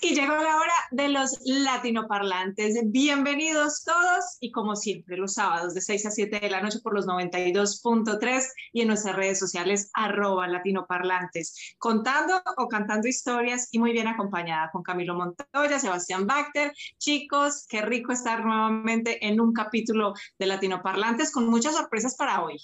Y 0.00 0.14
llegó 0.14 0.36
la 0.36 0.56
hora 0.56 0.74
de 0.92 1.08
los 1.08 1.40
latinoparlantes. 1.44 2.78
Bienvenidos 2.84 3.82
todos 3.82 4.36
y 4.38 4.52
como 4.52 4.76
siempre 4.76 5.16
los 5.16 5.34
sábados 5.34 5.74
de 5.74 5.80
6 5.80 6.06
a 6.06 6.10
7 6.12 6.38
de 6.38 6.50
la 6.50 6.60
noche 6.60 6.78
por 6.80 6.94
los 6.94 7.04
92.3 7.08 8.44
y 8.72 8.82
en 8.82 8.88
nuestras 8.88 9.16
redes 9.16 9.40
sociales 9.40 9.90
arroba 9.94 10.46
latinoparlantes, 10.46 11.74
contando 11.78 12.40
o 12.58 12.68
cantando 12.68 13.08
historias 13.08 13.70
y 13.72 13.80
muy 13.80 13.90
bien 13.90 14.06
acompañada 14.06 14.70
con 14.70 14.84
Camilo 14.84 15.16
Montoya, 15.16 15.80
Sebastián 15.80 16.28
Bacter. 16.28 16.72
Chicos, 16.98 17.66
qué 17.68 17.82
rico 17.82 18.12
estar 18.12 18.44
nuevamente 18.44 19.26
en 19.26 19.40
un 19.40 19.52
capítulo 19.52 20.14
de 20.38 20.46
latinoparlantes 20.46 21.32
con 21.32 21.48
muchas 21.48 21.74
sorpresas 21.74 22.14
para 22.14 22.44
hoy. 22.44 22.56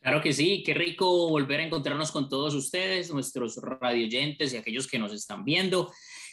Claro 0.00 0.22
que 0.22 0.32
sí, 0.32 0.62
qué 0.64 0.74
rico 0.74 1.28
volver 1.28 1.60
a 1.60 1.64
encontrarnos 1.64 2.12
con 2.12 2.28
todos 2.28 2.54
ustedes, 2.54 3.12
nuestros 3.12 3.56
radioyentes 3.56 4.52
y 4.52 4.56
aquellos 4.56 4.86
que 4.86 4.98
nos 4.98 5.12
están 5.12 5.44
viendo. 5.44 5.90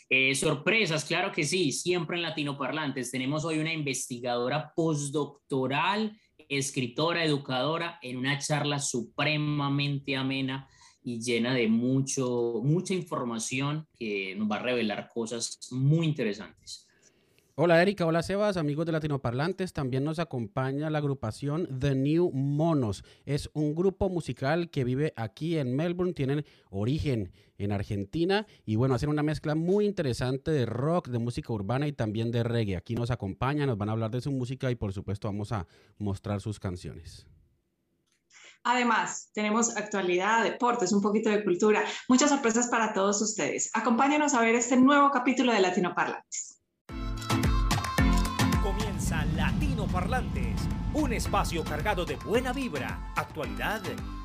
Eh, 0.07 0.35
sorpresas, 0.35 1.03
claro 1.03 1.31
que 1.31 1.43
sí, 1.43 1.71
siempre 1.71 2.17
en 2.17 2.23
Latino 2.23 2.57
Parlantes. 2.57 3.09
Tenemos 3.09 3.43
hoy 3.43 3.57
una 3.57 3.73
investigadora 3.73 4.71
postdoctoral, 4.75 6.19
escritora, 6.47 7.23
educadora, 7.23 7.97
en 8.03 8.17
una 8.17 8.37
charla 8.37 8.79
supremamente 8.79 10.15
amena 10.15 10.69
y 11.01 11.19
llena 11.21 11.53
de 11.53 11.67
mucho, 11.67 12.61
mucha 12.63 12.93
información 12.93 13.87
que 13.97 14.35
nos 14.35 14.49
va 14.49 14.57
a 14.57 14.63
revelar 14.63 15.09
cosas 15.11 15.59
muy 15.71 16.05
interesantes. 16.05 16.84
Hola 17.57 17.81
Erika, 17.81 18.05
hola 18.05 18.21
Sebas, 18.21 18.57
amigos 18.57 18.85
de 18.85 18.91
Latinoparlantes. 18.91 19.71
También 19.71 20.03
nos 20.03 20.19
acompaña 20.19 20.89
la 20.89 20.97
agrupación 20.97 21.79
The 21.79 21.95
New 21.95 22.31
Monos. 22.33 23.05
Es 23.23 23.49
un 23.53 23.75
grupo 23.75 24.09
musical 24.09 24.69
que 24.69 24.83
vive 24.83 25.13
aquí 25.15 25.57
en 25.57 25.73
Melbourne, 25.73 26.11
tienen 26.11 26.45
origen 26.69 27.31
en 27.57 27.71
Argentina 27.71 28.45
y 28.65 28.75
bueno, 28.75 28.93
hacen 28.93 29.07
una 29.07 29.23
mezcla 29.23 29.55
muy 29.55 29.85
interesante 29.85 30.51
de 30.51 30.65
rock, 30.65 31.07
de 31.07 31.17
música 31.17 31.53
urbana 31.53 31.87
y 31.87 31.93
también 31.93 32.29
de 32.29 32.43
reggae. 32.43 32.75
Aquí 32.75 32.93
nos 32.93 33.09
acompañan, 33.09 33.67
nos 33.67 33.77
van 33.77 33.87
a 33.87 33.93
hablar 33.93 34.11
de 34.11 34.19
su 34.19 34.31
música 34.31 34.69
y 34.69 34.75
por 34.75 34.91
supuesto 34.91 35.29
vamos 35.29 35.53
a 35.53 35.65
mostrar 35.97 36.41
sus 36.41 36.59
canciones. 36.59 37.25
Además, 38.63 39.29
tenemos 39.33 39.77
actualidad, 39.77 40.43
deportes, 40.43 40.91
un 40.91 41.01
poquito 41.01 41.29
de 41.29 41.41
cultura, 41.45 41.85
muchas 42.09 42.31
sorpresas 42.31 42.67
para 42.67 42.91
todos 42.91 43.21
ustedes. 43.21 43.71
Acompáñanos 43.73 44.33
a 44.33 44.41
ver 44.41 44.55
este 44.55 44.75
nuevo 44.75 45.09
capítulo 45.09 45.53
de 45.53 45.61
Latinoparlantes. 45.61 46.54
Latino 49.85 49.87
Parlantes, 49.87 50.61
un 50.93 51.13
espacio 51.13 51.63
cargado 51.63 52.05
de 52.05 52.15
buena 52.15 52.53
vibra, 52.53 53.11
actualidad, 53.15 53.81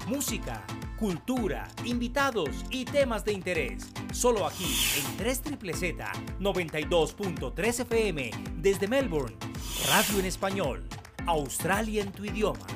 música, 0.07 0.65
cultura, 0.99 1.69
invitados 1.85 2.65
y 2.71 2.85
temas 2.85 3.25
de 3.25 3.33
interés. 3.33 3.91
Solo 4.13 4.47
aquí 4.47 4.65
en 4.97 5.17
3 5.17 5.43
Z 5.75 6.13
92.3 6.41 7.81
FM 7.81 8.31
desde 8.57 8.89
Melbourne, 8.89 9.37
radio 9.89 10.21
en 10.21 10.27
español, 10.27 10.89
Australia 11.27 12.03
en 12.03 12.13
tu 12.13 12.25
idioma. 12.25 12.67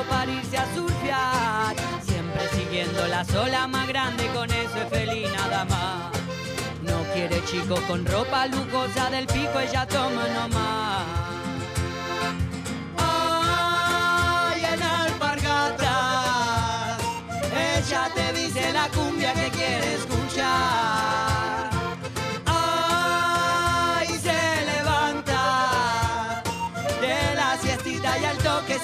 Viejito 0.00 0.08
para 0.08 0.30
irse 0.30 0.56
a 0.58 0.74
surfear. 0.74 1.76
Siempre 2.02 2.48
siguiendo 2.52 3.06
la 3.08 3.24
sola 3.24 3.66
más 3.66 3.88
grande, 3.88 4.26
con 4.34 4.50
eso 4.50 4.78
es 4.82 4.88
feliz 4.88 5.30
nada 5.32 5.64
más. 5.64 6.12
No 6.82 7.02
quiere 7.12 7.42
chico 7.44 7.76
con 7.86 8.04
ropa 8.06 8.46
lujosa 8.46 9.10
del 9.10 9.26
pico, 9.26 9.60
ella 9.60 9.86
toma 9.86 10.26
nomás. 10.28 11.04
Ay, 12.96 14.64
en 14.64 14.82
alpargatas, 14.82 15.88
ella 17.52 18.10
te 18.14 18.32
dice 18.32 18.72
la 18.72 18.88
cumbia 18.88 19.32
que 19.34 19.50
quiere 19.50 19.94
escuchar. 19.94 21.09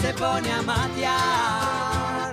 Se 0.06 0.15
pone 0.15 0.50
a 0.53 0.62
matear. 0.62 2.33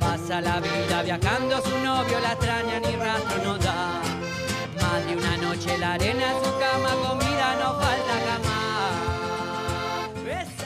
Pasa 0.00 0.40
la 0.40 0.60
vida 0.60 1.02
viajando, 1.02 1.60
su 1.62 1.78
novio 1.84 2.18
la 2.20 2.32
extraña 2.32 2.80
ni 2.80 2.96
rastro 2.96 3.42
no 3.44 3.58
da. 3.58 4.00
Más 4.80 5.06
de 5.06 5.16
una 5.16 5.36
noche 5.36 5.78
la 5.78 5.92
arena 5.94 6.32
en 6.32 6.44
su 6.44 6.50
cama, 6.58 6.90
comida 7.06 7.54
no 7.60 7.74
falta 7.80 8.14
jamás. 8.26 8.48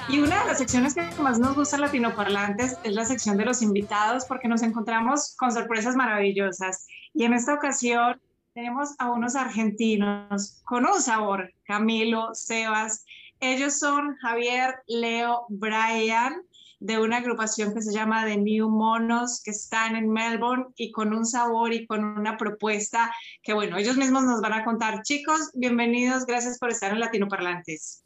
Y 0.08 0.20
una 0.20 0.40
de 0.40 0.46
las 0.48 0.58
secciones 0.58 0.94
que 0.94 1.02
más 1.22 1.38
nos 1.38 1.54
gusta 1.54 1.78
Latinoparlantes 1.78 2.78
es 2.82 2.92
la 2.92 3.04
sección 3.04 3.36
de 3.36 3.44
los 3.44 3.62
invitados 3.62 4.24
porque 4.26 4.48
nos 4.48 4.62
encontramos 4.62 5.34
con 5.36 5.52
sorpresas 5.52 5.96
maravillosas. 5.96 6.86
Y 7.14 7.24
en 7.24 7.34
esta 7.34 7.54
ocasión 7.54 8.20
tenemos 8.54 8.94
a 8.98 9.10
unos 9.10 9.36
argentinos 9.36 10.62
con 10.64 10.86
un 10.86 11.00
sabor, 11.00 11.52
Camilo, 11.64 12.34
Sebas, 12.34 13.04
ellos 13.42 13.78
son 13.78 14.16
Javier, 14.18 14.76
Leo, 14.86 15.46
Brian, 15.48 16.42
de 16.78 16.98
una 16.98 17.18
agrupación 17.18 17.74
que 17.74 17.82
se 17.82 17.92
llama 17.92 18.24
The 18.24 18.36
New 18.36 18.68
Monos, 18.68 19.42
que 19.44 19.50
están 19.50 19.96
en 19.96 20.08
Melbourne 20.08 20.66
y 20.76 20.92
con 20.92 21.12
un 21.12 21.26
sabor 21.26 21.72
y 21.72 21.86
con 21.86 22.04
una 22.04 22.36
propuesta 22.36 23.12
que, 23.42 23.52
bueno, 23.52 23.76
ellos 23.76 23.96
mismos 23.96 24.22
nos 24.22 24.40
van 24.40 24.52
a 24.52 24.64
contar. 24.64 25.02
Chicos, 25.02 25.50
bienvenidos, 25.54 26.24
gracias 26.24 26.58
por 26.58 26.70
estar 26.70 26.92
en 26.92 27.00
Latino 27.00 27.28
Parlantes. 27.28 28.04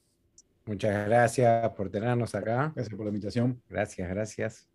Muchas 0.65 1.07
gracias 1.07 1.71
por 1.75 1.91
tenernos 1.91 2.35
acá. 2.35 2.73
Gracias 2.75 2.97
por 2.97 3.05
la 3.05 3.11
invitación. 3.11 3.63
Gracias, 3.69 4.09
gracias. 4.09 4.69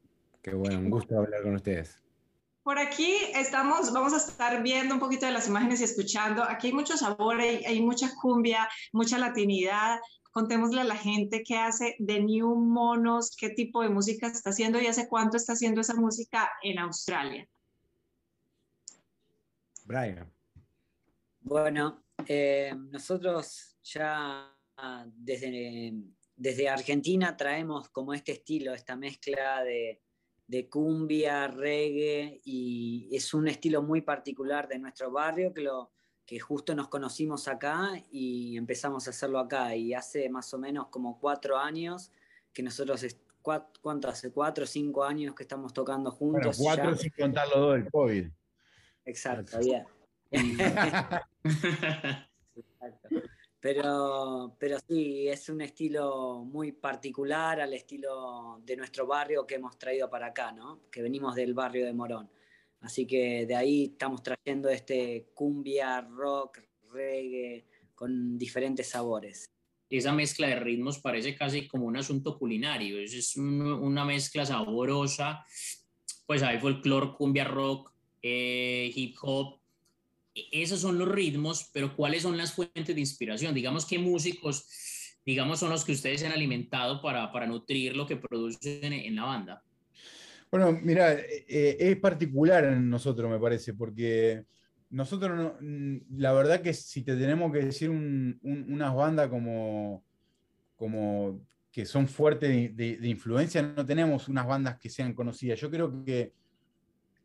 Qué 0.44 0.53
bueno, 0.53 0.77
un 0.77 0.91
gusto 0.91 1.17
hablar 1.17 1.41
con 1.41 1.55
ustedes. 1.55 2.01
Por 2.63 2.77
aquí 2.77 3.16
estamos, 3.33 3.91
vamos 3.91 4.13
a 4.13 4.17
estar 4.17 4.61
viendo 4.61 4.94
un 4.94 5.00
poquito 5.00 5.25
de 5.25 5.31
las 5.31 5.47
imágenes 5.47 5.81
y 5.81 5.83
escuchando. 5.83 6.44
Aquí 6.44 6.67
hay 6.67 6.73
mucho 6.73 6.95
sabor, 6.95 7.39
hay, 7.39 7.66
hay 7.66 7.81
mucha 7.81 8.11
cumbia, 8.21 8.69
mucha 8.94 9.17
latinidad, 9.17 10.00
Contémosle 10.31 10.81
a 10.81 10.86
la 10.86 10.96
gente 10.96 11.44
qué 11.44 11.58
hace 11.58 11.96
de 12.00 12.22
New 12.22 12.56
Monos, 12.56 13.36
qué 13.38 13.50
tipo 13.50 13.84
de 13.84 13.90
música 13.90 14.28
está 14.28 14.52
haciendo 14.52 14.80
y 14.80 14.88
hace 14.88 15.09
cuánto 15.09 15.36
está 15.36 15.53
haciendo 15.53 15.81
esa 15.81 15.94
música 15.94 16.50
en 16.64 16.80
Australia. 16.80 17.47
Brian. 19.84 20.31
Bueno, 21.42 22.06
eh, 22.25 22.74
nosotros 22.92 23.78
ya 23.84 24.58
desde, 25.06 25.94
desde 26.36 26.69
Argentina 26.69 27.36
traemos 27.36 27.90
como 27.90 28.13
este 28.13 28.31
estilo, 28.31 28.74
esta 28.74 28.96
mezcla 28.96 29.63
de, 29.63 30.02
de 30.48 30.69
cumbia, 30.69 31.48
reggae, 31.48 32.42
y 32.46 33.09
es 33.12 33.34
un 33.34 33.48
estilo 33.48 33.81
muy 33.81 34.02
particular 34.02 34.68
de 34.68 34.80
nuestro 34.80 35.12
barrio 35.12 35.53
que 35.53 35.62
lo, 35.62 35.92
que 36.31 36.40
justo 36.40 36.74
nos 36.74 36.88
conocimos 36.88 37.50
acá 37.50 37.92
y 38.09 38.56
empezamos 38.56 39.06
a 39.06 39.09
hacerlo 39.09 39.38
acá. 39.38 39.75
Y 39.75 39.94
hace 39.94 40.30
más 40.30 40.53
o 40.53 40.58
menos 40.58 40.88
como 40.88 41.19
cuatro 41.19 41.58
años 41.58 42.09
que 42.53 42.64
nosotros, 42.64 43.06
¿cuánto 43.42 44.08
hace? 44.08 44.31
Cuatro 44.31 44.64
o 44.64 44.68
cinco 44.68 45.03
años 45.03 45.36
que 45.36 45.44
estamos 45.44 45.74
tocando 45.74 46.09
juntos. 46.09 46.58
Bueno, 46.58 46.84
cuatro 46.84 46.96
sin 46.96 47.12
contar 47.12 47.50
los 47.50 47.58
dos 47.58 47.74
del 47.74 47.92
COVID. 47.92 48.28
Exacto, 49.03 49.59
bien. 49.59 49.86
Pero, 53.60 54.56
pero 54.57 54.77
sí, 54.88 55.27
es 55.27 55.50
un 55.50 55.60
estilo 55.60 56.45
muy 56.45 56.72
particular 56.72 57.60
al 57.60 57.74
estilo 57.74 58.62
de 58.66 58.77
nuestro 58.77 59.06
barrio 59.06 59.45
que 59.45 59.56
hemos 59.56 59.77
traído 59.77 60.10
para 60.10 60.27
acá, 60.27 60.54
¿no? 60.54 60.80
Que 60.89 61.01
venimos 61.01 61.36
del 61.36 61.54
barrio 61.54 61.86
de 61.86 61.94
Morón. 61.94 62.30
Así 62.81 63.06
que 63.06 63.45
de 63.45 63.56
ahí 63.56 63.86
estamos 63.94 64.24
trayendo 64.24 64.69
este 64.69 65.30
cumbia, 65.33 66.01
rock, 66.01 66.60
reggae, 66.92 67.66
con 67.94 68.38
diferentes 68.38 68.89
sabores. 68.89 69.50
Esa 69.89 70.12
mezcla 70.13 70.48
de 70.48 70.56
ritmos 70.56 71.00
parece 71.00 71.36
casi 71.36 71.68
como 71.68 71.86
un 71.86 71.98
asunto 71.98 72.38
culinario, 72.39 73.00
es 73.00 73.36
una 73.36 74.06
mezcla 74.06 74.45
saborosa, 74.45 75.45
pues 76.25 76.42
hay 76.44 76.60
folclore, 76.60 77.13
cumbia, 77.18 77.44
rock, 77.44 77.94
eh, 78.22 78.92
hip 78.95 79.18
hop, 79.22 79.60
e, 80.34 80.48
esos 80.51 80.80
son 80.80 80.98
los 80.98 81.10
ritmos, 81.10 81.69
pero 81.74 81.95
¿cuáles 81.95 82.24
son 82.24 82.38
las 82.38 82.54
fuentes 82.54 82.95
de 82.95 83.01
inspiración? 83.01 83.54
Digamos, 83.54 83.86
¿qué 83.86 84.00
músicos, 84.00 84.66
digamos, 85.25 85.60
son 85.60 85.69
los 85.69 85.84
que 85.84 85.92
ustedes 85.92 86.24
han 86.24 86.31
alimentado 86.31 87.01
para, 87.01 87.31
para 87.31 87.45
nutrir 87.45 87.95
lo 87.95 88.07
que 88.07 88.16
producen 88.16 88.94
en 88.94 89.16
la 89.16 89.25
banda? 89.25 89.63
Bueno, 90.51 90.77
mira, 90.83 91.13
eh, 91.13 91.45
eh, 91.48 91.77
es 91.80 91.98
particular 91.98 92.65
en 92.65 92.89
nosotros, 92.89 93.31
me 93.31 93.39
parece, 93.39 93.74
porque 93.74 94.44
nosotros, 94.89 95.56
no- 95.62 96.01
la 96.18 96.33
verdad 96.33 96.62
que 96.62 96.74
si 96.74 97.03
te 97.03 97.15
tenemos 97.15 97.51
que 97.53 97.59
decir 97.63 97.89
un- 97.89 98.38
un- 98.44 98.65
unas 98.74 98.94
bandas 98.94 99.30
como, 99.30 100.03
como 100.75 101.42
que 101.71 101.86
son 101.86 102.06
fuertes 102.07 102.75
de, 102.75 103.00
influencia, 103.07 103.62
no 103.62 103.86
tenemos 103.86 104.27
unas 104.27 104.45
bandas 104.45 104.77
que 104.77 104.89
sean 104.89 105.13
conocidas. 105.13 105.57
Yo 105.59 105.71
creo 105.71 106.03
que 106.03 106.33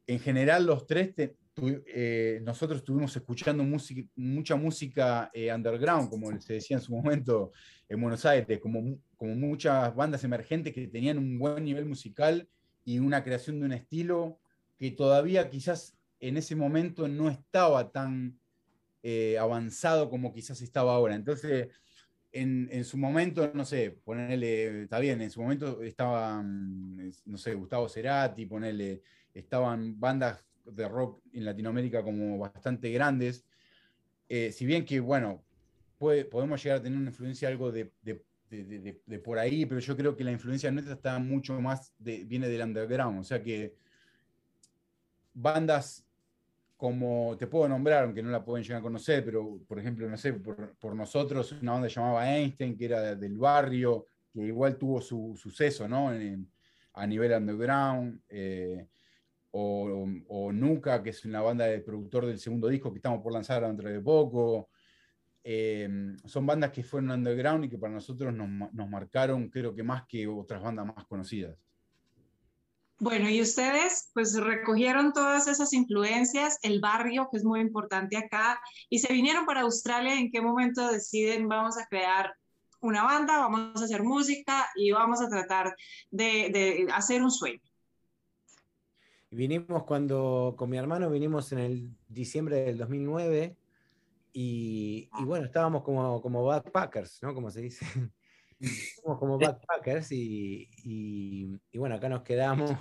en 0.07 0.21
general 0.21 0.65
los 0.65 0.87
tres, 0.87 1.13
eh, 1.19 2.41
nosotros 2.45 2.79
estuvimos 2.79 3.17
escuchando 3.17 3.65
mucha 4.15 4.55
música 4.55 5.33
underground, 5.53 6.09
como 6.11 6.39
se 6.41 6.53
decía 6.55 6.77
en 6.77 6.83
su 6.83 6.93
momento 6.93 7.51
en 7.89 8.01
Buenos 8.01 8.25
Aires, 8.25 8.61
como, 8.61 9.01
como 9.17 9.35
muchas 9.35 9.93
bandas 9.97 10.23
emergentes 10.23 10.73
que 10.73 10.87
tenían 10.87 11.19
un 11.19 11.41
buen 11.41 11.65
nivel 11.65 11.87
musical 11.87 12.49
y 12.87 13.01
una 13.01 13.25
creación 13.25 13.59
de 13.59 13.67
un 13.67 13.73
estilo 13.73 14.39
que 14.79 14.93
todavía 14.93 15.51
quizás 15.51 15.99
en 16.21 16.37
ese 16.37 16.55
momento 16.55 17.09
no 17.09 17.29
estaba 17.29 17.91
tan 17.91 18.39
eh, 19.03 19.37
avanzado 19.39 20.09
como 20.09 20.33
quizás 20.33 20.63
estaba 20.63 20.95
ahora. 20.95 21.17
Entonces, 21.17 21.69
en, 22.31 22.69
en 22.71 22.85
su 22.85 22.97
momento, 22.97 23.51
no 23.53 23.65
sé, 23.65 23.91
ponerle, 24.05 24.85
está 24.85 25.01
bien, 25.01 25.21
en 25.21 25.31
su 25.31 25.43
momento 25.43 25.83
estaban, 25.83 26.97
no 27.25 27.39
sé, 27.39 27.55
Gustavo 27.55 27.89
Cerati, 27.89 28.47
ponerle, 28.47 29.03
estaban 29.35 29.99
bandas 29.99 30.45
de 30.65 30.89
rock 30.89 31.23
en 31.33 31.45
Latinoamérica 31.45 32.05
como 32.05 32.39
bastante 32.39 32.91
grandes. 32.91 33.45
Eh, 34.29 34.53
si 34.53 34.65
bien 34.65 34.85
que, 34.85 35.01
bueno, 35.01 35.45
podemos 35.99 36.63
llegar 36.63 36.79
a 36.79 36.83
tener 36.83 36.99
una 36.99 37.11
influencia 37.11 37.49
algo 37.49 37.73
de- 37.73 37.93
de- 38.51 39.19
por 39.19 39.39
ahí, 39.39 39.67
pero 39.67 39.81
yo 39.81 39.97
creo 39.97 40.17
que 40.17 40.25
la 40.25 40.33
influencia 40.33 40.71
nuestra 40.71 40.95
está 40.95 41.19
mucho 41.19 41.61
más, 41.61 41.93
viene 41.99 42.49
del 42.49 42.63
underground, 42.63 43.21
o 43.21 43.25
sea 43.25 43.43
que 43.43 43.75
bandas 45.35 46.07
como 46.77 47.37
te 47.39 47.47
puedo 47.47 47.69
nombrar, 47.69 48.05
aunque 48.05 48.23
no 48.23 48.31
la 48.31 48.45
pueden 48.45 48.63
llegar 48.63 48.81
a 48.81 48.83
conocer, 48.83 49.25
pero 49.25 49.61
por 49.67 49.79
ejemplo, 49.79 50.09
no 50.09 50.17
sé, 50.17 50.35
por, 50.35 50.95
nosotros, 50.95 51.53
una 51.53 51.73
banda 51.73 51.89
llamaba 51.89 52.37
Einstein, 52.37 52.77
que 52.77 52.85
era 52.85 53.15
del 53.15 53.39
barrio, 53.39 54.07
que 54.33 54.41
igual 54.43 54.77
tuvo 54.77 55.01
su 55.01 55.35
suceso, 55.37 55.89
¿no? 55.89 56.11
A 56.93 57.07
nivel 57.07 57.33
underground, 57.33 58.21
eh, 58.29 58.87
o, 59.53 60.07
o 60.29 60.53
Nuca, 60.53 61.03
que 61.03 61.11
es 61.11 61.25
una 61.25 61.41
banda 61.41 61.65
de 61.65 61.81
productor 61.81 62.27
del 62.27 62.39
segundo 62.39 62.69
disco 62.69 62.93
que 62.93 62.99
estamos 62.99 63.23
por 63.23 63.33
lanzar 63.33 63.63
dentro 63.67 63.89
de 63.89 64.01
poco. 64.01 64.69
Eh, 65.49 65.89
son 66.25 66.45
bandas 66.45 66.73
que 66.73 66.83
fueron 66.83 67.13
underground 67.13 67.65
y 67.65 67.69
que 67.69 67.79
para 67.79 67.93
nosotros 67.93 68.35
nos 68.35 68.91
marcaron, 68.91 69.49
creo 69.49 69.73
que 69.77 69.85
más 69.85 70.05
que 70.09 70.27
otras 70.27 70.61
bandas 70.61 70.87
más 70.87 71.05
conocidas. 71.05 71.57
Bueno, 72.99 73.31
y 73.31 73.41
ustedes 73.41 74.11
pues 74.13 74.35
recogieron 74.35 75.13
todas 75.13 75.47
esas 75.47 75.73
influencias, 75.73 76.59
el 76.63 76.81
barrio, 76.81 77.29
que 77.31 77.37
es 77.37 77.45
muy 77.45 77.61
importante 77.61 78.17
acá, 78.17 78.59
y 78.91 78.99
se 78.99 79.13
vinieron 79.13 79.47
para 79.47 79.61
Australia. 79.61 80.19
¿En 80.19 80.33
qué 80.33 80.41
momento 80.41 80.91
deciden 80.91 81.47
vamos 81.47 81.79
a 81.79 81.87
crear 81.87 82.35
una 82.81 83.05
banda, 83.05 83.39
vamos 83.39 83.81
a 83.81 83.85
hacer 83.85 84.03
música 84.03 84.67
y 84.75 84.91
vamos 84.91 85.23
a 85.23 85.29
tratar 85.29 85.77
de, 86.11 86.51
de 86.51 86.89
hacer 86.93 87.23
un 87.23 87.31
sueño? 87.31 87.61
Vinimos 89.31 89.85
cuando, 89.85 90.57
con 90.59 90.71
mi 90.71 90.77
hermano, 90.77 91.09
vinimos 91.09 91.53
en 91.53 91.61
el 91.61 91.91
diciembre 92.09 92.65
del 92.65 92.79
2009 92.79 93.57
y, 94.39 95.09
y 95.19 95.25
bueno, 95.25 95.47
estábamos 95.47 95.83
como, 95.83 96.21
como 96.21 96.45
backpackers, 96.45 97.23
¿no? 97.23 97.33
Como 97.33 97.51
se 97.51 97.63
dice. 97.63 97.87
Estábamos 98.61 99.19
como 99.19 99.39
backpackers 99.39 100.13
y, 100.13 100.69
y- 100.85 101.57
y 101.73 101.79
bueno, 101.79 101.95
acá 101.95 102.11
nos 102.11 102.21
quedamos. 102.23 102.79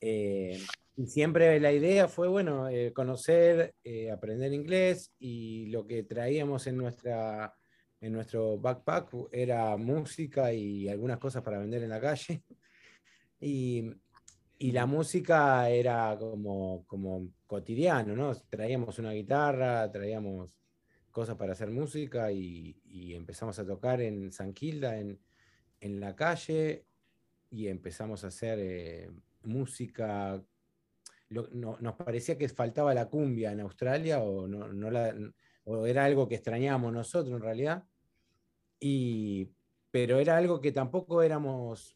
Eh, 0.00 0.58
y 0.96 1.06
siempre 1.06 1.60
la 1.60 1.70
idea 1.72 2.08
fue, 2.08 2.26
bueno, 2.26 2.68
eh, 2.68 2.92
conocer, 2.92 3.76
eh, 3.84 4.10
aprender 4.10 4.52
inglés 4.52 5.14
y 5.20 5.66
lo 5.66 5.86
que 5.86 6.02
traíamos 6.02 6.66
en, 6.66 6.78
nuestra, 6.78 7.54
en 8.00 8.12
nuestro 8.12 8.58
backpack 8.58 9.08
era 9.30 9.76
música 9.76 10.52
y 10.52 10.88
algunas 10.88 11.18
cosas 11.18 11.44
para 11.44 11.60
vender 11.60 11.84
en 11.84 11.90
la 11.90 12.00
calle. 12.00 12.42
Y, 13.40 13.88
y 14.58 14.72
la 14.72 14.86
música 14.86 15.70
era 15.70 16.16
como, 16.18 16.84
como 16.86 17.28
cotidiano, 17.46 18.16
¿no? 18.16 18.34
Traíamos 18.34 18.98
una 18.98 19.12
guitarra, 19.12 19.90
traíamos 19.90 20.56
cosas 21.10 21.36
para 21.36 21.52
hacer 21.52 21.70
música 21.70 22.30
y, 22.32 22.76
empezamos 23.14 23.58
a 23.58 23.66
tocar 23.66 24.00
en 24.00 24.30
San 24.32 24.52
Quilda, 24.52 24.98
en, 24.98 25.18
en 25.80 26.00
la 26.00 26.14
calle, 26.14 26.84
y 27.50 27.68
empezamos 27.68 28.24
a 28.24 28.28
hacer 28.28 28.58
eh, 28.60 29.10
música. 29.42 30.42
No- 31.30 31.78
nos 31.80 31.94
parecía 31.94 32.36
que 32.36 32.48
faltaba 32.48 32.92
la 32.94 33.08
cumbia 33.08 33.52
en 33.52 33.60
Australia 33.60 34.20
o, 34.20 34.46
no, 34.46 34.68
no 34.72 34.90
la- 34.90 35.14
o 35.64 35.86
era 35.86 36.04
algo 36.04 36.28
que 36.28 36.36
extrañábamos 36.36 36.92
nosotros 36.92 37.34
en 37.34 37.42
realidad. 37.42 37.84
Y, 38.78 39.50
pero 39.90 40.18
era 40.18 40.36
algo 40.36 40.60
que 40.60 40.72
tampoco 40.72 41.22
éramos, 41.22 41.94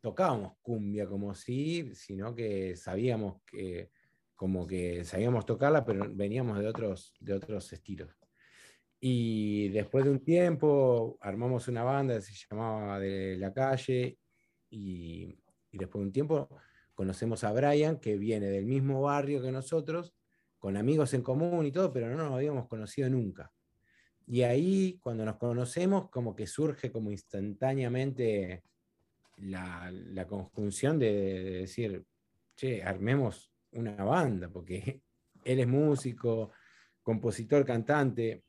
tocábamos 0.00 0.54
cumbia 0.62 1.06
como 1.06 1.34
sí, 1.34 1.94
sino 1.94 2.34
que 2.34 2.74
sabíamos 2.76 3.42
que, 3.44 3.90
como 4.36 4.66
que 4.66 5.04
sabíamos 5.04 5.46
tocarla, 5.46 5.84
pero 5.84 6.06
veníamos 6.14 6.58
de 6.60 6.68
otros, 6.68 7.14
de 7.18 7.32
otros 7.32 7.72
estilos. 7.72 8.14
Y 9.00 9.70
después 9.70 10.04
de 10.04 10.10
un 10.10 10.22
tiempo 10.22 11.18
armamos 11.20 11.68
una 11.68 11.82
banda 11.82 12.14
que 12.14 12.22
se 12.22 12.46
llamaba 12.48 12.98
De 12.98 13.36
la 13.38 13.52
Calle 13.52 14.18
y, 14.70 15.38
y 15.70 15.78
después 15.78 16.00
de 16.00 16.06
un 16.06 16.12
tiempo 16.12 16.48
conocemos 16.94 17.44
a 17.44 17.52
Brian, 17.52 17.98
que 17.98 18.16
viene 18.16 18.46
del 18.46 18.66
mismo 18.66 19.02
barrio 19.02 19.42
que 19.42 19.52
nosotros, 19.52 20.14
con 20.58 20.76
amigos 20.76 21.14
en 21.14 21.22
común 21.22 21.66
y 21.66 21.72
todo, 21.72 21.92
pero 21.92 22.08
no 22.08 22.16
nos 22.16 22.32
habíamos 22.32 22.68
conocido 22.68 23.08
nunca. 23.10 23.52
Y 24.26 24.42
ahí, 24.42 24.98
cuando 25.00 25.24
nos 25.24 25.36
conocemos, 25.36 26.10
como 26.10 26.34
que 26.34 26.46
surge 26.46 26.90
como 26.90 27.10
instantáneamente 27.10 28.64
la, 29.36 29.90
la 29.92 30.26
conjunción 30.26 30.98
de, 30.98 31.12
de 31.12 31.50
decir, 31.60 32.04
che, 32.56 32.82
armemos 32.82 33.52
una 33.72 34.04
banda, 34.04 34.48
porque 34.48 35.02
él 35.44 35.60
es 35.60 35.66
músico, 35.68 36.52
compositor, 37.02 37.64
cantante, 37.64 38.42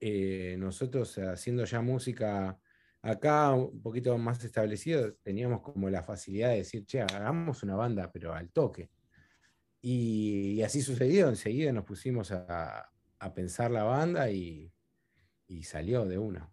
eh, 0.00 0.56
nosotros 0.58 1.16
haciendo 1.18 1.64
ya 1.64 1.80
música 1.80 2.58
acá 3.02 3.52
un 3.52 3.82
poquito 3.82 4.16
más 4.16 4.42
establecido, 4.44 5.14
teníamos 5.22 5.60
como 5.60 5.90
la 5.90 6.02
facilidad 6.02 6.50
de 6.50 6.58
decir, 6.58 6.86
che, 6.86 7.00
hagamos 7.00 7.62
una 7.62 7.74
banda, 7.74 8.10
pero 8.12 8.32
al 8.32 8.50
toque. 8.50 8.90
Y, 9.80 10.62
así 10.62 10.80
sucedió, 10.80 11.28
enseguida 11.28 11.72
nos 11.72 11.84
pusimos 11.84 12.30
a, 12.30 12.88
pensar 13.34 13.70
la 13.70 13.84
banda 13.84 14.30
y, 14.30 14.72
salió 15.62 16.06
de 16.06 16.18
una. 16.18 16.50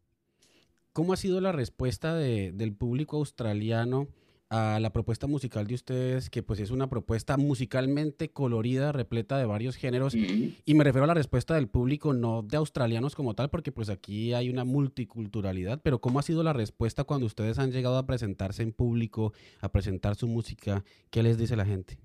¿Cómo 0.91 1.13
ha 1.13 1.17
sido 1.17 1.39
la 1.39 1.51
respuesta 1.51 2.15
de- 2.15 2.51
del 2.51 2.75
público 2.75 3.17
australiano 3.17 4.09
a 4.49 4.79
la 4.79 4.91
propuesta 4.91 5.27
musical 5.27 5.67
de 5.67 5.75
ustedes, 5.75 6.29
que 6.29 6.41
pues 6.41 6.59
es 6.59 6.71
una 6.71 6.89
propuesta 6.89 7.37
musicalmente 7.37 8.31
colorida, 8.31 8.91
repleta 8.91 9.37
de 9.37 9.45
varios 9.45 9.75
géneros? 9.75 10.15
Y 10.15 10.73
me 10.73 10.83
refiero 10.83 11.03
a 11.03 11.07
la 11.07 11.13
respuesta 11.13 11.55
del 11.55 11.67
público, 11.67 12.13
no 12.13 12.41
de 12.41 12.57
australianos 12.57 13.15
como 13.15 13.35
tal, 13.35 13.49
porque 13.49 13.71
pues 13.71 13.89
aquí 13.89 14.33
hay 14.33 14.49
una 14.49 14.63
multiculturalidad, 14.63 15.81
pero 15.83 16.01
¿cómo 16.01 16.19
ha 16.19 16.23
sido 16.23 16.41
la 16.43 16.53
respuesta 16.53 17.03
cuando 17.03 17.27
ustedes 17.27 17.59
han 17.59 17.71
llegado 17.71 17.97
a 17.97 18.05
presentarse 18.05 18.63
en 18.63 18.73
público, 18.73 19.33
a 19.61 19.71
presentar 19.71 20.15
su 20.15 20.27
música? 20.27 20.83
¿Qué 21.11 21.21
les 21.21 21.37
dice 21.37 21.55
la 21.55 21.65
gente? 21.65 21.99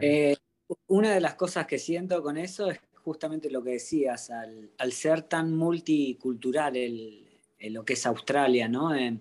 Eh, 0.00 0.36
una 0.86 1.12
de 1.12 1.20
las 1.20 1.34
cosas 1.34 1.66
que 1.66 1.78
siento 1.78 2.22
con 2.22 2.38
eso 2.38 2.70
es 2.70 2.80
justamente 2.94 3.50
lo 3.50 3.62
que 3.62 3.72
decías, 3.72 4.30
al, 4.30 4.70
al 4.78 4.92
ser 4.92 5.22
tan 5.22 5.54
multicultural 5.54 6.76
el, 6.76 7.26
el 7.58 7.72
lo 7.72 7.84
que 7.84 7.92
es 7.92 8.06
Australia, 8.06 8.68
¿no? 8.68 8.94
Eh, 8.94 9.18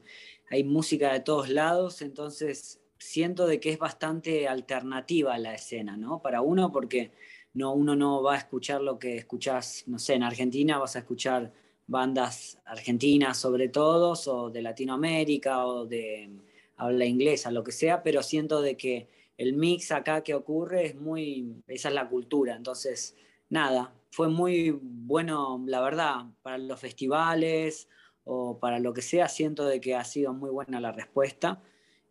hay 0.49 0.63
música 0.63 1.13
de 1.13 1.19
todos 1.19 1.49
lados, 1.49 2.01
entonces 2.01 2.81
siento 2.97 3.47
de 3.47 3.59
que 3.59 3.71
es 3.71 3.79
bastante 3.79 4.47
alternativa 4.47 5.37
la 5.37 5.53
escena, 5.53 5.97
¿no? 5.97 6.21
Para 6.21 6.41
uno, 6.41 6.71
porque 6.71 7.11
no, 7.53 7.73
uno 7.73 7.95
no 7.95 8.21
va 8.21 8.35
a 8.35 8.37
escuchar 8.37 8.81
lo 8.81 8.99
que 8.99 9.17
escuchás, 9.17 9.83
no 9.87 9.99
sé, 9.99 10.13
en 10.15 10.23
Argentina 10.23 10.77
vas 10.77 10.95
a 10.95 10.99
escuchar 10.99 11.53
bandas 11.87 12.59
argentinas 12.65 13.37
sobre 13.37 13.69
todo, 13.69 14.13
o 14.27 14.49
de 14.49 14.61
Latinoamérica, 14.61 15.65
o 15.65 15.85
de 15.85 16.29
habla 16.77 17.05
inglesa, 17.05 17.51
lo 17.51 17.63
que 17.63 17.71
sea, 17.71 18.03
pero 18.03 18.21
siento 18.21 18.61
de 18.61 18.75
que 18.75 19.07
el 19.37 19.53
mix 19.53 19.91
acá 19.91 20.23
que 20.23 20.33
ocurre 20.33 20.85
es 20.85 20.95
muy, 20.95 21.63
esa 21.67 21.89
es 21.89 21.95
la 21.95 22.09
cultura, 22.09 22.55
entonces, 22.55 23.15
nada, 23.49 23.93
fue 24.11 24.29
muy 24.29 24.71
bueno, 24.81 25.63
la 25.67 25.81
verdad, 25.81 26.25
para 26.41 26.57
los 26.57 26.79
festivales 26.79 27.87
o 28.25 28.59
para 28.59 28.79
lo 28.79 28.93
que 28.93 29.01
sea, 29.01 29.27
siento 29.27 29.65
de 29.65 29.79
que 29.79 29.95
ha 29.95 30.03
sido 30.03 30.33
muy 30.33 30.49
buena 30.49 30.79
la 30.79 30.91
respuesta 30.91 31.61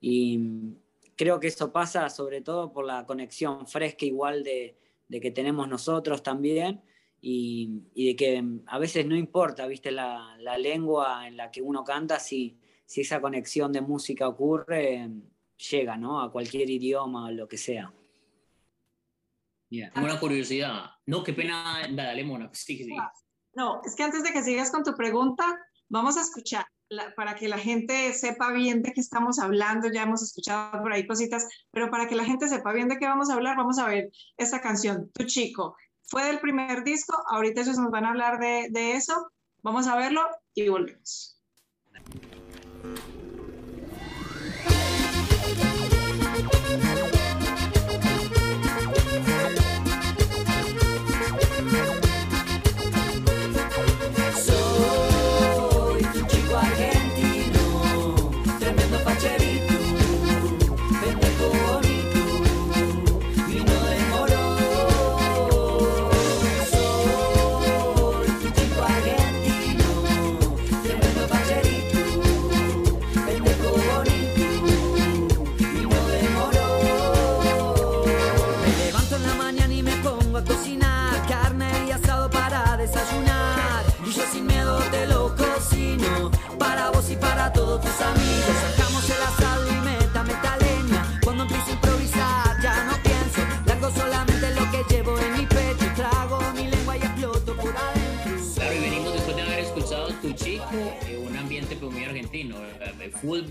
y 0.00 0.40
creo 1.16 1.38
que 1.38 1.49
eso 1.49 1.73
pasa 1.73 2.09
sobre 2.09 2.40
todo 2.40 2.73
por 2.73 2.87
la 2.87 3.04
conexión 3.06 3.66
fresca 3.66 4.06
igual 4.06 4.42
de, 4.42 4.78
de 5.09 5.21
que 5.21 5.30
tenemos 5.30 5.68
nosotros 5.68 6.23
también 6.23 6.83
y, 7.21 7.83
y 7.94 8.09
de 8.09 8.16
que 8.16 8.44
a 8.66 8.78
veces 8.78 9.06
no 9.06 9.16
importa, 9.16 9.66
viste, 9.66 9.90
la, 9.90 10.37
la 10.38 10.59
lengua 10.59 11.26
en 11.26 11.37
la 11.37 11.50
que 11.50 11.62
uno 11.62 11.83
canta, 11.83 12.18
si, 12.18 12.59
si 12.85 13.00
esa 13.00 13.21
conexión 13.21 13.73
de 13.73 13.80
música 13.80 14.28
ocurre, 14.28 15.09
llega, 15.71 15.97
¿no? 15.97 16.21
A 16.21 16.30
cualquier 16.30 16.68
idioma 16.68 17.28
o 17.28 17.30
lo 17.30 17.49
que 17.49 17.56
sea. 17.56 17.92
Tengo 19.71 20.06
una 20.06 20.21
curiosidad. 20.21 20.90
No, 21.06 21.25
qué 21.25 21.33
pena, 21.33 21.88
dale, 21.90 22.25
Mona. 22.25 22.49
Pues 22.49 22.61
sí, 22.61 22.76
sí. 22.76 22.94
No, 23.54 23.80
es 23.85 23.94
que 23.97 24.02
antes 24.02 24.23
de 24.23 24.33
que 24.33 24.42
sigas 24.42 24.71
con 24.71 24.85
tu 24.85 24.94
pregunta, 24.94 25.59
vamos 25.88 26.17
a 26.17 26.23
escuchar 26.23 26.67
para 27.17 27.35
que 27.35 27.49
la 27.49 27.59
gente 27.59 28.12
sepa 28.12 28.53
bien 28.53 28.83
de 28.83 28.93
qué 28.93 29.00
estamos 29.00 29.38
hablando. 29.38 29.88
Ya 29.91 30.03
hemos 30.03 30.23
escuchado 30.23 30.83
por 30.83 30.93
ahí 30.93 31.07
cositas, 31.07 31.47
pero 31.71 31.91
para 31.91 32.07
que 32.07 32.14
la 32.14 32.25
gente 32.25 32.49
sepa 32.49 32.73
bien 32.73 32.88
de 32.88 32.99
qué 32.99 33.07
vamos 33.07 33.31
a 33.31 33.35
hablar, 33.35 33.57
vamos 33.57 33.79
a 33.79 33.87
ver 33.87 34.11
esta 34.37 34.61
canción, 34.61 35.11
Tu 35.12 35.25
Chico. 35.25 35.76
Fue 36.03 36.25
del 36.25 36.41
primer 36.41 36.85
disco, 36.85 37.17
ahorita 37.29 37.62
ellos 37.62 37.79
nos 37.79 37.91
van 37.91 38.05
a 38.05 38.11
hablar 38.11 38.38
de, 38.38 38.69
de 38.71 38.93
eso. 38.93 39.31
Vamos 39.62 39.87
a 39.87 39.97
verlo 39.97 40.21
y 40.55 40.69
volvemos. 40.69 41.41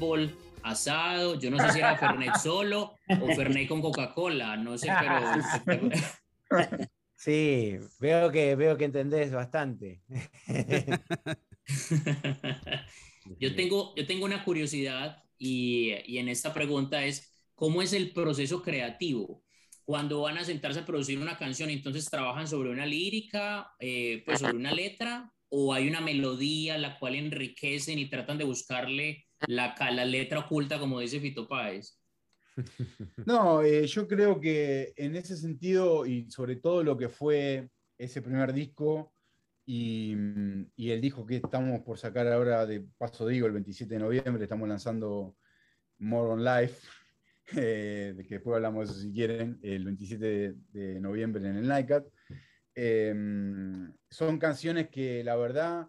Fútbol, 0.04 0.36
asado, 0.64 1.40
yo 1.40 1.50
no 1.50 1.58
sé 1.60 1.72
si 1.72 1.80
era 1.80 1.98
Fernet 1.98 2.36
solo 2.44 2.96
o 3.10 3.36
Fernet 3.36 3.68
con 3.68 3.82
Coca-Cola, 3.82 4.58
no 4.58 4.78
sé, 4.78 4.90
pero... 5.66 5.90
Sí, 7.16 7.78
veo 8.02 8.32
que, 8.32 8.56
veo 8.56 8.76
que 8.76 8.84
entendés 8.84 9.32
bastante. 9.32 10.02
yo, 13.40 13.56
tengo, 13.56 13.96
yo 13.96 14.06
tengo 14.06 14.26
una 14.26 14.44
curiosidad 14.44 15.24
y, 15.38 15.94
y 16.06 16.18
en 16.18 16.28
esta 16.28 16.54
pregunta 16.54 17.06
es, 17.06 17.34
¿cómo 17.56 17.82
es 17.82 17.94
el 17.94 18.12
proceso 18.12 18.62
creativo? 18.62 19.42
Cuando 19.86 20.20
van 20.20 20.38
a 20.38 20.44
sentarse 20.44 20.82
a 20.82 20.86
producir 20.86 21.18
una 21.18 21.38
canción, 21.38 21.70
entonces 21.70 22.10
trabajan 22.10 22.46
sobre 22.46 22.72
una 22.72 22.86
lírica, 22.86 23.72
eh, 23.80 24.22
pues 24.26 24.40
sobre 24.40 24.58
una 24.58 24.74
letra, 24.74 25.32
o 25.48 25.74
hay 25.74 25.88
una 25.88 26.02
melodía 26.02 26.78
la 26.78 27.00
cual 27.00 27.16
enriquecen 27.16 28.00
y 28.00 28.10
tratan 28.10 28.38
de 28.38 28.44
buscarle 28.44 29.28
la, 29.48 29.76
la 29.92 30.06
letra 30.06 30.40
oculta, 30.40 30.80
como 30.80 31.00
dice 31.00 31.20
Fito 31.20 31.48
Páez. 31.48 32.00
No, 33.26 33.64
eh, 33.64 33.88
yo 33.88 34.08
creo 34.08 34.40
que 34.40 34.94
en 34.96 35.16
ese 35.16 35.36
sentido, 35.36 36.06
y 36.06 36.30
sobre 36.30 36.58
todo 36.58 36.84
lo 36.84 36.98
que 36.98 37.10
fue 37.10 37.70
ese 37.98 38.22
primer 38.22 38.54
disco 38.54 39.14
y, 39.66 40.16
y, 40.76 40.92
el 40.92 41.02
disco 41.02 41.26
que 41.26 41.38
estamos 41.38 41.82
por 41.82 41.98
sacar 41.98 42.28
ahora, 42.28 42.66
de 42.66 42.86
paso 42.98 43.26
digo, 43.26 43.48
el 43.48 43.54
27 43.54 43.94
de 43.94 44.00
noviembre, 44.00 44.44
estamos 44.44 44.68
lanzando 44.68 45.36
More 46.00 46.34
on 46.34 46.44
Life, 46.44 46.88
eh, 47.58 48.14
que 48.28 48.36
después 48.36 48.56
hablamos 48.56 48.88
de 48.88 48.94
eso 48.94 49.02
si 49.02 49.12
quieren, 49.12 49.60
el 49.64 49.86
27 49.86 50.56
de, 50.72 51.00
noviembre 51.00 51.48
en 51.48 51.56
el 51.56 51.68
NICAT. 51.68 52.06
Eh, 52.76 53.14
son 54.10 54.40
canciones 54.40 54.90
que 54.90 55.24
la 55.24 55.36
verdad 55.36 55.88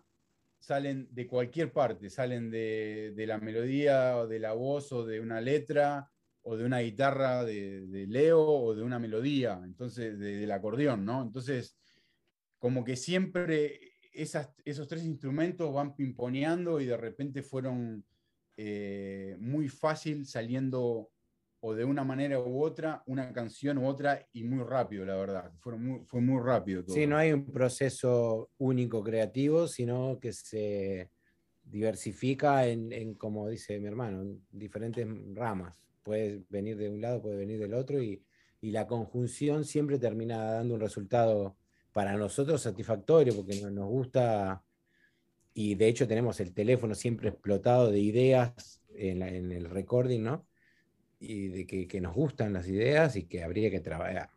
salen 0.65 1.09
de 1.11 1.27
cualquier 1.27 1.73
parte, 1.73 2.09
salen 2.09 2.51
de, 2.51 3.13
la 3.27 3.39
melodía 3.39 4.17
o 4.17 4.27
de 4.27 4.39
la 4.39 4.55
voz 4.55 4.93
o 4.93 5.05
de 5.05 5.21
una 5.21 5.41
letra 5.41 6.11
o 6.41 6.57
de 6.57 6.65
una 6.65 6.81
guitarra 6.81 7.45
de, 7.45 8.07
Leo 8.09 8.41
o 8.41 8.75
de 8.75 8.83
una 8.83 8.99
melodía, 8.99 9.61
entonces 9.63 10.19
del 10.19 10.51
acordeón, 10.51 11.05
¿no? 11.05 11.23
Entonces, 11.23 11.77
como 12.59 12.83
que 12.83 12.97
siempre 12.97 13.79
esos 14.13 14.89
tres 14.89 15.05
instrumentos 15.05 15.73
van 15.73 15.95
pimponeando 15.95 16.81
y 16.81 16.87
de 16.87 16.97
repente 16.97 17.43
fueron 17.43 18.05
eh, 18.57 19.37
muy 19.41 19.69
fácil 19.69 20.25
saliendo 20.27 21.11
o 21.67 21.75
de 21.75 21.83
una 21.83 22.05
manera 22.05 22.39
u 22.39 22.63
otra, 22.63 23.03
una 23.07 23.33
canción 23.33 23.79
u 23.79 23.87
otra, 23.87 24.29
y 24.35 24.45
muy 24.45 24.63
rápido, 24.65 25.07
la 25.07 25.17
verdad. 25.17 25.51
Fue 25.61 25.79
muy, 25.79 26.05
fue 26.05 26.21
muy 26.21 26.39
rápido 26.43 26.85
todo. 26.85 26.95
Sí, 26.95 27.07
no 27.07 27.17
hay 27.17 27.33
un 27.33 27.47
proceso 27.47 28.51
único 28.59 29.03
creativo, 29.03 29.67
sino 29.67 30.19
que 30.21 30.31
se 30.35 31.11
diversifica 31.63 32.67
en, 32.67 33.15
como 33.15 33.49
dice 33.49 33.81
mi 33.81 33.87
hermano, 33.87 34.21
en 34.21 34.45
diferentes 34.53 35.09
ramas. 35.33 35.81
Puede 36.03 36.43
venir 36.51 36.77
de 36.77 36.91
un 36.91 37.01
lado, 37.01 37.23
puede 37.23 37.39
venir 37.39 37.59
del 37.59 37.73
otro, 37.73 38.03
y, 38.03 38.23
y 38.61 38.71
la 38.71 38.87
conjunción 38.87 39.65
siempre 39.65 39.99
termina 39.99 40.45
dando 40.45 40.75
un 40.75 40.81
resultado 40.81 41.57
para 41.95 42.15
nosotros 42.15 42.61
satisfactorio, 42.61 43.35
porque 43.35 43.59
nos 43.71 43.89
gusta, 43.89 44.63
y 45.55 45.77
de 45.77 45.89
hecho 45.89 46.07
tenemos 46.07 46.39
el 46.41 46.53
teléfono 46.53 46.95
siempre 46.95 47.31
explotado 47.31 47.91
de 47.91 48.01
ideas 48.01 48.83
en, 48.95 49.23
en 49.23 49.51
el 49.51 49.71
recording, 49.71 50.21
¿no? 50.21 50.47
Y 51.27 51.49
de 51.49 51.67
que, 51.67 52.01
nos 52.01 52.15
gustan 52.15 52.53
las 52.53 52.69
ideas 52.69 53.17
y 53.17 53.25
que 53.25 53.43
habría 53.43 53.71
que 53.71 53.81
trabajar, 53.81 54.31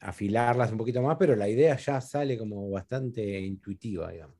afilarlas 0.00 0.70
un 0.72 0.78
poquito 0.78 1.02
más, 1.02 1.16
pero 1.18 1.34
la 1.36 1.48
idea 1.48 1.76
ya 1.76 2.00
sale 2.00 2.38
como 2.38 2.70
bastante 2.70 3.40
intuitiva, 3.40 4.10
digamos. 4.10 4.36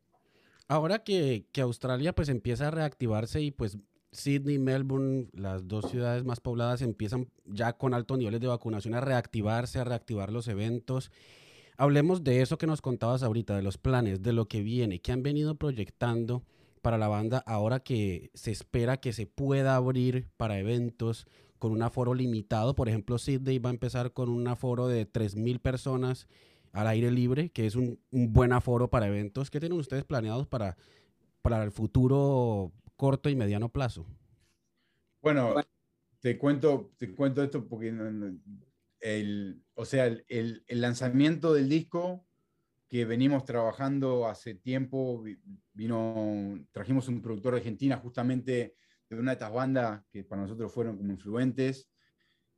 Ahora 0.69 1.03
que, 1.03 1.47
que 1.53 1.63
Australia 1.63 2.15
pues 2.15 2.29
empieza 2.29 2.69
a 2.69 2.71
reactivarse 2.71 3.41
y 3.41 3.51
pues 3.51 3.79
Sydney, 4.13 4.59
Melbourne, 4.59 5.29
las 5.33 5.69
dos 5.69 5.91
ciudades 5.91 6.25
más 6.25 6.41
pobladas 6.41 6.83
empiezan 6.83 7.29
ya 7.45 7.75
con 7.75 7.95
altos 7.95 8.19
niveles 8.19 8.41
de 8.41 8.47
vacunación 8.47 8.95
a 8.95 9.01
reactivarse, 9.01 9.79
a 9.79 9.85
reactivar 9.85 10.33
los 10.33 10.49
eventos. 10.49 11.11
Hablemos 11.77 12.25
de 12.25 12.43
eso 12.43 12.59
que 12.59 12.67
nos 12.67 12.83
contabas 12.83 13.23
ahorita, 13.23 13.55
de 13.55 13.63
los 13.63 13.79
planes, 13.79 14.23
de 14.23 14.33
lo 14.33 14.49
que 14.49 14.63
viene, 14.63 15.01
que 15.01 15.13
han 15.13 15.23
venido 15.23 15.57
proyectando 15.57 16.43
para 16.83 16.99
la 16.99 17.09
banda 17.09 17.39
ahora 17.47 17.81
que 17.81 18.31
se 18.35 18.51
espera 18.51 18.99
que 18.99 19.13
se 19.13 19.27
pueda 19.27 19.77
abrir 19.77 20.29
para 20.37 20.59
eventos, 20.59 21.27
con 21.59 21.73
un 21.73 21.83
aforo 21.83 22.15
limitado. 22.15 22.75
Por 22.75 22.89
ejemplo, 22.89 23.19
Sydney 23.19 23.59
va 23.59 23.71
a 23.71 23.73
empezar 23.73 24.13
con 24.13 24.29
un 24.29 24.47
aforo 24.49 24.89
de 24.89 25.11
3.000 25.11 25.61
personas 25.61 26.29
al 26.73 26.87
aire 26.87 27.11
libre, 27.11 27.51
que 27.51 27.67
es 27.67 27.77
un, 27.77 27.99
buen 28.11 28.53
aforo 28.53 28.89
para 28.91 29.09
eventos. 29.09 29.51
¿Qué 29.51 29.61
tienen 29.61 29.79
ustedes 29.79 30.05
planeados 30.05 30.47
para, 30.47 30.77
para 31.43 31.63
el 31.63 31.73
futuro 31.73 32.73
corto 32.97 33.29
y 33.29 33.37
mediano 33.37 33.69
plazo? 33.69 34.07
Bueno, 35.21 35.55
te 36.21 36.39
cuento, 36.39 36.93
te 36.97 37.15
cuento 37.15 37.43
esto 37.43 37.67
porque 37.67 37.89
el, 39.01 39.63
o 39.75 39.85
sea, 39.85 40.07
el, 40.07 40.25
el, 40.29 40.81
lanzamiento 40.81 41.53
del 41.53 41.69
disco 41.69 42.25
que 42.89 43.05
venimos 43.05 43.45
trabajando 43.45 44.27
hace 44.27 44.55
tiempo, 44.55 45.23
vino, 45.73 46.59
trajimos 46.73 47.09
un 47.09 47.21
productor 47.21 47.55
de 47.55 47.59
Argentina 47.59 47.97
justamente 47.99 48.75
de 49.09 49.17
una 49.17 49.33
de 49.33 49.35
estas 49.35 49.53
bandas 49.53 50.03
que 50.11 50.25
para 50.25 50.43
nosotros 50.43 50.73
fueron 50.73 50.97
como 50.97 51.13
influentes 51.13 51.91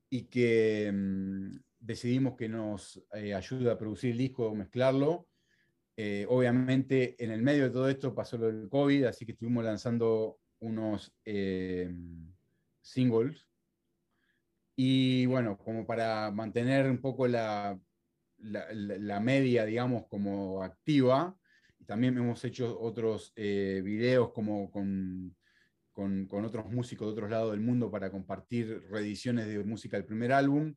y 0.08 0.24
que 0.24 0.90
mm, 0.92 1.56
decidimos 1.78 2.36
que 2.36 2.48
nos 2.48 3.02
eh, 3.14 3.34
ayude 3.34 3.70
a 3.70 3.78
producir 3.78 4.12
el 4.12 4.18
disco, 4.18 4.54
mezclarlo. 4.54 5.28
Eh, 5.96 6.26
obviamente 6.28 7.22
en 7.22 7.30
el 7.30 7.42
medio 7.42 7.64
de 7.64 7.70
todo 7.70 7.88
esto 7.88 8.14
pasó 8.14 8.38
lo 8.38 8.46
del 8.46 8.68
COVID, 8.68 9.04
así 9.04 9.24
que 9.24 9.32
estuvimos 9.32 9.64
lanzando 9.64 10.38
unos 10.60 11.14
eh, 11.24 11.92
singles. 12.80 13.46
Y 14.76 15.26
bueno, 15.26 15.58
como 15.58 15.86
para 15.86 16.30
mantener 16.30 16.90
un 16.90 17.00
poco 17.00 17.28
la, 17.28 17.78
la, 18.38 19.20
media, 19.20 19.66
digamos, 19.66 20.06
como 20.06 20.62
activa, 20.62 21.36
también 21.86 22.16
hemos 22.16 22.42
hecho 22.44 22.80
otros 22.80 23.34
videos 23.34 24.32
como 24.32 24.70
con 24.70 25.36
con, 26.28 26.44
otros 26.44 26.70
músicos 26.70 27.08
de 27.08 27.12
otros 27.12 27.30
lados 27.30 27.50
del 27.50 27.60
mundo 27.60 27.90
para 27.90 28.10
compartir 28.10 28.82
reediciones 28.90 29.46
de 29.46 29.62
música 29.64 29.98
del 29.98 30.06
primer 30.06 30.32
álbum. 30.32 30.74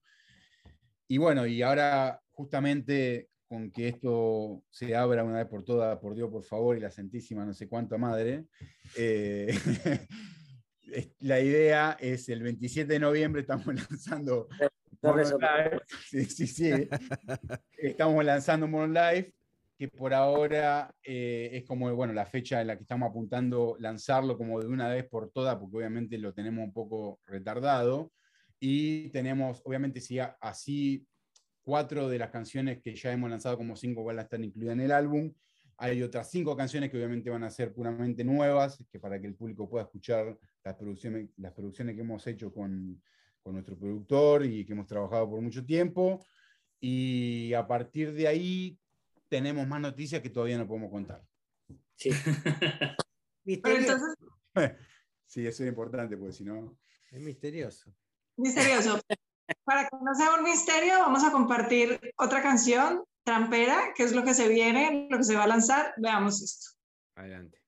Y 1.08 1.18
bueno, 1.18 1.46
y 1.46 1.62
ahora 1.62 2.20
justamente 2.32 3.30
con 3.48 3.72
que 3.72 3.88
esto 3.88 4.64
se 4.70 4.96
abra 4.96 5.24
una 5.24 5.38
vez 5.38 5.48
por 5.48 5.64
todas, 5.64 5.98
por 6.00 6.16
Dios, 6.16 6.30
por 6.30 6.44
favor, 6.44 6.76
y 6.76 6.82
la 6.82 6.92
Santísima 6.92 7.46
no 7.46 7.54
sé 7.54 7.70
cuánta 7.70 7.98
madre, 7.98 8.46
eh, 8.98 9.48
la 11.20 11.40
idea 11.40 11.96
es 12.00 12.28
el 12.30 12.42
27 12.44 12.92
de 12.92 13.00
noviembre 13.00 13.42
estamos 13.42 13.68
lanzando 13.90 14.50
Mono 15.02 15.24
Live. 15.24 15.82
Sí, 16.10 16.26
sí, 16.26 16.48
sí. 16.48 16.90
Estamos 17.78 18.26
lanzando 18.26 18.68
Mono 18.68 18.88
Live, 18.88 19.34
por 19.88 20.14
ahora 20.14 20.94
eh, 21.04 21.50
es 21.54 21.66
como 21.66 21.94
bueno, 21.96 22.14
la 22.14 22.26
fecha 22.26 22.62
en 22.62 22.68
la 22.68 22.76
que 22.76 22.84
estamos 22.84 23.10
apuntando 23.10 23.76
lanzarlo 23.80 24.38
como 24.38 24.60
de 24.60 24.68
una 24.68 24.90
vez 24.90 25.06
por 25.06 25.32
todas, 25.32 25.56
porque 25.58 25.78
obviamente 25.78 26.18
lo 26.18 26.34
tenemos 26.34 26.64
un 26.64 26.74
poco 26.74 27.20
retardado. 27.26 28.12
Y 28.60 29.10
tenemos, 29.10 29.62
obviamente, 29.66 30.00
si 30.00 30.20
así 30.20 31.06
cuatro 31.64 32.10
de 32.10 32.20
las 32.20 32.30
canciones 32.30 32.82
que 32.82 32.96
ya 32.96 33.12
hemos 33.12 33.30
lanzado 33.30 33.58
como 33.58 33.76
cinco 33.76 34.04
van 34.04 34.20
a 34.20 34.24
estar 34.24 34.40
incluidas 34.42 34.74
en 34.74 34.82
el 34.82 34.92
álbum. 34.92 35.34
Hay 35.78 36.02
otras 36.04 36.30
cinco 36.30 36.56
canciones 36.56 36.92
que 36.92 36.98
obviamente 36.98 37.30
van 37.30 37.44
a 37.44 37.50
ser 37.50 37.74
puramente 37.74 38.24
nuevas, 38.24 38.84
que 38.92 39.00
para 39.00 39.20
que 39.20 39.28
el 39.28 39.36
público 39.36 39.70
pueda 39.70 39.86
escuchar 39.86 40.38
las 40.64 40.76
producciones, 40.76 41.30
las 41.38 41.52
producciones 41.54 41.96
que 41.96 42.02
hemos 42.02 42.26
hecho 42.28 42.54
con, 42.54 43.02
con 43.42 43.54
nuestro 43.54 43.78
productor 43.78 44.46
y 44.46 44.66
que 44.66 44.74
hemos 44.74 44.88
trabajado 44.88 45.30
por 45.30 45.42
mucho 45.42 45.66
tiempo. 45.66 46.24
Y 46.80 47.54
a 47.54 47.66
partir 47.66 48.14
de 48.14 48.28
ahí 48.28 48.78
tenemos 49.34 49.68
más 49.68 49.82
noticias 49.82 50.22
que 50.22 50.30
todavía 50.30 50.60
no 50.60 50.68
podemos 50.68 50.92
contar. 50.92 51.26
Sí. 51.96 52.12
Pero 52.54 52.96
Misterioso. 53.46 53.94
entonces, 53.94 54.16
Sí, 55.26 55.48
eso 55.48 55.64
es 55.64 55.70
importante, 55.70 56.16
porque 56.16 56.34
si 56.34 56.44
no... 56.44 56.78
Es 57.12 57.20
misterioso. 57.20 57.92
misterioso. 58.38 59.02
Para 59.64 59.90
que 59.90 59.98
no 60.04 60.14
sea 60.14 60.36
un 60.36 60.44
misterio, 60.44 61.00
vamos 61.00 61.24
a 61.24 61.32
compartir 61.32 62.00
otra 62.18 62.44
canción, 62.44 63.04
Trampera, 63.24 63.94
que 63.96 64.04
es 64.04 64.12
lo 64.12 64.24
que 64.24 64.36
se 64.36 64.48
viene, 64.48 65.08
lo 65.10 65.18
que 65.18 65.24
se 65.24 65.36
va 65.36 65.46
a 65.46 65.48
lanzar. 65.48 65.96
Veamos 65.98 66.44
esto. 66.44 66.78
Adelante. 67.16 67.60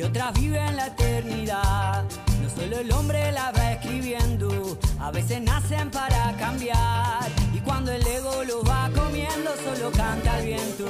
Y 0.00 0.02
otras 0.02 0.32
viven 0.32 0.76
la 0.76 0.86
eternidad. 0.86 2.04
No 2.42 2.48
solo 2.48 2.78
el 2.78 2.90
hombre 2.90 3.32
la 3.32 3.52
va 3.52 3.72
escribiendo, 3.72 4.78
a 4.98 5.10
veces 5.10 5.42
nacen 5.42 5.90
para 5.90 6.34
cambiar. 6.38 7.28
Y 7.52 7.60
cuando 7.60 7.92
el 7.92 8.06
ego 8.06 8.42
los 8.44 8.66
va 8.66 8.90
comiendo, 8.94 9.50
solo 9.62 9.90
canta 9.90 10.38
el 10.38 10.46
viento. 10.46 10.86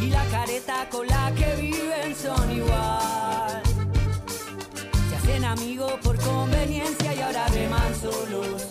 Y 0.00 0.10
la 0.10 0.24
careta 0.26 0.88
con 0.88 1.08
la 1.08 1.32
que 1.34 1.56
viven 1.56 2.14
son 2.14 2.52
igual. 2.52 3.62
Se 5.08 5.16
hacen 5.16 5.44
amigos 5.44 5.94
por 6.04 6.16
conveniencia 6.20 7.14
y 7.14 7.20
ahora 7.20 7.48
reman 7.48 7.94
solos. 8.00 8.68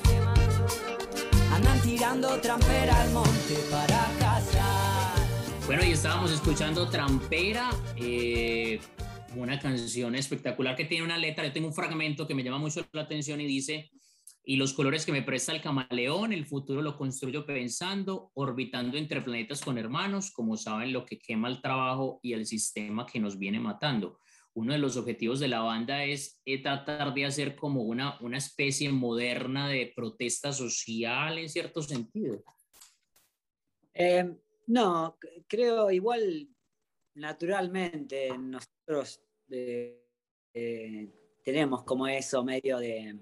Andan 1.54 1.80
tirando 1.82 2.40
trampera 2.40 3.02
al 3.02 3.10
monte 3.12 3.56
para 3.70 4.08
cazar. 4.20 4.23
Bueno, 5.66 5.86
y 5.86 5.92
estábamos 5.92 6.30
escuchando 6.32 6.90
Trampera, 6.90 7.70
eh, 7.96 8.82
una 9.38 9.58
canción 9.60 10.14
espectacular 10.14 10.76
que 10.76 10.84
tiene 10.84 11.06
una 11.06 11.18
letra. 11.18 11.46
Yo 11.46 11.54
tengo 11.54 11.68
un 11.70 11.74
fragmento 11.74 12.28
que 12.28 12.36
me 12.36 12.44
llama 12.44 12.58
mucho 12.58 12.86
la 12.92 13.04
atención 13.04 13.40
y 13.40 13.46
dice, 13.46 13.90
y 14.44 14.58
los 14.58 14.74
colores 14.74 15.06
que 15.06 15.14
me 15.14 15.22
presta 15.22 15.54
el 15.54 15.62
camaleón, 15.62 16.34
el 16.34 16.46
futuro 16.46 16.82
lo 16.82 16.98
construyo 16.98 17.46
pensando, 17.46 18.30
orbitando 18.34 18.98
entre 18.98 19.22
planetas 19.22 19.62
con 19.62 19.78
hermanos, 19.78 20.32
como 20.32 20.58
saben 20.58 20.92
lo 20.92 21.06
que 21.06 21.18
quema 21.18 21.48
el 21.48 21.62
trabajo 21.62 22.20
y 22.22 22.34
el 22.34 22.46
sistema 22.46 23.06
que 23.06 23.22
nos 23.22 23.40
viene 23.40 23.62
matando. 23.62 24.20
Uno 24.54 24.74
de 24.74 24.80
los 24.80 24.98
objetivos 24.98 25.40
de 25.40 25.48
la 25.48 25.62
banda 25.62 26.04
es 26.04 26.42
eh, 26.44 26.62
tratar 26.62 27.14
de 27.14 27.26
hacer 27.26 27.56
como 27.56 27.84
una, 27.84 28.20
una 28.20 28.38
especie 28.38 28.92
moderna 28.92 29.70
de 29.70 29.94
protesta 29.96 30.52
social 30.52 31.38
en 31.38 31.48
cierto 31.48 31.82
sentido. 31.82 32.44
Eh, 33.94 34.30
no, 34.68 35.18
creo 35.48 35.92
igual 35.92 36.48
naturalmente 37.16 38.36
nosotros 38.38 39.22
eh, 39.50 40.04
eh, 40.54 41.10
tenemos 41.44 41.84
como 41.84 42.08
eso 42.08 42.44
medio 42.44 42.80
de, 42.80 43.18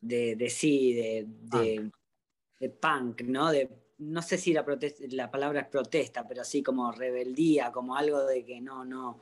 de, 0.00 0.36
de 0.36 0.50
sí, 0.50 0.94
de, 0.94 1.26
de, 1.26 1.90
de 2.58 2.70
punk, 2.70 3.22
¿no? 3.22 3.50
De, 3.50 3.68
no 3.98 4.22
sé 4.22 4.38
si 4.38 4.52
la, 4.52 4.64
protesta, 4.64 5.04
la 5.10 5.30
palabra 5.30 5.60
es 5.62 5.68
protesta, 5.68 6.26
pero 6.26 6.44
sí 6.44 6.62
como 6.62 6.92
rebeldía, 6.92 7.72
como 7.72 7.96
algo 7.96 8.24
de 8.24 8.44
que 8.44 8.60
no, 8.60 8.84
no, 8.84 9.20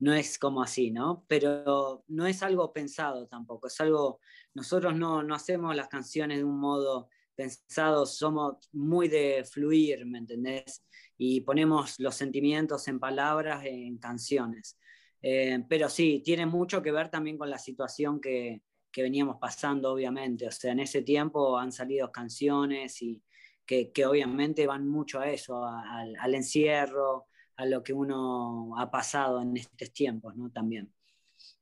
no 0.00 0.14
es 0.14 0.38
como 0.38 0.62
así, 0.62 0.90
¿no? 0.90 1.24
Pero 1.28 2.04
no 2.08 2.26
es 2.26 2.42
algo 2.42 2.72
pensado 2.72 3.26
tampoco, 3.26 3.68
es 3.68 3.80
algo, 3.80 4.20
nosotros 4.54 4.94
no, 4.96 5.22
no 5.22 5.34
hacemos 5.34 5.74
las 5.76 5.88
canciones 5.88 6.38
de 6.38 6.44
un 6.44 6.58
modo 6.58 7.08
pensado, 7.34 8.06
somos 8.06 8.68
muy 8.72 9.08
de 9.08 9.44
fluir, 9.44 10.06
¿me 10.06 10.18
entendés? 10.18 10.82
Y 11.18 11.40
ponemos 11.42 11.98
los 11.98 12.14
sentimientos 12.14 12.88
en 12.88 12.98
palabras, 13.00 13.64
en 13.64 13.98
canciones. 13.98 14.78
Eh, 15.22 15.64
pero 15.68 15.88
sí, 15.88 16.22
tiene 16.24 16.46
mucho 16.46 16.82
que 16.82 16.92
ver 16.92 17.08
también 17.10 17.38
con 17.38 17.50
la 17.50 17.58
situación 17.58 18.20
que, 18.20 18.62
que 18.90 19.02
veníamos 19.02 19.36
pasando, 19.40 19.92
obviamente. 19.92 20.46
O 20.46 20.50
sea, 20.50 20.72
en 20.72 20.80
ese 20.80 21.02
tiempo 21.02 21.58
han 21.58 21.72
salido 21.72 22.12
canciones 22.12 23.00
y 23.02 23.22
que, 23.64 23.90
que 23.92 24.06
obviamente 24.06 24.66
van 24.66 24.86
mucho 24.86 25.20
a 25.20 25.30
eso, 25.30 25.64
a- 25.64 26.00
al, 26.00 26.14
al 26.20 26.34
encierro, 26.34 27.26
a 27.56 27.66
lo 27.66 27.82
que 27.82 27.92
uno 27.92 28.78
ha 28.78 28.90
pasado 28.90 29.40
en 29.42 29.56
estos 29.56 29.92
tiempos, 29.92 30.36
¿no? 30.36 30.50
También. 30.50 30.92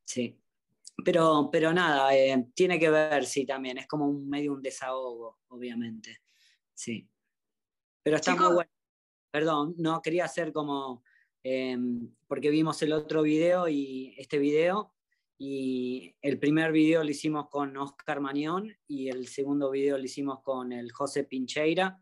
Sí. 0.05 0.41
Pero, 1.05 1.49
pero 1.51 1.73
nada, 1.73 2.15
eh, 2.17 2.47
tiene 2.55 2.79
que 2.79 2.91
ver, 2.91 3.25
sí, 3.27 3.47
también. 3.47 3.79
Es 3.79 3.87
como 3.87 4.07
un 4.09 4.29
medio 4.29 4.53
un 4.53 4.63
desahogo, 4.63 5.39
obviamente. 5.49 6.19
Sí. 6.75 7.09
Pero 8.03 8.17
está 8.17 8.37
muy 8.37 8.55
bueno. 8.55 8.71
Perdón, 9.35 9.75
no 9.79 10.01
quería 10.01 10.27
hacer 10.27 10.53
como. 10.53 11.03
eh, 11.43 11.77
porque 12.29 12.51
vimos 12.51 12.81
el 12.83 12.93
otro 12.93 13.23
video 13.23 13.67
y 13.69 14.15
este 14.17 14.39
video. 14.39 14.95
Y 15.37 16.15
el 16.23 16.39
primer 16.39 16.71
video 16.71 17.03
lo 17.03 17.11
hicimos 17.11 17.49
con 17.49 17.77
Oscar 17.77 18.21
Mañón 18.21 18.73
y 18.87 19.09
el 19.09 19.27
segundo 19.27 19.73
video 19.73 19.99
lo 19.99 20.05
hicimos 20.05 20.41
con 20.45 20.71
el 20.71 20.93
José 20.93 21.25
Pincheira. 21.25 22.01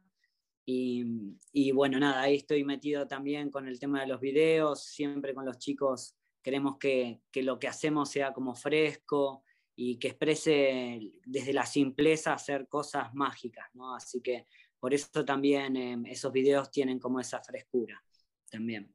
Y, 0.66 1.06
y 1.54 1.72
bueno, 1.72 1.98
nada, 1.98 2.20
ahí 2.20 2.36
estoy 2.36 2.64
metido 2.64 3.08
también 3.08 3.50
con 3.50 3.66
el 3.66 3.80
tema 3.80 4.02
de 4.02 4.08
los 4.08 4.20
videos, 4.20 4.84
siempre 4.84 5.32
con 5.32 5.46
los 5.46 5.56
chicos 5.56 6.14
queremos 6.42 6.76
que, 6.76 7.22
que 7.32 7.42
lo 7.42 7.58
que 7.58 7.66
hacemos 7.66 8.10
sea 8.10 8.34
como 8.34 8.54
fresco 8.54 9.42
y 9.74 9.98
que 9.98 10.08
exprese 10.08 11.00
desde 11.24 11.54
la 11.54 11.64
simpleza 11.64 12.34
hacer 12.34 12.68
cosas 12.68 13.14
mágicas, 13.14 13.70
¿no? 13.72 13.94
Así 13.94 14.20
que 14.20 14.46
por 14.82 14.92
eso 14.92 15.24
también 15.24 15.76
eh, 15.76 15.96
esos 16.06 16.32
videos 16.32 16.68
tienen 16.68 16.98
como 16.98 17.20
esa 17.20 17.40
frescura 17.40 18.02
también. 18.50 18.92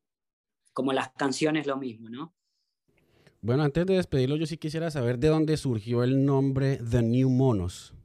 Como 0.73 0.91
las 0.91 1.13
canciones 1.13 1.65
lo 1.65 1.77
mismo, 1.77 2.09
¿no? 2.09 2.35
Bueno, 3.39 3.63
antes 3.63 3.85
de 3.85 3.95
despedirlo, 3.95 4.35
yo 4.35 4.45
sí 4.45 4.57
quisiera 4.57 4.91
saber 4.91 5.17
de 5.17 5.29
dónde 5.29 5.55
surgió 5.55 6.03
el 6.03 6.25
nombre 6.25 6.77
The 6.77 7.01
New 7.03 7.29
Monos. 7.29 7.95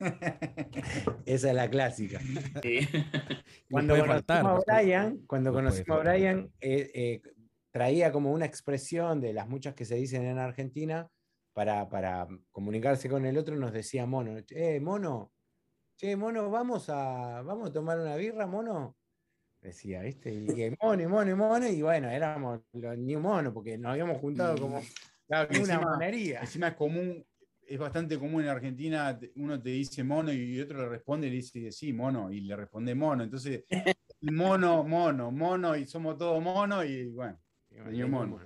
Esa 1.24 1.48
es 1.48 1.54
la 1.54 1.70
clásica. 1.70 2.20
Sí. 2.62 2.80
Cuando 3.70 3.94
conocimos 3.94 4.06
faltar, 4.14 4.38
a 4.38 4.42
no 4.42 4.60
puede- 4.60 4.82
Brian, 4.82 5.18
cuando 5.26 5.50
no 5.50 5.56
conocimos 5.56 5.98
a. 5.98 6.02
Brian, 6.02 6.52
eh, 6.60 6.90
eh, 6.92 7.22
traía 7.70 8.12
como 8.12 8.32
una 8.32 8.44
expresión 8.44 9.22
de 9.22 9.32
las 9.32 9.48
muchas 9.48 9.74
que 9.74 9.86
se 9.86 9.94
dicen 9.94 10.26
en 10.26 10.38
Argentina 10.38 11.08
para, 11.54 11.88
para 11.88 12.28
comunicarse 12.50 13.08
con 13.08 13.24
el 13.24 13.38
otro, 13.38 13.56
nos 13.56 13.72
decía 13.72 14.04
mono, 14.04 14.36
eh, 14.50 14.78
mono, 14.78 15.32
che, 15.98 16.14
mono, 16.16 16.48
vamos 16.48 16.88
a, 16.88 17.42
vamos 17.42 17.70
a 17.70 17.72
tomar 17.72 17.98
una 17.98 18.16
birra, 18.16 18.46
mono. 18.46 18.96
Decía, 19.60 20.02
¿viste? 20.02 20.32
Y 20.32 20.46
que 20.46 20.76
mono, 20.80 21.02
y 21.02 21.06
mono, 21.08 21.30
y 21.30 21.34
mono, 21.34 21.68
y 21.68 21.82
bueno, 21.82 22.08
éramos 22.08 22.60
los 22.72 22.96
New 22.96 23.18
Mono, 23.20 23.52
porque 23.52 23.76
nos 23.76 23.90
habíamos 23.92 24.18
juntado 24.18 24.56
como 24.60 24.80
Claro, 25.26 25.48
una 25.50 25.58
encima- 25.74 25.80
monería. 25.90 26.40
Encima 26.40 26.68
es 26.68 26.74
común, 26.76 27.26
es 27.66 27.78
bastante 27.78 28.16
común 28.18 28.42
en 28.44 28.48
Argentina, 28.48 29.18
uno 29.34 29.60
te 29.60 29.70
dice 29.70 30.04
mono 30.04 30.32
y 30.32 30.60
otro 30.60 30.78
le 30.82 30.88
responde 30.88 31.26
y 31.26 31.30
le 31.30 31.36
dice 31.36 31.72
sí, 31.72 31.92
mono, 31.92 32.30
y 32.30 32.40
le 32.42 32.54
responde 32.54 32.94
mono. 32.94 33.24
Entonces, 33.24 33.64
mono, 34.20 34.84
mono, 34.84 35.32
mono, 35.32 35.76
y 35.76 35.84
somos 35.86 36.16
todos 36.16 36.40
mono, 36.42 36.84
y 36.84 37.08
bueno, 37.08 37.38
New 37.90 38.08
Mono. 38.08 38.38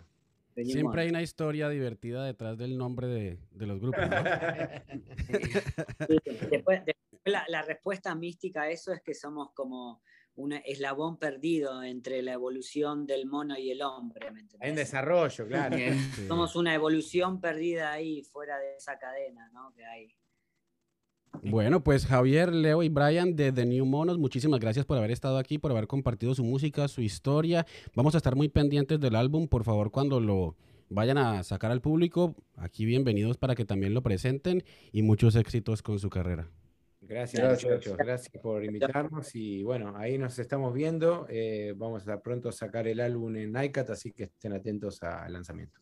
Siempre 0.56 1.02
hay 1.02 1.08
una 1.10 1.22
historia 1.22 1.68
divertida 1.68 2.24
detrás 2.24 2.58
del 2.58 2.76
nombre 2.76 3.06
de, 3.06 3.38
de 3.52 3.66
los 3.66 3.80
grupos. 3.80 4.00
¿no? 4.08 4.16
Sí, 6.08 6.18
Después, 6.50 6.84
después 6.84 7.11
la, 7.24 7.44
la 7.48 7.62
respuesta 7.62 8.14
mística 8.14 8.62
a 8.62 8.70
eso 8.70 8.92
es 8.92 9.00
que 9.02 9.14
somos 9.14 9.52
como 9.54 10.02
un 10.34 10.52
eslabón 10.52 11.18
perdido 11.18 11.82
entre 11.82 12.22
la 12.22 12.32
evolución 12.32 13.06
del 13.06 13.26
mono 13.26 13.58
y 13.58 13.70
el 13.70 13.82
hombre. 13.82 14.30
¿me? 14.30 14.46
Hay 14.60 14.70
un 14.70 14.76
desarrollo, 14.76 15.46
claro. 15.46 15.76
Sí. 15.76 16.26
Somos 16.26 16.56
una 16.56 16.74
evolución 16.74 17.40
perdida 17.40 17.92
ahí, 17.92 18.22
fuera 18.22 18.58
de 18.58 18.76
esa 18.76 18.98
cadena 18.98 19.50
¿no? 19.52 19.72
que 19.74 19.84
hay. 19.84 20.14
Bueno, 21.42 21.82
pues 21.82 22.06
Javier, 22.06 22.52
Leo 22.52 22.82
y 22.82 22.88
Brian 22.88 23.34
de 23.34 23.52
The 23.52 23.64
New 23.64 23.86
Monos, 23.86 24.18
muchísimas 24.18 24.60
gracias 24.60 24.84
por 24.84 24.98
haber 24.98 25.10
estado 25.10 25.38
aquí, 25.38 25.58
por 25.58 25.70
haber 25.70 25.86
compartido 25.86 26.34
su 26.34 26.44
música, 26.44 26.88
su 26.88 27.00
historia. 27.00 27.66
Vamos 27.94 28.14
a 28.14 28.18
estar 28.18 28.36
muy 28.36 28.48
pendientes 28.48 29.00
del 29.00 29.16
álbum, 29.16 29.48
por 29.48 29.64
favor, 29.64 29.90
cuando 29.90 30.20
lo 30.20 30.56
vayan 30.90 31.16
a 31.16 31.42
sacar 31.42 31.70
al 31.70 31.80
público, 31.80 32.36
aquí 32.56 32.84
bienvenidos 32.84 33.38
para 33.38 33.54
que 33.54 33.64
también 33.64 33.94
lo 33.94 34.02
presenten 34.02 34.62
y 34.92 35.02
muchos 35.02 35.34
éxitos 35.34 35.82
con 35.82 35.98
su 35.98 36.10
carrera. 36.10 36.50
Gracias, 37.12 37.62
muchachos. 37.62 37.96
Gracias 37.98 38.42
por 38.42 38.64
invitarnos 38.64 39.34
y 39.34 39.62
bueno, 39.62 39.94
ahí 39.98 40.16
nos 40.16 40.38
estamos 40.38 40.72
viendo. 40.72 41.26
Eh, 41.28 41.74
vamos 41.76 42.08
a 42.08 42.22
pronto 42.22 42.50
sacar 42.50 42.88
el 42.88 43.00
álbum 43.00 43.36
en 43.36 43.54
iCat, 43.64 43.90
así 43.90 44.12
que 44.12 44.24
estén 44.24 44.54
atentos 44.54 45.02
al 45.02 45.30
lanzamiento. 45.30 45.78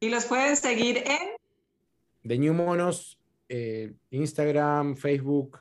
Y 0.00 0.10
los 0.10 0.26
pueden 0.26 0.56
seguir 0.56 0.98
en 0.98 2.28
The 2.28 2.36
New 2.36 2.52
Monos, 2.52 3.18
eh, 3.48 3.94
Instagram, 4.10 4.96
Facebook, 4.96 5.60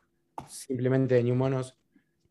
simplemente 0.49 1.15
The 1.15 1.23
New 1.23 1.35
Monos. 1.35 1.77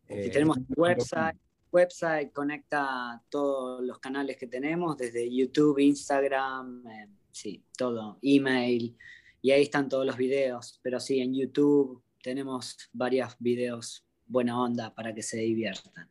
y 0.07 0.13
Eh, 0.13 0.29
tenemos 0.29 0.59
website, 0.77 1.37
website 1.71 2.31
conecta 2.31 3.19
todos 3.29 3.83
los 3.83 3.97
canales 3.97 4.37
que 4.37 4.45
tenemos, 4.45 4.95
desde 4.95 5.27
YouTube, 5.35 5.79
Instagram, 5.79 6.85
eh, 6.87 7.07
sí, 7.31 7.63
todo, 7.75 8.19
email, 8.21 8.95
y 9.41 9.49
ahí 9.49 9.63
están 9.63 9.89
todos 9.89 10.05
los 10.05 10.17
videos. 10.17 10.79
Pero 10.83 10.99
sí, 10.99 11.19
en 11.19 11.33
YouTube 11.33 12.03
tenemos 12.21 12.77
varios 12.91 13.35
videos 13.39 14.05
buena 14.25 14.61
onda 14.61 14.93
para 14.93 15.13
que 15.13 15.23
se 15.23 15.37
diviertan. 15.37 16.09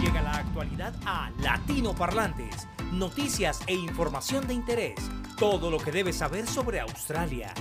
Llega 0.00 0.22
la 0.22 0.36
actualidad 0.36 0.94
a 1.04 1.30
Latino 1.42 1.94
Parlantes. 1.94 2.68
Noticias 2.92 3.60
e 3.66 3.74
información 3.74 4.46
de 4.46 4.54
interés. 4.54 4.98
Todo 5.38 5.70
lo 5.70 5.78
que 5.78 5.90
debes 5.90 6.16
saber 6.16 6.46
sobre 6.46 6.80
Australia. 6.80 7.52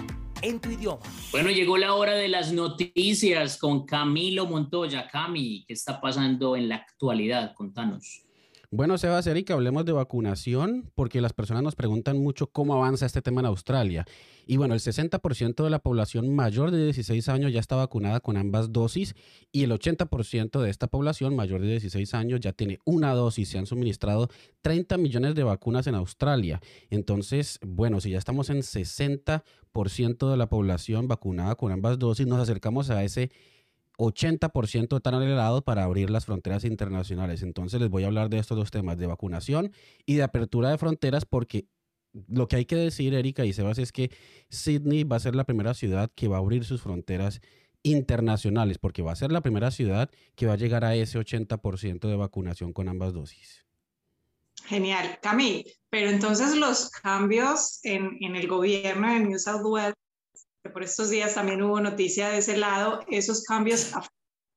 En 0.42 0.60
tu 0.60 0.70
idioma. 0.70 1.02
Bueno, 1.32 1.50
llegó 1.50 1.78
la 1.78 1.96
hora 1.96 2.14
de 2.14 2.28
las 2.28 2.54
noticias 2.54 3.58
con 3.58 3.86
Camilo 3.86 4.46
Montoya. 4.46 5.08
Cami, 5.08 5.66
¿qué 5.68 5.74
está 5.74 6.00
pasando 6.00 6.56
en 6.56 6.70
la 6.70 6.76
actualidad? 6.76 7.56
Contanos. 7.56 8.27
Bueno, 8.70 8.98
Sebas, 8.98 9.26
Erika, 9.28 9.54
hablemos 9.54 9.86
de 9.86 9.94
vacunación, 9.94 10.92
porque 10.94 11.22
las 11.22 11.32
personas 11.32 11.64
nos 11.64 11.78
preguntan 11.78 12.18
mucho 12.18 12.48
cómo 12.48 12.74
avanza 12.74 13.06
este 13.06 13.22
tema 13.22 13.40
en 13.40 13.46
Australia. 13.46 14.06
Y 14.46 14.58
bueno, 14.58 14.74
el 14.74 14.82
60% 14.82 15.64
de 15.64 15.70
la 15.70 15.80
población 15.80 16.36
mayor 16.36 16.72
de 16.72 16.84
16 16.84 17.30
años 17.30 17.54
ya 17.54 17.62
está 17.62 17.78
vacunada 17.78 18.20
con 18.20 18.36
ambas 18.36 18.74
dosis 18.74 19.16
y 19.54 19.64
el 19.64 19.72
80% 19.72 20.60
de 20.60 20.70
esta 20.70 20.88
población 20.88 21.34
mayor 21.34 21.62
de 21.62 21.70
16 21.70 22.14
años 22.14 22.42
ya 22.42 22.52
tiene 22.52 22.80
una 22.84 23.14
dosis. 23.14 23.48
Se 23.48 23.58
han 23.58 23.68
suministrado 23.68 24.28
30 24.64 24.98
millones 24.98 25.36
de 25.36 25.44
vacunas 25.44 25.88
en 25.88 25.96
Australia. 25.96 26.60
Entonces, 26.90 27.60
bueno, 27.66 28.02
si 28.02 28.10
ya 28.10 28.18
estamos 28.18 28.50
en 28.50 28.58
60% 28.64 30.30
de 30.30 30.38
la 30.38 30.50
población 30.50 31.08
vacunada 31.08 31.56
con 31.56 31.72
ambas 31.72 31.98
dosis, 32.00 32.28
nos 32.28 32.42
acercamos 32.42 32.90
a 32.90 33.02
ese 33.06 33.32
80% 33.98 35.02
tan 35.02 35.22
elevado 35.22 35.64
para 35.64 35.84
abrir 35.84 36.10
las 36.10 36.26
fronteras 36.26 36.64
internacionales. 36.64 37.42
Entonces 37.42 37.82
les 37.82 37.90
voy 37.90 38.04
a 38.04 38.08
hablar 38.08 38.30
de 38.30 38.40
estos 38.40 38.58
dos 38.58 38.72
temas, 38.72 38.98
de 38.98 39.08
vacunación 39.08 39.72
y 40.06 40.16
de 40.16 40.24
apertura 40.24 40.70
de 40.70 40.78
fronteras, 40.78 41.26
porque 41.26 41.68
lo 42.28 42.48
que 42.48 42.58
hay 42.58 42.66
que 42.66 42.76
decir, 42.76 43.14
Erika 43.14 43.46
y 43.46 43.54
Sebas, 43.54 43.78
es 43.80 43.92
que 43.92 44.12
Sydney 44.50 45.04
va 45.04 45.18
a 45.18 45.20
ser 45.20 45.36
la 45.36 45.44
primera 45.44 45.74
ciudad 45.74 46.12
que 46.16 46.28
va 46.28 46.38
a 46.38 46.40
abrir 46.40 46.64
sus 46.64 46.82
fronteras 46.82 47.42
internacionales, 47.84 48.78
porque 48.78 49.02
va 49.02 49.12
a 49.12 49.16
ser 49.16 49.32
la 49.32 49.42
primera 49.42 49.72
ciudad 49.72 50.10
que 50.36 50.46
va 50.46 50.54
a 50.54 50.58
llegar 50.58 50.84
a 50.84 50.96
ese 50.96 51.20
80% 51.20 52.08
de 52.08 52.16
vacunación 52.16 52.74
con 52.74 52.90
ambas 52.90 53.14
dosis. 53.14 53.66
Genial, 54.66 55.20
Cami, 55.22 55.66
pero 55.90 56.10
entonces 56.10 56.56
los 56.56 56.90
cambios 56.90 57.80
en, 57.84 58.18
en 58.20 58.36
el 58.36 58.48
gobierno 58.48 59.14
de 59.14 59.20
New 59.22 59.40
South 59.40 59.62
Wales 59.64 59.96
por 60.70 60.84
estos 60.84 61.10
días 61.10 61.36
también 61.36 61.62
hubo 61.62 61.80
noticia 61.80 62.30
de 62.30 62.40
ese 62.40 62.58
lado, 62.58 63.02
¿esos 63.10 63.44
cambios 63.44 63.94
afectan 63.94 64.12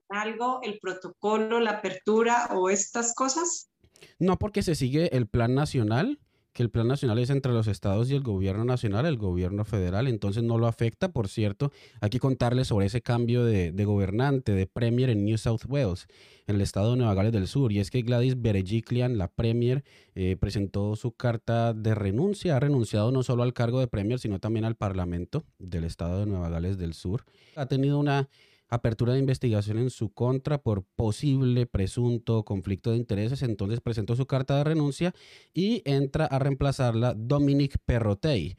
algo, 0.08 0.60
el 0.62 0.78
protocolo, 0.80 1.60
la 1.60 1.72
apertura 1.72 2.48
o 2.52 2.68
estas 2.68 3.14
cosas? 3.14 3.70
No, 4.18 4.38
porque 4.38 4.62
se 4.62 4.74
sigue 4.74 5.16
el 5.16 5.26
plan 5.26 5.54
nacional, 5.54 6.18
el 6.62 6.70
plan 6.70 6.88
nacional 6.88 7.18
es 7.18 7.30
entre 7.30 7.52
los 7.52 7.66
estados 7.66 8.10
y 8.10 8.14
el 8.14 8.22
gobierno 8.22 8.64
nacional, 8.64 9.06
el 9.06 9.16
gobierno 9.16 9.64
federal, 9.64 10.06
entonces 10.06 10.42
no 10.42 10.58
lo 10.58 10.66
afecta. 10.66 11.12
Por 11.12 11.28
cierto, 11.28 11.72
hay 12.00 12.10
que 12.10 12.18
contarles 12.18 12.68
sobre 12.68 12.86
ese 12.86 13.02
cambio 13.02 13.44
de, 13.44 13.72
de 13.72 13.84
gobernante, 13.84 14.52
de 14.52 14.66
premier 14.66 15.10
en 15.10 15.24
New 15.24 15.38
South 15.38 15.62
Wales, 15.68 16.06
en 16.46 16.56
el 16.56 16.62
estado 16.62 16.92
de 16.92 16.98
Nueva 16.98 17.14
Gales 17.14 17.32
del 17.32 17.46
Sur. 17.46 17.72
Y 17.72 17.80
es 17.80 17.90
que 17.90 18.02
Gladys 18.02 18.40
Berejiklian, 18.40 19.18
la 19.18 19.28
premier, 19.28 19.84
eh, 20.14 20.36
presentó 20.38 20.96
su 20.96 21.12
carta 21.12 21.72
de 21.72 21.94
renuncia. 21.94 22.56
Ha 22.56 22.60
renunciado 22.60 23.12
no 23.12 23.22
solo 23.22 23.42
al 23.42 23.52
cargo 23.52 23.80
de 23.80 23.86
premier, 23.86 24.18
sino 24.18 24.38
también 24.38 24.64
al 24.64 24.74
parlamento 24.74 25.44
del 25.58 25.84
estado 25.84 26.20
de 26.20 26.26
Nueva 26.26 26.48
Gales 26.48 26.78
del 26.78 26.94
Sur. 26.94 27.24
Ha 27.56 27.66
tenido 27.66 27.98
una 27.98 28.28
apertura 28.70 29.12
de 29.12 29.18
investigación 29.18 29.78
en 29.78 29.90
su 29.90 30.12
contra 30.12 30.62
por 30.62 30.84
posible 30.96 31.66
presunto 31.66 32.44
conflicto 32.44 32.92
de 32.92 32.96
intereses, 32.96 33.42
entonces 33.42 33.80
presentó 33.80 34.16
su 34.16 34.26
carta 34.26 34.56
de 34.56 34.64
renuncia 34.64 35.14
y 35.52 35.82
entra 35.84 36.26
a 36.26 36.38
reemplazarla 36.38 37.14
Dominic 37.14 37.76
Perrotey. 37.84 38.56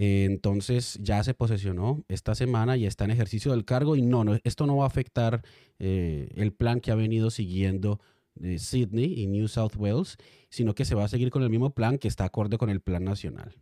Entonces 0.00 0.96
ya 1.02 1.24
se 1.24 1.34
posesionó 1.34 2.04
esta 2.06 2.36
semana 2.36 2.76
y 2.76 2.86
está 2.86 3.04
en 3.04 3.10
ejercicio 3.10 3.50
del 3.50 3.64
cargo 3.64 3.96
y 3.96 4.02
no, 4.02 4.22
no 4.22 4.38
esto 4.44 4.64
no 4.64 4.76
va 4.76 4.84
a 4.84 4.86
afectar 4.86 5.42
eh, 5.80 6.28
el 6.36 6.52
plan 6.52 6.80
que 6.80 6.92
ha 6.92 6.94
venido 6.94 7.30
siguiendo 7.30 7.98
eh, 8.40 8.60
Sydney 8.60 9.14
y 9.20 9.26
New 9.26 9.48
South 9.48 9.72
Wales, 9.76 10.16
sino 10.50 10.76
que 10.76 10.84
se 10.84 10.94
va 10.94 11.04
a 11.04 11.08
seguir 11.08 11.30
con 11.30 11.42
el 11.42 11.50
mismo 11.50 11.70
plan 11.70 11.98
que 11.98 12.06
está 12.06 12.24
acorde 12.26 12.58
con 12.58 12.70
el 12.70 12.80
plan 12.80 13.02
nacional. 13.02 13.56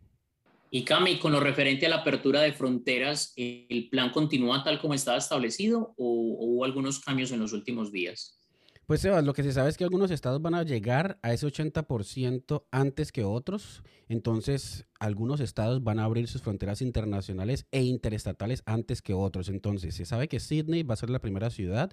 Y 0.69 0.83
Cami, 0.83 1.17
con 1.17 1.31
lo 1.31 1.39
referente 1.39 1.85
a 1.85 1.89
la 1.89 1.97
apertura 1.97 2.41
de 2.41 2.51
fronteras, 2.51 3.33
¿el 3.35 3.87
plan 3.89 4.11
continúa 4.11 4.63
tal 4.63 4.79
como 4.79 4.93
estaba 4.93 5.17
establecido 5.17 5.93
o, 5.97 6.37
hubo 6.39 6.65
algunos 6.65 6.99
cambios 6.99 7.31
en 7.31 7.39
los 7.39 7.53
últimos 7.53 7.91
días? 7.91 8.37
Pues 8.85 9.01
Sebas, 9.01 9.25
lo 9.25 9.33
que 9.33 9.43
se 9.43 9.51
sabe 9.51 9.69
es 9.69 9.75
que 9.75 9.83
algunos 9.83 10.11
estados 10.11 10.41
van 10.41 10.55
a 10.55 10.63
llegar 10.63 11.19
a 11.21 11.33
ese 11.33 11.45
80% 11.45 12.63
antes 12.71 13.11
que 13.11 13.25
otros. 13.25 13.83
Entonces, 14.07 14.85
algunos 14.97 15.41
estados 15.41 15.83
van 15.83 15.99
a 15.99 16.05
abrir 16.05 16.29
sus 16.29 16.41
fronteras 16.41 16.81
internacionales 16.81 17.65
e 17.71 17.83
interestatales 17.83 18.63
antes 18.65 19.01
que 19.01 19.13
otros. 19.13 19.49
Entonces, 19.49 19.93
se 19.95 20.05
sabe 20.05 20.29
que 20.29 20.39
Sydney 20.39 20.83
va 20.83 20.93
a 20.93 20.97
ser 20.97 21.09
la 21.09 21.19
primera 21.19 21.49
ciudad 21.49 21.91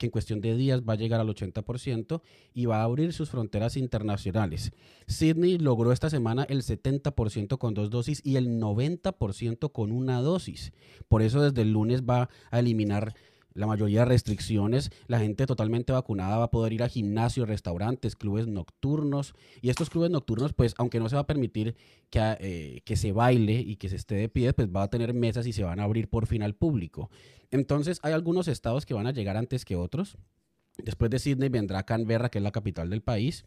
que 0.00 0.06
en 0.06 0.10
cuestión 0.10 0.40
de 0.40 0.56
días 0.56 0.80
va 0.80 0.94
a 0.94 0.96
llegar 0.96 1.20
al 1.20 1.28
80% 1.28 2.22
y 2.54 2.64
va 2.64 2.80
a 2.80 2.84
abrir 2.84 3.12
sus 3.12 3.28
fronteras 3.28 3.76
internacionales. 3.76 4.72
Sydney 5.06 5.58
logró 5.58 5.92
esta 5.92 6.08
semana 6.08 6.44
el 6.48 6.62
70% 6.62 7.58
con 7.58 7.74
dos 7.74 7.90
dosis 7.90 8.22
y 8.24 8.36
el 8.36 8.48
90% 8.58 9.70
con 9.70 9.92
una 9.92 10.22
dosis. 10.22 10.72
Por 11.06 11.20
eso 11.20 11.42
desde 11.42 11.60
el 11.60 11.72
lunes 11.72 12.02
va 12.02 12.30
a 12.50 12.60
eliminar 12.60 13.14
la 13.54 13.66
mayoría 13.66 14.00
de 14.00 14.06
restricciones, 14.06 14.90
la 15.06 15.18
gente 15.18 15.46
totalmente 15.46 15.92
vacunada 15.92 16.38
va 16.38 16.44
a 16.44 16.50
poder 16.50 16.72
ir 16.72 16.82
a 16.82 16.88
gimnasios, 16.88 17.48
restaurantes, 17.48 18.16
clubes 18.16 18.46
nocturnos. 18.46 19.34
Y 19.60 19.70
estos 19.70 19.90
clubes 19.90 20.10
nocturnos, 20.10 20.52
pues, 20.52 20.74
aunque 20.78 21.00
no 21.00 21.08
se 21.08 21.16
va 21.16 21.22
a 21.22 21.26
permitir 21.26 21.76
que, 22.10 22.36
eh, 22.40 22.82
que 22.84 22.96
se 22.96 23.12
baile 23.12 23.60
y 23.60 23.76
que 23.76 23.88
se 23.88 23.96
esté 23.96 24.14
de 24.14 24.28
pie, 24.28 24.52
pues 24.52 24.68
va 24.68 24.84
a 24.84 24.90
tener 24.90 25.14
mesas 25.14 25.46
y 25.46 25.52
se 25.52 25.64
van 25.64 25.80
a 25.80 25.84
abrir 25.84 26.08
por 26.08 26.26
fin 26.26 26.42
al 26.42 26.54
público. 26.54 27.10
Entonces, 27.50 27.98
hay 28.02 28.12
algunos 28.12 28.48
estados 28.48 28.86
que 28.86 28.94
van 28.94 29.06
a 29.06 29.12
llegar 29.12 29.36
antes 29.36 29.64
que 29.64 29.76
otros. 29.76 30.16
Después 30.78 31.10
de 31.10 31.18
Sydney 31.18 31.48
vendrá 31.48 31.82
Canberra, 31.84 32.30
que 32.30 32.38
es 32.38 32.44
la 32.44 32.52
capital 32.52 32.90
del 32.90 33.02
país 33.02 33.44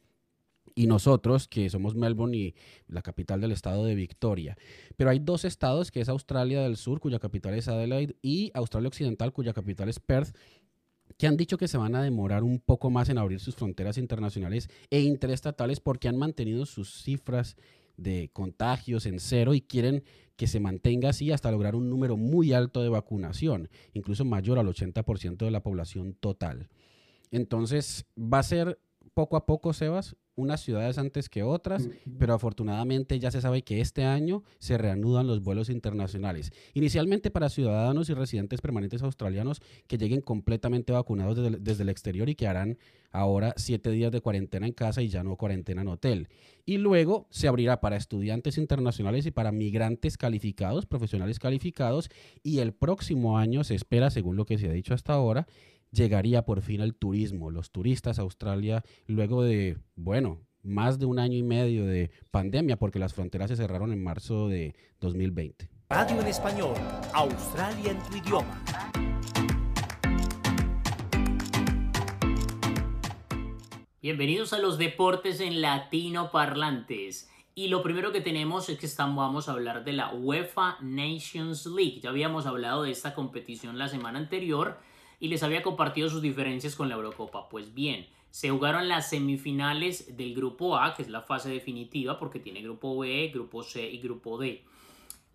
y 0.76 0.88
nosotros, 0.88 1.48
que 1.48 1.70
somos 1.70 1.96
Melbourne 1.96 2.38
y 2.38 2.56
la 2.88 3.02
capital 3.02 3.42
del 3.42 3.52
estado 3.52 3.86
de 3.86 3.96
Victoria. 3.96 4.58
Pero 4.96 5.10
hay 5.10 5.20
dos 5.20 5.46
estados, 5.46 5.92
que 5.92 6.02
es 6.02 6.10
Australia 6.10 6.62
del 6.62 6.78
Sur, 6.78 7.00
cuya 7.00 7.20
capital 7.20 7.54
es 7.54 7.68
Adelaide, 7.68 8.16
y 8.22 8.52
Australia 8.54 8.88
Occidental, 8.88 9.34
cuya 9.34 9.54
capital 9.54 9.90
es 9.90 10.00
Perth, 10.00 10.36
que 11.18 11.28
han 11.28 11.38
dicho 11.38 11.58
que 11.58 11.68
se 11.68 11.78
van 11.78 11.96
a 11.96 12.04
demorar 12.04 12.44
un 12.44 12.60
poco 12.60 12.90
más 12.90 13.10
en 13.10 13.18
abrir 13.18 13.40
sus 13.40 13.56
fronteras 13.56 13.98
internacionales 13.98 14.70
e 14.90 15.02
interestatales 15.02 15.80
porque 15.80 16.08
han 16.08 16.18
mantenido 16.18 16.66
sus 16.66 17.04
cifras 17.04 17.56
de 17.98 18.32
contagios 18.34 19.06
en 19.06 19.20
cero 19.20 19.54
y 19.54 19.62
quieren 19.62 20.04
que 20.36 20.48
se 20.48 20.60
mantenga 20.60 21.10
así 21.10 21.32
hasta 21.32 21.52
lograr 21.52 21.76
un 21.76 21.90
número 21.90 22.18
muy 22.18 22.54
alto 22.54 22.82
de 22.82 22.90
vacunación, 22.90 23.70
incluso 23.94 24.26
mayor 24.26 24.58
al 24.58 24.68
80% 24.68 25.38
de 25.38 25.52
la 25.52 25.62
población 25.62 26.16
total. 26.20 26.70
Entonces, 27.30 28.06
va 28.18 28.40
a 28.40 28.44
ser 28.44 28.80
poco 29.14 29.38
a 29.38 29.46
poco, 29.46 29.74
Sebas, 29.74 30.16
unas 30.36 30.62
ciudades 30.62 30.98
antes 30.98 31.30
que 31.30 31.44
otras, 31.44 31.90
pero 32.18 32.34
afortunadamente 32.34 33.20
ya 33.20 33.32
se 33.32 33.42
sabe 33.42 33.62
que 33.62 33.82
este 33.82 34.04
año 34.04 34.44
se 34.60 34.78
reanudan 34.78 35.28
los 35.28 35.44
vuelos 35.44 35.70
internacionales. 35.70 36.52
Inicialmente 36.74 37.30
para 37.30 37.50
ciudadanos 37.50 38.10
y 38.10 38.14
residentes 38.14 38.62
permanentes 38.62 39.04
australianos 39.04 39.62
que 39.88 39.98
lleguen 39.98 40.22
completamente 40.22 40.94
vacunados 40.94 41.38
desde, 41.38 41.58
desde, 41.60 41.84
el 41.84 41.90
exterior 41.90 42.30
y 42.30 42.36
que 42.36 42.48
harán 42.48 42.78
ahora 43.12 43.54
siete 43.58 43.92
días 43.92 44.12
de 44.12 44.22
cuarentena 44.22 44.66
en 44.66 44.74
casa 44.74 45.02
y 45.02 45.08
ya 45.08 45.24
no 45.24 45.38
cuarentena 45.38 45.84
en 45.84 45.88
hotel. 45.88 46.28
Y 46.66 46.78
luego 46.78 47.28
se 47.30 47.48
abrirá 47.48 47.80
para 47.80 47.98
estudiantes 47.98 48.58
internacionales 48.58 49.26
y 49.26 49.32
para 49.32 49.52
migrantes 49.52 50.18
calificados, 50.18 50.86
profesionales 50.86 51.38
calificados, 51.38 52.10
y 52.42 52.60
el 52.60 52.74
próximo 52.74 53.38
año 53.38 53.64
se 53.64 53.76
espera, 53.76 54.10
según 54.10 54.36
lo 54.36 54.46
que 54.46 54.58
se 54.58 54.70
ha 54.70 54.72
dicho 54.72 54.94
hasta 54.94 55.14
ahora, 55.14 55.46
llegaría 55.94 56.44
por 56.44 56.62
fin 56.62 56.82
el 56.82 56.96
turismo, 56.96 57.52
los 57.52 57.72
turistas 57.72 58.20
a 58.20 58.24
Australia, 58.24 58.84
luego 59.08 59.44
de, 59.44 59.78
bueno, 59.96 60.42
más 60.64 60.98
de 60.98 61.06
un 61.06 61.20
año 61.20 61.38
y 61.38 61.44
medio 61.44 61.86
de 61.86 62.12
pandemia, 62.32 62.78
porque 62.78 63.00
las 63.00 63.14
fronteras 63.14 63.50
se 63.50 63.56
cerraron 63.56 63.94
en 63.94 64.04
marzo 64.04 64.48
de 64.48 64.76
2020. 65.00 65.70
Radio 65.90 66.20
en 66.20 66.28
español, 66.28 66.76
Australia 67.14 67.92
en 67.92 68.00
tu 68.00 68.18
idioma. 68.18 68.62
Bienvenidos 74.02 74.52
a 74.52 74.60
los 74.60 74.78
deportes 74.78 75.40
en 75.40 75.62
latino 75.62 76.32
parlantes. 76.32 77.30
Y 77.56 77.68
lo 77.68 77.84
primero 77.84 78.12
que 78.12 78.20
tenemos 78.20 78.68
es 78.68 78.80
que 78.80 78.88
estamos, 78.88 79.18
vamos 79.18 79.48
a 79.48 79.52
hablar 79.52 79.86
de 79.86 79.94
la 79.94 80.12
UEFA 80.12 80.78
Nations 80.82 81.68
League. 81.68 82.00
Ya 82.02 82.10
habíamos 82.10 82.48
hablado 82.48 82.84
de 82.84 82.92
esta 82.92 83.14
competición 83.14 83.78
la 83.78 83.88
semana 83.88 84.18
anterior 84.18 84.80
y 85.20 85.28
les 85.28 85.44
había 85.44 85.64
compartido 85.64 86.10
sus 86.10 86.22
diferencias 86.22 86.76
con 86.76 86.90
la 86.90 86.96
Eurocopa. 86.96 87.50
Pues 87.50 87.74
bien, 87.74 88.08
se 88.30 88.50
jugaron 88.50 88.88
las 88.88 89.10
semifinales 89.10 90.18
del 90.18 90.34
grupo 90.34 90.78
A, 90.78 90.94
que 90.96 91.04
es 91.04 91.10
la 91.10 91.22
fase 91.22 91.50
definitiva 91.50 92.18
porque 92.18 92.40
tiene 92.40 92.62
grupo 92.62 92.98
B, 92.98 93.30
grupo 93.34 93.64
C 93.64 93.90
y 93.90 94.00
grupo 94.00 94.38
D. 94.38 94.64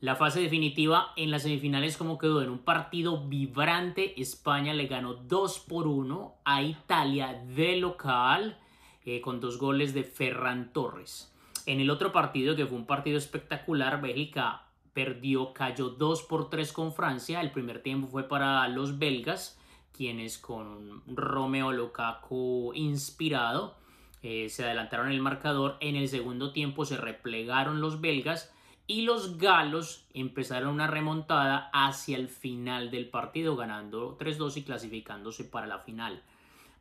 La 0.01 0.15
fase 0.15 0.41
definitiva 0.41 1.13
en 1.17 1.33
las 1.33 1.43
semifinales 1.43 1.97
como 1.97 2.19
quedó 2.19 2.41
en 2.41 2.51
un 2.51 2.61
partido 2.61 3.27
vibrante. 3.27 4.21
España 4.21 4.73
le 4.73 4.87
ganó 4.87 5.15
2 5.15 5.59
por 5.61 5.89
1 5.89 6.35
a 6.45 6.63
Italia 6.63 7.43
de 7.57 7.77
local 7.79 8.59
eh, 9.05 9.21
con 9.21 9.41
dos 9.41 9.59
goles 9.59 9.95
de 9.95 10.05
Ferran 10.05 10.73
Torres. 10.73 11.35
En 11.67 11.81
el 11.81 11.91
otro 11.91 12.13
partido, 12.13 12.55
que 12.55 12.65
fue 12.67 12.79
un 12.79 12.87
partido 12.87 13.19
espectacular, 13.19 14.01
Bélgica 14.01 14.67
perdió, 14.93 15.53
cayó 15.53 15.91
2 15.91 16.23
por 16.23 16.49
3 16.49 16.73
con 16.73 16.93
Francia. 16.93 17.41
El 17.41 17.51
primer 17.51 17.83
tiempo 17.83 18.07
fue 18.07 18.29
para 18.29 18.69
los 18.69 18.99
belgas, 18.99 19.58
quienes 19.99 20.39
con 20.39 21.03
Romeo 21.09 21.73
Lukaku 21.73 22.71
inspirado 22.73 23.77
eh, 24.23 24.49
se 24.49 24.65
adelantaron 24.65 25.11
el 25.11 25.21
marcador. 25.21 25.77
En 25.81 25.97
el 25.97 26.09
segundo 26.09 26.53
tiempo 26.53 26.85
se 26.85 26.97
replegaron 26.97 27.81
los 27.81 28.01
belgas 28.01 28.55
y 28.87 29.03
los 29.03 29.39
galos 29.39 30.07
empezaron 30.15 30.73
una 30.73 30.87
remontada 30.87 31.69
hacia 31.73 32.17
el 32.17 32.29
final 32.29 32.93
del 32.93 33.11
partido, 33.11 33.57
ganando 33.57 34.17
3-2 34.17 34.59
y 34.59 34.63
clasificándose 34.63 35.43
para 35.45 35.67
la 35.67 35.81
final. 35.81 36.23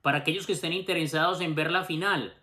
Para 0.03 0.19
aquellos 0.19 0.45
que 0.45 0.53
estén 0.53 0.73
interesados 0.73 1.41
en 1.41 1.55
ver 1.55 1.71
la 1.71 1.85
final, 1.85 2.35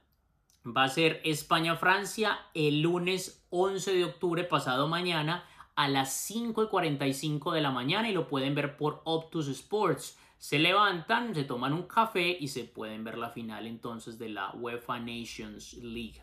va 0.67 0.83
a 0.83 0.89
ser 0.89 1.21
España-Francia 1.25 2.37
el 2.53 2.83
lunes 2.83 3.47
11 3.51 3.95
de 3.95 4.05
octubre, 4.05 4.43
pasado 4.43 4.89
mañana, 4.89 5.45
a 5.77 5.89
las 5.89 6.31
5.45 6.31 7.53
de 7.53 7.61
la 7.61 7.71
mañana 7.71 8.11
y 8.11 8.13
lo 8.13 8.27
pueden 8.27 8.57
ver 8.57 8.77
por 8.77 9.03
Optus 9.05 9.47
Sports. 9.47 10.19
Se 10.45 10.59
levantan, 10.59 11.35
se 11.35 11.45
toman 11.45 11.73
un 11.73 11.85
café 11.85 12.37
y 12.39 12.49
se 12.49 12.65
pueden 12.65 13.03
ver 13.03 13.17
la 13.17 13.31
final 13.31 13.67
entonces 13.67 14.19
de 14.19 14.29
la 14.29 14.51
UEFA 14.53 15.01
Nations 15.01 15.73
League. 15.83 16.21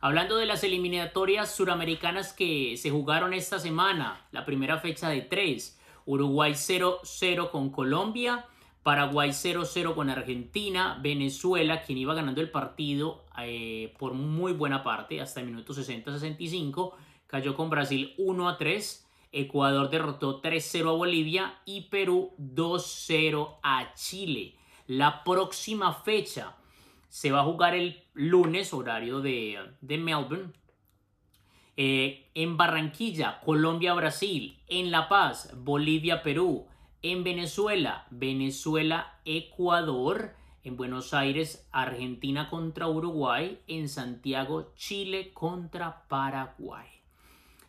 Hablando 0.00 0.38
de 0.38 0.46
las 0.46 0.64
eliminatorias 0.64 1.54
suramericanas 1.54 2.32
que 2.32 2.78
se 2.78 2.88
jugaron 2.88 3.34
esta 3.34 3.58
semana, 3.58 4.26
la 4.32 4.46
primera 4.46 4.78
fecha 4.78 5.10
de 5.10 5.20
tres, 5.20 5.78
Uruguay 6.06 6.52
0-0 6.52 7.50
con 7.50 7.68
Colombia, 7.68 8.46
Paraguay 8.82 9.32
0-0 9.32 9.94
con 9.94 10.08
Argentina, 10.08 10.98
Venezuela, 11.02 11.82
quien 11.82 11.98
iba 11.98 12.14
ganando 12.14 12.40
el 12.40 12.50
partido 12.50 13.26
eh, 13.38 13.92
por 13.98 14.14
muy 14.14 14.54
buena 14.54 14.82
parte, 14.82 15.20
hasta 15.20 15.40
el 15.40 15.46
minuto 15.46 15.74
60-65, 15.74 16.94
cayó 17.26 17.54
con 17.54 17.68
Brasil 17.68 18.14
1-3, 18.16 19.07
Ecuador 19.32 19.90
derrotó 19.90 20.40
3-0 20.40 20.88
a 20.88 20.92
Bolivia 20.92 21.60
y 21.64 21.82
Perú 21.82 22.32
2-0 22.38 23.58
a 23.62 23.92
Chile. 23.94 24.54
La 24.86 25.22
próxima 25.22 25.92
fecha 25.92 26.56
se 27.08 27.30
va 27.30 27.40
a 27.40 27.44
jugar 27.44 27.74
el 27.74 28.02
lunes, 28.14 28.72
horario 28.72 29.20
de, 29.20 29.58
Melbourne. 29.80 30.52
Eh, 31.76 32.30
en 32.34 32.56
Barranquilla, 32.56 33.40
Colombia-Brasil. 33.44 34.58
En 34.66 34.90
La 34.90 35.08
Paz, 35.08 35.52
Bolivia-Perú. 35.56 36.66
En 37.02 37.22
Venezuela, 37.24 38.06
Venezuela-Ecuador. 38.10 40.34
En 40.64 40.76
Buenos 40.76 41.14
Aires, 41.14 41.68
Argentina 41.70 42.50
contra 42.50 42.88
Uruguay. 42.88 43.60
En 43.68 43.88
Santiago, 43.88 44.72
Chile 44.74 45.30
contra 45.32 46.08
Paraguay. 46.08 46.97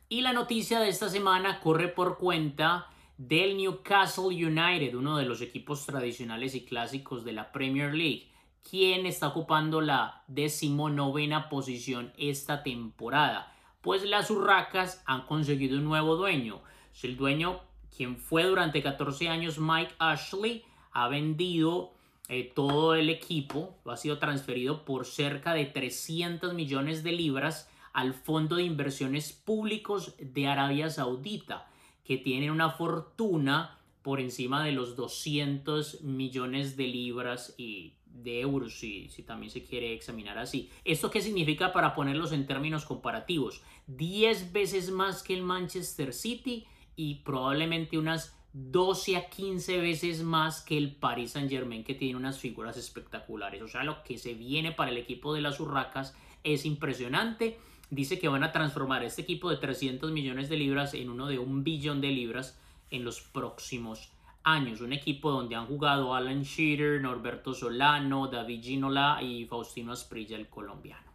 Y 0.09 0.21
la 0.21 0.33
noticia 0.33 0.79
de 0.79 0.89
esta 0.89 1.07
semana 1.07 1.59
corre 1.59 1.87
por 1.87 2.17
cuenta 2.17 2.87
del 3.17 3.57
Newcastle 3.57 4.25
United, 4.25 4.95
uno 4.95 5.17
de 5.17 5.25
los 5.25 5.41
equipos 5.41 5.85
tradicionales 5.85 6.55
y 6.55 6.65
clásicos 6.65 7.23
de 7.23 7.33
la 7.33 7.51
Premier 7.51 7.93
League 7.93 8.29
¿Quién 8.67 9.05
está 9.05 9.27
ocupando 9.27 9.81
la 9.81 10.23
decimonovena 10.27 11.49
posición 11.49 12.13
esta 12.17 12.61
temporada? 12.61 13.51
Pues 13.81 14.03
las 14.03 14.29
Urracas 14.29 15.01
han 15.05 15.25
conseguido 15.25 15.77
un 15.77 15.85
nuevo 15.85 16.15
dueño. 16.15 16.61
El 17.01 17.15
dueño, 17.15 17.61
quien 17.95 18.17
fue 18.17 18.43
durante 18.43 18.83
14 18.83 19.29
años 19.29 19.57
Mike 19.57 19.93
Ashley, 19.97 20.65
ha 20.91 21.07
vendido 21.07 21.93
eh, 22.27 22.51
todo 22.53 22.93
el 22.93 23.09
equipo, 23.09 23.75
ha 23.85 23.95
sido 23.95 24.19
transferido 24.19 24.85
por 24.85 25.05
cerca 25.05 25.53
de 25.53 25.65
300 25.65 26.53
millones 26.53 27.03
de 27.03 27.13
libras 27.13 27.68
al 27.93 28.13
Fondo 28.13 28.55
de 28.55 28.63
Inversiones 28.63 29.33
Públicos 29.33 30.15
de 30.19 30.47
Arabia 30.47 30.89
Saudita, 30.89 31.69
que 32.03 32.17
tiene 32.17 32.51
una 32.51 32.69
fortuna 32.71 33.79
por 34.01 34.19
encima 34.19 34.63
de 34.63 34.71
los 34.71 34.95
200 34.95 36.01
millones 36.01 36.77
de 36.77 36.87
libras 36.87 37.53
y 37.57 37.95
de 38.05 38.41
euros, 38.41 38.79
si, 38.79 39.09
si 39.09 39.23
también 39.23 39.51
se 39.51 39.63
quiere 39.63 39.93
examinar 39.93 40.37
así. 40.37 40.69
¿Esto 40.83 41.09
qué 41.09 41.21
significa 41.21 41.71
para 41.73 41.93
ponerlos 41.93 42.31
en 42.31 42.47
términos 42.47 42.85
comparativos? 42.85 43.61
10 43.87 44.51
veces 44.51 44.91
más 44.91 45.23
que 45.23 45.33
el 45.33 45.43
Manchester 45.43 46.13
City 46.13 46.65
y 46.95 47.15
probablemente 47.15 47.97
unas 47.97 48.35
12 48.53 49.15
a 49.15 49.29
15 49.29 49.79
veces 49.79 50.23
más 50.23 50.61
que 50.61 50.77
el 50.77 50.95
Paris 50.95 51.31
Saint 51.31 51.49
Germain 51.49 51.83
que 51.83 51.93
tiene 51.93 52.15
unas 52.15 52.39
figuras 52.39 52.77
espectaculares. 52.77 53.61
O 53.61 53.67
sea, 53.67 53.83
lo 53.83 54.03
que 54.03 54.17
se 54.17 54.33
viene 54.33 54.71
para 54.71 54.91
el 54.91 54.97
equipo 54.97 55.33
de 55.33 55.41
las 55.41 55.59
Urracas 55.59 56.15
es 56.43 56.65
impresionante. 56.65 57.59
Dice 57.89 58.19
que 58.19 58.27
van 58.27 58.43
a 58.43 58.51
transformar 58.51 59.03
este 59.03 59.23
equipo 59.23 59.49
de 59.49 59.57
300 59.57 60.11
millones 60.11 60.47
de 60.47 60.57
libras 60.57 60.93
en 60.93 61.09
uno 61.09 61.27
de 61.27 61.39
un 61.39 61.63
billón 61.63 62.01
de 62.01 62.09
libras 62.09 62.59
en 62.91 63.03
los 63.03 63.21
próximos 63.21 64.11
años. 64.43 64.81
Un 64.81 64.93
equipo 64.93 65.31
donde 65.31 65.55
han 65.55 65.65
jugado 65.65 66.13
Alan 66.13 66.43
Shearer, 66.43 67.01
Norberto 67.01 67.53
Solano, 67.53 68.27
David 68.27 68.61
Ginola 68.61 69.19
y 69.21 69.45
Faustino 69.45 69.91
Asprilla, 69.91 70.37
el 70.37 70.49
colombiano. 70.49 71.09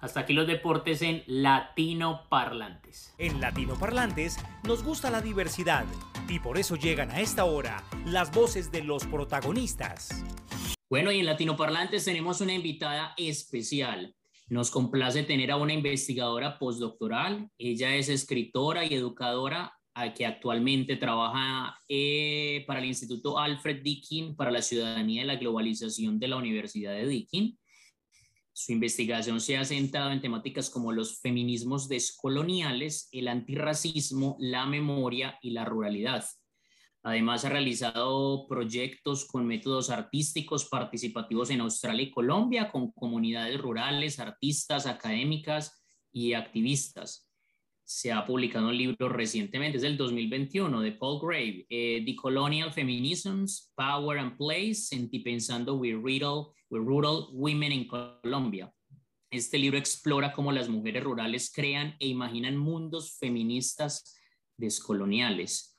Hasta 0.00 0.20
aquí 0.20 0.32
los 0.32 0.48
deportes 0.48 1.00
en 1.02 1.22
Latino 1.28 2.22
Parlantes. 2.28 3.14
En 3.18 3.40
Latino 3.40 3.78
Parlantes 3.78 4.36
nos 4.64 4.82
gusta 4.82 5.10
la 5.10 5.20
diversidad 5.20 5.84
y 6.28 6.40
por 6.40 6.58
eso 6.58 6.74
llegan 6.74 7.12
a 7.12 7.20
esta 7.20 7.44
hora 7.44 7.84
las 8.04 8.32
voces 8.32 8.72
de 8.72 8.82
los 8.82 9.06
protagonistas. 9.06 10.24
Bueno, 10.90 11.12
y 11.12 11.20
en 11.20 11.26
Latino 11.26 11.56
Parlantes 11.56 12.04
tenemos 12.04 12.40
una 12.40 12.52
invitada 12.52 13.14
especial. 13.16 14.16
Nos 14.48 14.70
complace 14.70 15.22
tener 15.22 15.50
a 15.50 15.56
una 15.56 15.72
investigadora 15.72 16.58
postdoctoral. 16.58 17.48
Ella 17.58 17.94
es 17.96 18.08
escritora 18.08 18.84
y 18.84 18.94
educadora 18.94 19.72
que 20.14 20.26
actualmente 20.26 20.96
trabaja 20.96 21.78
eh, 21.88 22.64
para 22.66 22.80
el 22.80 22.86
Instituto 22.86 23.38
Alfred 23.38 23.82
Dickin 23.82 24.34
para 24.34 24.50
la 24.50 24.62
Ciudadanía 24.62 25.22
y 25.22 25.26
la 25.26 25.36
Globalización 25.36 26.18
de 26.18 26.28
la 26.28 26.36
Universidad 26.36 26.92
de 26.92 27.06
Dickin. 27.06 27.58
Su 28.54 28.72
investigación 28.72 29.40
se 29.40 29.56
ha 29.56 29.64
centrado 29.64 30.10
en 30.10 30.20
temáticas 30.20 30.68
como 30.68 30.92
los 30.92 31.20
feminismos 31.20 31.88
descoloniales, 31.88 33.08
el 33.12 33.28
antirracismo, 33.28 34.36
la 34.40 34.66
memoria 34.66 35.38
y 35.40 35.50
la 35.50 35.64
ruralidad. 35.64 36.24
Además, 37.02 37.44
ha 37.44 37.48
realizado 37.48 38.46
proyectos 38.48 39.24
con 39.26 39.46
métodos 39.46 39.90
artísticos 39.90 40.66
participativos 40.66 41.50
en 41.50 41.60
Australia 41.60 42.04
y 42.04 42.10
Colombia, 42.10 42.70
con 42.70 42.92
comunidades 42.92 43.60
rurales, 43.60 44.20
artistas, 44.20 44.86
académicas 44.86 45.82
y 46.12 46.34
activistas 46.34 47.32
se 47.92 48.10
ha 48.10 48.24
publicado 48.24 48.68
un 48.68 48.76
libro 48.76 49.08
recientemente, 49.08 49.76
es 49.76 49.82
del 49.82 49.96
2021, 49.96 50.80
de 50.80 50.92
Paul 50.92 51.20
Grave, 51.20 51.66
eh, 51.68 52.02
The 52.04 52.16
Colonial 52.16 52.72
Feminisms, 52.72 53.72
Power 53.74 54.18
and 54.18 54.36
Place, 54.36 54.96
Pensando 55.22 55.74
with 55.74 55.94
Rural, 55.94 56.48
with 56.70 56.80
Rural 56.80 57.28
Women 57.32 57.72
in 57.72 57.86
Colombia. 57.86 58.72
Este 59.30 59.58
libro 59.58 59.78
explora 59.78 60.32
cómo 60.32 60.52
las 60.52 60.68
mujeres 60.68 61.04
rurales 61.04 61.50
crean 61.52 61.94
e 61.98 62.08
imaginan 62.08 62.56
mundos 62.56 63.18
feministas 63.18 64.16
descoloniales. 64.56 65.71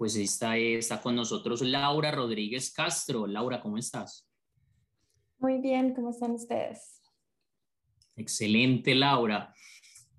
Pues 0.00 0.16
está, 0.16 0.56
está 0.56 1.02
con 1.02 1.14
nosotros 1.14 1.60
Laura 1.60 2.10
Rodríguez 2.10 2.72
Castro. 2.72 3.26
Laura, 3.26 3.60
¿cómo 3.60 3.76
estás? 3.76 4.26
Muy 5.36 5.58
bien, 5.60 5.92
¿cómo 5.92 6.08
están 6.08 6.30
ustedes? 6.30 7.02
Excelente, 8.16 8.94
Laura. 8.94 9.52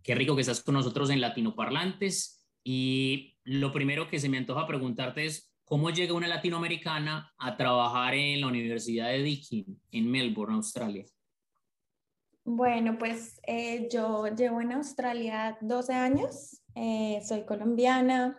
Qué 0.03 0.13
rico 0.13 0.35
que 0.35 0.41
estás 0.41 0.61
con 0.61 0.75
nosotros 0.75 1.09
en 1.09 1.19
Latinoparlantes. 1.19 2.47
Y 2.63 3.39
lo 3.43 3.71
primero 3.71 4.07
que 4.07 4.19
se 4.19 4.29
me 4.29 4.37
antoja 4.37 4.67
preguntarte 4.67 5.25
es, 5.25 5.51
¿cómo 5.65 5.89
llega 5.89 6.13
una 6.13 6.27
latinoamericana 6.27 7.33
a 7.39 7.57
trabajar 7.57 8.13
en 8.13 8.39
la 8.39 8.49
Universidad 8.49 9.07
de 9.07 9.23
Deakin, 9.23 9.81
en 9.89 10.11
Melbourne, 10.11 10.57
Australia? 10.57 11.05
Bueno, 12.43 12.99
pues 12.99 13.41
eh, 13.47 13.89
yo 13.91 14.27
llevo 14.27 14.61
en 14.61 14.73
Australia 14.73 15.57
12 15.59 15.93
años. 15.93 16.61
eh, 16.75 17.19
soy 17.27 17.45
colombiana, 17.45 18.37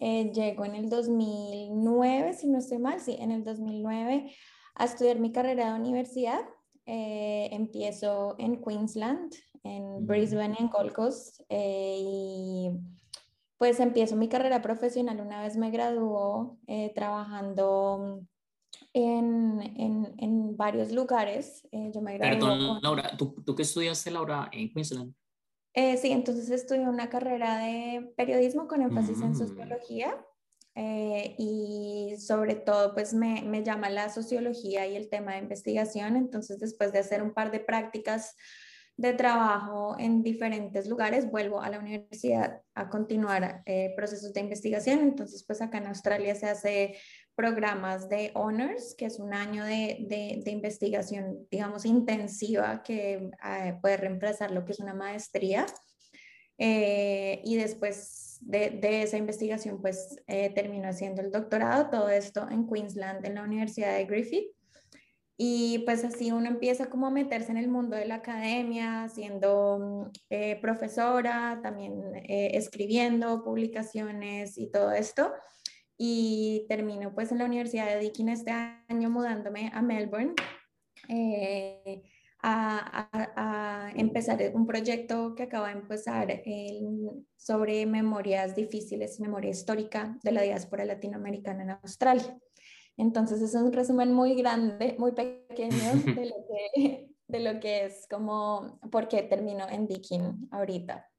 eh, 0.00 0.32
llego 0.32 0.64
en 0.64 0.74
el 0.74 0.88
2009, 0.88 2.34
si 2.34 2.48
no 2.48 2.58
estoy 2.58 2.78
mal, 2.78 3.00
sí, 3.00 3.16
en 3.18 3.30
el 3.30 3.44
2009 3.44 4.34
a 4.74 4.84
estudiar 4.84 5.18
mi 5.18 5.30
carrera 5.30 5.72
de 5.72 5.80
universidad. 5.80 6.40
Eh, 6.86 7.50
empiezo 7.52 8.34
en 8.38 8.60
Queensland, 8.62 9.32
en 9.62 10.06
Brisbane 10.06 10.56
y 10.58 10.62
en 10.62 10.68
Gold 10.70 10.92
Coast, 10.92 11.40
y 11.48 12.70
pues 13.58 13.78
empiezo 13.78 14.16
mi 14.16 14.28
carrera 14.28 14.62
profesional 14.62 15.20
una 15.20 15.42
vez 15.42 15.56
me 15.56 15.70
graduó 15.70 16.58
trabajando 16.94 18.22
en, 18.94 19.60
en, 19.76 20.14
en, 20.16 20.56
varios 20.56 20.90
lugares. 20.90 21.68
yo 21.70 22.00
me 22.00 22.18
Perdón, 22.18 22.80
Laura, 22.82 23.16
¿tú, 23.18 23.36
¿tú 23.44 23.54
qué 23.54 23.62
estudiaste, 23.62 24.10
Laura, 24.10 24.48
en 24.50 24.72
Queensland? 24.72 25.14
Eh, 25.74 25.96
sí, 25.96 26.10
entonces 26.10 26.50
estudié 26.50 26.88
una 26.88 27.08
carrera 27.08 27.58
de 27.58 28.12
periodismo 28.16 28.66
con 28.66 28.82
énfasis 28.82 29.20
en 29.20 29.30
mm. 29.30 29.36
sociología 29.36 30.26
eh, 30.74 31.34
y 31.38 32.16
sobre 32.18 32.56
todo 32.56 32.94
pues 32.94 33.14
me, 33.14 33.42
me, 33.42 33.62
llama 33.62 33.88
la 33.88 34.08
sociología 34.08 34.86
y 34.86 34.96
el 34.96 35.08
tema 35.08 35.32
de 35.32 35.38
investigación. 35.38 36.16
Entonces 36.16 36.58
después 36.58 36.92
de 36.92 36.98
hacer 36.98 37.22
un 37.22 37.34
par 37.34 37.52
de 37.52 37.60
prácticas 37.60 38.34
de 38.96 39.14
trabajo 39.14 39.96
en 39.98 40.22
diferentes 40.22 40.86
lugares, 40.86 41.30
vuelvo 41.30 41.62
a 41.62 41.70
la 41.70 41.78
universidad 41.78 42.60
a 42.74 42.90
continuar 42.90 43.62
eh, 43.64 43.94
procesos 43.96 44.34
de 44.34 44.40
investigación. 44.40 45.00
Entonces 45.00 45.44
pues 45.46 45.62
acá 45.62 45.78
en 45.78 45.86
Australia 45.86 46.34
se 46.34 46.46
hace 46.46 46.96
programas 47.40 48.10
de 48.10 48.32
honors, 48.34 48.94
que 48.94 49.06
es 49.06 49.18
un 49.18 49.32
año 49.32 49.64
de, 49.64 49.96
de, 50.44 50.50
investigación, 50.50 51.46
digamos, 51.50 51.86
intensiva 51.86 52.82
que 52.82 53.30
eh, 53.42 53.78
puede 53.80 53.96
reemplazar 53.96 54.50
lo 54.50 54.66
que 54.66 54.72
es 54.72 54.78
una 54.78 54.92
maestría. 54.92 55.64
Eh, 56.58 57.40
y 57.42 57.56
después 57.56 58.36
de, 58.42 58.68
de, 58.68 59.04
esa 59.04 59.16
investigación, 59.16 59.80
pues 59.80 60.16
eh, 60.26 60.50
terminó 60.50 60.90
haciendo 60.90 61.22
el 61.22 61.30
doctorado, 61.30 61.88
todo 61.88 62.10
esto 62.10 62.46
en 62.50 62.68
Queensland, 62.68 63.24
en 63.24 63.36
la 63.36 63.42
Universidad 63.42 63.96
de 63.96 64.04
Griffith. 64.04 64.48
Y 65.38 65.78
pues 65.86 66.04
así 66.04 66.32
uno 66.32 66.46
empieza 66.46 66.90
como 66.90 67.06
a 67.06 67.10
meterse 67.10 67.52
en 67.52 67.56
el 67.56 67.68
mundo 67.68 67.96
de 67.96 68.04
la 68.04 68.16
academia, 68.16 69.08
siendo 69.08 70.10
mm, 70.28 70.60
profesora, 70.60 71.60
también 71.62 72.02
escribiendo 72.26 73.42
publicaciones 73.42 74.58
y 74.58 74.70
todo 74.70 74.92
esto 74.92 75.32
y 76.02 76.64
termino 76.66 77.14
pues 77.14 77.30
en 77.30 77.36
la 77.36 77.44
Universidad 77.44 77.86
de 77.86 77.96
Deakin 77.96 78.30
este 78.30 78.50
año 78.50 79.10
mudándome 79.10 79.70
a 79.74 79.82
Melbourne 79.82 80.32
eh, 81.08 82.02
a, 82.42 83.92
empezar 83.94 84.40
un 84.54 84.66
proyecto 84.66 85.34
que 85.34 85.42
acaba 85.42 85.66
de 85.66 85.74
empezar 85.74 86.42
sobre 87.36 87.84
memorias 87.84 88.56
difíciles, 88.56 89.20
memoria 89.20 89.50
histórica 89.50 90.16
de 90.22 90.32
la 90.32 90.40
diáspora 90.40 90.86
latinoamericana 90.86 91.64
en 91.64 91.70
Australia. 91.70 92.34
Entonces 92.96 93.42
es 93.42 93.54
un 93.54 93.70
resumen 93.70 94.10
muy 94.14 94.34
grande, 94.36 94.96
muy 94.98 95.12
pequeño 95.12 95.92
de 96.16 96.26
lo 96.30 96.36
que, 96.48 97.10
de 97.28 97.40
lo 97.40 97.60
que 97.60 97.84
es 97.84 98.06
como 98.08 98.80
por 98.90 99.06
qué 99.06 99.22
termino 99.24 99.68
en 99.68 99.86
Deakin 99.86 100.48
ahorita. 100.50 101.10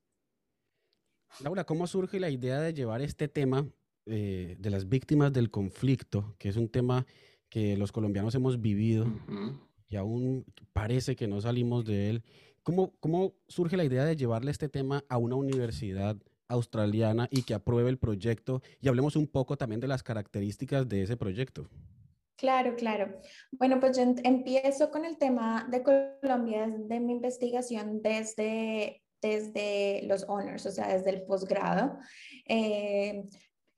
Laura, 1.43 1.65
¿cómo 1.65 1.85
surge 1.85 2.19
la 2.19 2.31
idea 2.31 2.59
de 2.59 2.73
llevar 2.73 3.01
este 3.01 3.27
tema 3.27 3.67
eh, 4.05 4.55
de 4.59 4.69
las 4.69 4.89
víctimas 4.89 5.31
del 5.31 5.51
conflicto, 5.51 6.35
que 6.39 6.49
es 6.49 6.57
un 6.57 6.69
tema 6.69 7.05
que 7.49 7.77
los 7.77 7.91
colombianos 7.91 8.33
hemos 8.35 8.61
vivido 8.61 9.05
y 9.89 9.97
aún 9.97 10.45
parece 10.73 11.15
que 11.15 11.27
no 11.27 11.41
salimos 11.41 11.85
de 11.85 12.09
él. 12.09 12.23
¿Cómo, 12.63 12.93
¿Cómo 12.99 13.33
surge 13.47 13.75
la 13.75 13.83
idea 13.83 14.05
de 14.05 14.15
llevarle 14.15 14.51
este 14.51 14.69
tema 14.69 15.03
a 15.09 15.17
una 15.17 15.35
universidad 15.35 16.15
australiana 16.47 17.27
y 17.29 17.43
que 17.43 17.53
apruebe 17.53 17.89
el 17.89 17.97
proyecto? 17.97 18.61
Y 18.79 18.87
hablemos 18.87 19.15
un 19.15 19.27
poco 19.27 19.57
también 19.57 19.81
de 19.81 19.87
las 19.87 20.01
características 20.01 20.87
de 20.87 21.03
ese 21.03 21.17
proyecto. 21.17 21.67
Claro, 22.37 22.75
claro. 22.75 23.21
Bueno, 23.51 23.79
pues 23.79 23.97
yo 23.97 24.03
empiezo 24.23 24.89
con 24.89 25.05
el 25.05 25.17
tema 25.17 25.67
de 25.69 25.83
Colombia, 25.83 26.67
de 26.67 26.99
mi 26.99 27.11
investigación 27.11 28.01
desde, 28.01 29.03
desde 29.21 30.01
los 30.07 30.25
honors, 30.27 30.65
o 30.65 30.71
sea, 30.71 30.87
desde 30.87 31.11
el 31.11 31.23
posgrado. 31.23 31.99
Eh, 32.47 33.25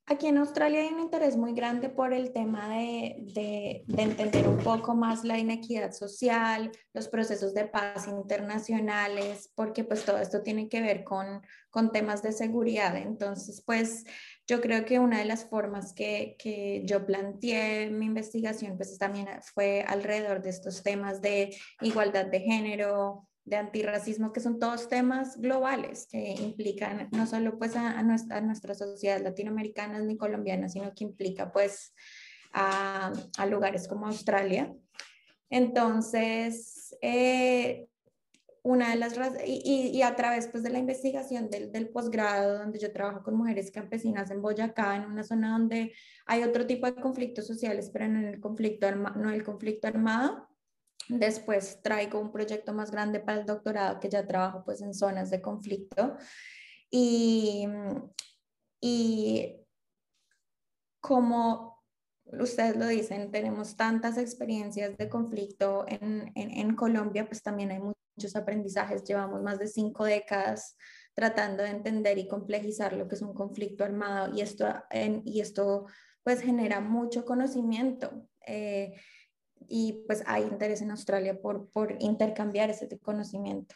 Aquí 0.06 0.28
en 0.28 0.38
Australia 0.38 0.82
hay 0.82 0.90
un 0.90 1.00
interés 1.00 1.38
muy 1.38 1.54
grande 1.54 1.88
por 1.88 2.14
el 2.14 2.34
tema 2.34 2.68
de, 2.68 3.86
entender 3.88 4.50
un 4.50 4.58
poco 4.58 4.96
más 4.96 5.24
la 5.24 5.40
inequidad 5.40 5.94
social, 5.94 6.72
los 6.94 7.08
procesos 7.08 7.54
de 7.54 7.68
paz 7.68 8.08
internacionales, 8.08 9.50
porque 9.56 9.86
pues 9.86 10.04
todo 10.04 10.18
esto 10.18 10.44
tiene 10.44 10.68
que 10.68 10.82
ver 10.82 11.06
con, 11.06 11.42
con 11.70 11.94
temas 11.94 12.22
de 12.22 12.34
seguridad. 12.34 12.98
Entonces, 12.98 13.64
pues 13.66 14.04
yo 14.46 14.60
creo 14.60 14.84
que 14.84 15.00
una 15.00 15.20
de 15.20 15.26
las 15.26 15.46
formas 15.46 15.94
que, 15.94 16.36
que 16.38 16.82
yo 16.84 17.06
planteé 17.06 17.90
mi 17.90 18.08
investigación 18.08 18.76
pues 18.76 18.98
también 18.98 19.30
fue 19.54 19.86
alrededor 19.88 20.42
de 20.42 20.50
estos 20.50 20.84
temas 20.84 21.22
de 21.22 21.56
igualdad 21.80 22.26
de 22.26 22.42
género, 22.42 23.30
de 23.46 23.58
antirracismo, 23.58 24.32
que 24.32 24.40
son 24.40 24.60
todos 24.60 24.88
temas 24.88 25.38
globales 25.38 26.08
que 26.10 26.34
implican 26.34 27.10
no 27.12 27.28
solo 27.28 27.58
pues 27.58 27.76
a, 27.76 28.02
nuestra, 28.04 28.40
nuestra, 28.42 28.74
sociedad 28.74 29.22
latinoamericana 29.22 30.00
ni 30.00 30.18
colombiana, 30.18 30.70
sino 30.70 30.94
que 30.96 31.04
implica 31.04 31.52
pues 31.52 31.94
a, 32.54 33.12
a 33.38 33.46
lugares 33.46 33.88
como 33.88 34.08
Australia. 34.08 34.74
Entonces, 35.50 36.96
eh, 37.02 37.88
una 38.64 38.92
de 38.92 38.96
las 38.96 39.14
y, 39.46 39.92
y, 39.94 40.02
a 40.04 40.16
través 40.16 40.48
pues 40.48 40.64
de 40.64 40.70
la 40.70 40.80
investigación 40.80 41.50
del, 41.50 41.72
del 41.72 41.90
posgrado, 41.90 42.60
donde 42.60 42.80
yo 42.80 42.94
trabajo 42.94 43.22
con 43.24 43.36
mujeres 43.36 43.72
campesinas 43.72 44.32
en 44.32 44.42
Boyacá, 44.42 44.96
en 44.96 45.04
una 45.04 45.24
zona 45.24 45.52
donde 45.52 45.94
hay 46.26 46.44
otro 46.44 46.66
tipo 46.66 46.86
de 46.86 46.96
conflictos 46.96 47.46
sociales, 47.46 47.90
pero 47.92 48.08
no 48.08 48.26
el 48.26 48.40
conflicto, 48.40 48.90
no 48.96 49.30
el 49.30 49.44
conflicto 49.44 49.88
armado, 49.88 50.48
Después 51.10 51.82
traigo 51.82 52.20
un 52.20 52.32
proyecto 52.32 52.74
más 52.74 52.92
grande 52.92 53.20
para 53.20 53.40
el 53.40 53.46
doctorado 53.46 54.00
que 54.00 54.10
ya 54.10 54.26
trabajo 54.26 54.64
pues 54.64 54.82
en 54.82 54.94
zonas 54.94 55.30
de 55.30 55.42
conflicto. 55.42 56.16
Y, 56.90 57.68
y 58.80 59.56
como 61.02 61.84
ustedes 62.26 62.78
lo 62.78 62.88
dicen, 62.88 63.32
tenemos 63.32 63.76
tantas 63.76 64.18
experiencias 64.18 64.98
de 64.98 65.10
conflicto 65.10 65.86
en, 65.88 66.32
en, 66.36 66.76
Colombia, 66.76 67.26
pues 67.26 67.44
también 67.44 67.72
hay 67.72 67.80
muchos 67.80 68.36
aprendizajes. 68.36 69.04
Llevamos 69.04 69.42
más 69.42 69.60
de 69.60 69.68
cinco 69.68 70.06
décadas 70.06 70.78
tratando 71.14 71.64
de 71.64 71.70
entender 71.70 72.18
y 72.18 72.28
complejizar 72.28 72.94
lo 72.94 73.08
que 73.08 73.16
es 73.16 73.22
un 73.22 73.34
conflicto 73.34 73.84
armado 73.84 74.34
y 74.34 74.42
esto, 74.42 74.66
y 75.26 75.42
esto 75.42 75.86
pues 76.24 76.42
genera 76.42 76.80
mucho 76.80 77.26
conocimiento. 77.26 78.28
Eh, 78.48 78.94
y 79.76 80.04
pues 80.06 80.22
hay 80.28 80.44
interés 80.44 80.84
en 80.84 80.92
Australia 80.92 81.42
por, 81.42 81.68
por 81.72 81.98
intercambiar 82.00 82.70
ese 82.70 82.88
conocimiento. 83.00 83.74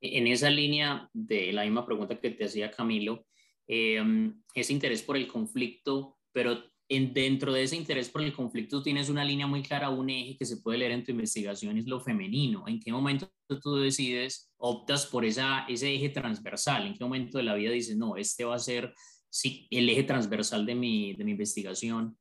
En 0.00 0.28
esa 0.28 0.48
línea 0.50 1.10
de 1.12 1.52
la 1.52 1.64
misma 1.64 1.84
pregunta 1.84 2.20
que 2.20 2.30
te 2.30 2.44
hacía 2.44 2.70
Camilo, 2.70 3.26
em, 3.66 4.40
ese 4.54 4.72
interés 4.72 5.02
por 5.02 5.16
el 5.16 5.26
conflicto, 5.26 6.20
pero 6.30 6.62
en, 6.88 7.12
dentro 7.12 7.52
de 7.52 7.64
ese 7.64 7.74
interés 7.74 8.08
por 8.08 8.22
el 8.22 8.32
conflicto 8.32 8.84
tienes 8.84 9.08
una 9.08 9.24
línea 9.24 9.48
muy 9.48 9.64
clara, 9.64 9.90
un 9.90 10.10
eje 10.10 10.36
que 10.38 10.44
se 10.44 10.58
puede 10.58 10.78
leer 10.78 10.92
en 10.92 11.02
tu 11.02 11.10
investigación, 11.10 11.76
es 11.76 11.88
lo 11.88 11.98
femenino. 11.98 12.62
¿En 12.68 12.78
qué 12.78 12.92
momento 12.92 13.28
tú 13.60 13.74
decides, 13.74 14.52
optas 14.58 15.06
por 15.06 15.24
esa, 15.24 15.66
ese 15.68 15.92
eje 15.92 16.10
transversal? 16.10 16.86
¿En 16.86 16.94
qué 16.94 17.02
momento 17.02 17.38
de 17.38 17.44
la 17.44 17.56
vida 17.56 17.72
dices, 17.72 17.96
no, 17.96 18.16
este 18.16 18.44
va 18.44 18.54
a 18.54 18.60
ser 18.60 18.94
sí, 19.28 19.66
el 19.72 19.90
eje 19.90 20.04
transversal 20.04 20.64
de 20.64 20.76
mi, 20.76 21.14
de 21.14 21.24
mi 21.24 21.32
investigación? 21.32 22.16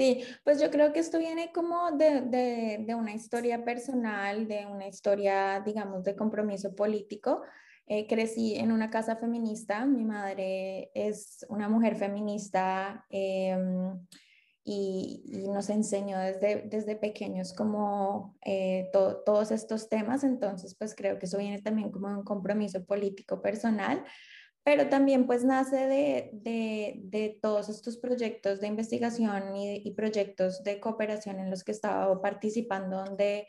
Sí, 0.00 0.24
pues 0.44 0.58
yo 0.58 0.70
creo 0.70 0.94
que 0.94 1.00
esto 1.00 1.18
viene 1.18 1.52
como 1.52 1.90
de, 1.90 2.22
de, 2.22 2.94
una 2.94 3.12
historia 3.12 3.66
personal, 3.66 4.48
de 4.48 4.64
una 4.64 4.86
historia, 4.86 5.60
digamos, 5.60 6.04
de 6.04 6.16
compromiso 6.16 6.74
político. 6.74 7.42
Eh, 7.86 8.06
crecí 8.06 8.54
en 8.56 8.72
una 8.72 8.88
casa 8.88 9.16
feminista, 9.16 9.84
mi 9.84 10.02
madre 10.02 10.90
es 10.94 11.44
una 11.50 11.68
mujer 11.68 11.96
feminista 11.96 13.04
em, 13.10 14.06
y, 14.64 15.22
nos 15.52 15.68
enseñó 15.68 16.18
desde, 16.18 16.62
desde 16.62 16.96
pequeños 16.96 17.52
como 17.52 18.38
eh, 18.42 18.88
todos 18.92 19.50
estos 19.50 19.90
temas, 19.90 20.24
entonces 20.24 20.74
pues 20.76 20.94
creo 20.94 21.18
que 21.18 21.26
eso 21.26 21.36
viene 21.36 21.60
también 21.60 21.90
como 21.90 22.08
un 22.08 22.24
compromiso 22.24 22.82
político 22.86 23.42
personal 23.42 24.02
pero 24.62 24.88
también 24.88 25.26
pues 25.26 25.44
nace 25.44 25.86
de, 25.86 26.30
de, 26.32 27.00
de 27.04 27.38
todos 27.40 27.68
estos 27.68 27.96
proyectos 27.96 28.60
de 28.60 28.66
investigación 28.66 29.56
y, 29.56 29.82
y, 29.84 29.94
proyectos 29.94 30.62
de 30.62 30.80
cooperación 30.80 31.40
en 31.40 31.50
los 31.50 31.64
que 31.64 31.72
estaba 31.72 32.20
participando, 32.20 33.04
donde 33.04 33.46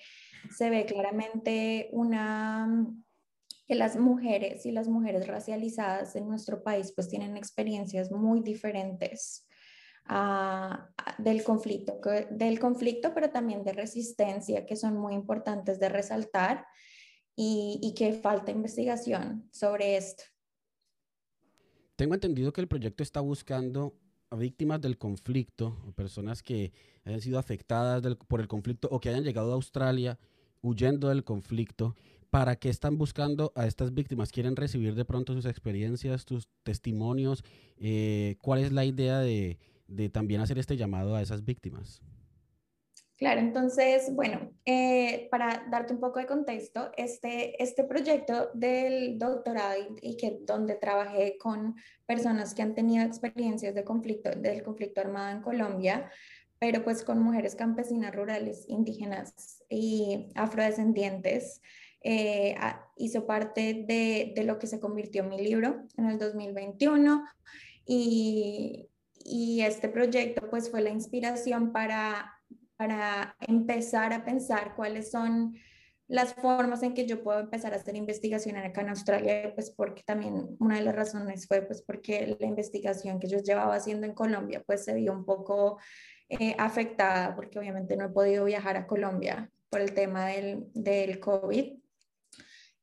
se 0.55 0.70
ve 0.70 0.86
claramente 0.86 1.89
una 1.91 2.88
que 3.68 3.76
las 3.76 3.95
mujeres 3.95 4.66
y 4.66 4.72
las 4.72 4.89
mujeres 4.89 5.28
racializadas 5.28 6.18
en 6.18 6.28
nuestro 6.28 6.62
país 6.62 6.91
pues 6.93 7.07
tienen 7.07 7.38
experiencias 7.38 8.12
muy 8.12 8.41
diferentes 8.41 9.47
ah, 10.07 10.89
del, 11.18 11.41
conflicto, 11.43 12.01
del 12.32 12.59
conflicto, 12.59 13.14
pero 13.14 13.30
también 13.30 13.64
de 13.64 13.72
resistencia, 13.72 14.66
que 14.66 14.76
son 14.76 14.97
muy 14.97 15.14
importantes 15.14 15.80
de 15.80 15.88
resaltar 15.88 16.66
y, 17.34 17.80
y 17.82 17.93
que 17.93 18.12
falta 18.12 18.51
investigación 18.51 19.47
sobre 19.53 19.95
esto. 19.95 20.24
Tengo 22.01 22.15
entendido 22.15 22.51
que 22.51 22.61
el 22.61 22.67
proyecto 22.67 23.03
está 23.03 23.21
buscando 23.21 23.93
a 24.31 24.35
víctimas 24.35 24.81
del 24.81 24.97
conflicto, 24.97 25.77
personas 25.95 26.41
que 26.41 26.73
hayan 27.05 27.21
sido 27.21 27.37
afectadas 27.37 28.01
por 28.27 28.41
el 28.41 28.47
conflicto 28.47 28.87
o 28.89 28.99
que 28.99 29.09
hayan 29.09 29.23
llegado 29.23 29.51
a 29.51 29.53
Australia 29.53 30.17
huyendo 30.63 31.09
del 31.09 31.23
conflicto. 31.23 31.95
¿Para 32.31 32.55
qué 32.55 32.69
están 32.69 32.97
buscando 32.97 33.53
a 33.55 33.67
estas 33.67 33.93
víctimas? 33.93 34.31
¿Quieren 34.31 34.55
recibir 34.55 34.95
de 34.95 35.05
pronto 35.05 35.35
sus 35.35 35.45
experiencias, 35.45 36.25
sus 36.27 36.47
testimonios? 36.63 37.43
Eh, 37.77 38.35
¿Cuál 38.41 38.61
es 38.61 38.71
la 38.71 38.83
idea 38.83 39.19
de, 39.19 39.59
de 39.87 40.09
también 40.09 40.41
hacer 40.41 40.57
este 40.57 40.77
llamado 40.77 41.15
a 41.15 41.21
esas 41.21 41.45
víctimas? 41.45 42.01
Claro, 43.22 43.39
entonces, 43.39 44.15
bueno, 44.15 44.51
eh, 44.65 45.28
para 45.30 45.67
darte 45.69 45.93
un 45.93 45.99
poco 45.99 46.17
de 46.17 46.26
contexto, 46.26 46.91
este, 46.97 47.61
este 47.61 47.84
proyecto 47.84 48.49
del 48.55 49.19
doctorado 49.19 49.76
y, 50.01 50.17
que 50.17 50.39
donde 50.41 50.74
trabajé 50.74 51.38
con 51.38 51.76
personas 52.07 52.55
que 52.55 52.63
han 52.63 52.74
tenido 52.74 53.05
experiencias 53.05 53.76
del 53.76 53.84
conflicto 53.84 54.32
armado 54.99 55.38
en 55.38 55.43
Colombia, 55.43 56.09
pero 56.57 56.84
pues 56.84 57.03
con 57.03 57.22
mujeres 57.22 57.53
campesinas 57.53 58.15
rurales, 58.15 58.65
indígenas 58.67 59.61
y 59.69 60.32
afrodescendientes, 60.34 61.61
eh, 62.03 62.55
hizo 62.97 63.28
parte 63.28 63.86
de, 63.88 64.34
de, 64.36 64.43
lo 64.45 64.57
que 64.57 64.65
se 64.65 64.80
convirtió 64.80 65.22
en 65.22 65.30
mi 65.30 65.39
libro 65.39 65.84
en 65.95 66.07
el 66.07 66.17
2021 66.17 67.24
y, 67.86 68.89
y 69.24 69.61
este 69.61 69.89
proyecto 69.89 70.49
pues 70.49 70.72
fue 70.72 70.82
la 70.82 70.89
inspiración 70.89 71.72
para 71.72 72.30
para 72.82 73.36
empezar 73.41 74.11
a 74.11 74.25
pensar 74.25 74.73
cuáles 74.75 75.11
son 75.11 75.53
las 76.07 76.34
formas 76.34 76.82
en 76.82 76.95
que 76.95 77.05
yo 77.05 77.21
puedo 77.21 77.39
empezar 77.39 77.73
a 77.73 77.75
hacer 77.75 77.95
investigación 77.95 78.57
acá 78.57 78.82
en 78.82 78.89
Australia, 78.89 79.53
pues 79.53 79.69
porque 79.69 80.01
también 80.01 80.57
una 80.59 80.77
de 80.77 80.82
las 80.82 80.95
razones 80.95 81.47
fue 81.47 81.61
pues 81.61 81.84
porque 81.84 82.36
la 82.39 82.47
investigación 82.47 83.19
que 83.19 83.27
yo 83.27 83.38
llevaba 83.38 83.75
haciendo 83.75 84.07
en 84.07 84.15
Colombia 84.15 84.63
pues 84.65 84.84
se 84.84 84.95
vio 84.95 85.13
un 85.13 85.25
poco 85.25 85.77
eh, 86.27 86.55
afectada 86.57 87.36
porque 87.36 87.59
obviamente 87.59 87.95
no 87.95 88.05
he 88.05 88.09
podido 88.09 88.45
viajar 88.45 88.75
a 88.77 88.88
Colombia 88.88 89.51
por 89.69 89.79
el 89.79 89.93
tema 89.93 90.25
del, 90.29 90.65
del 90.73 91.19
COVID. 91.19 91.73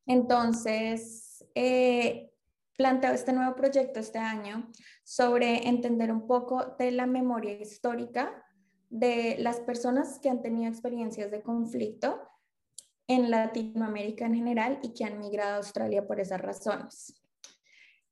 Entonces, 0.06 1.44
eh, 1.56 2.30
planteo 2.76 3.10
este 3.10 3.32
nuevo 3.32 3.56
proyecto 3.56 3.98
este 3.98 4.20
año 4.20 4.70
sobre 5.02 5.66
entender 5.66 6.12
un 6.12 6.28
poco 6.28 6.76
de 6.78 6.92
la 6.92 7.06
memoria 7.06 7.60
histórica 7.60 8.44
de 8.90 9.36
las 9.38 9.60
personas 9.60 10.18
que 10.18 10.30
han 10.30 10.42
tenido 10.42 10.70
experiencias 10.70 11.30
de 11.30 11.42
conflicto 11.42 12.20
en 13.06 13.30
Latinoamérica 13.30 14.26
en 14.26 14.34
general 14.34 14.78
y 14.82 14.92
que 14.92 15.04
han 15.04 15.18
migrado 15.18 15.54
a 15.54 15.56
Australia 15.56 16.06
por 16.06 16.20
esas 16.20 16.40
razones. 16.40 17.20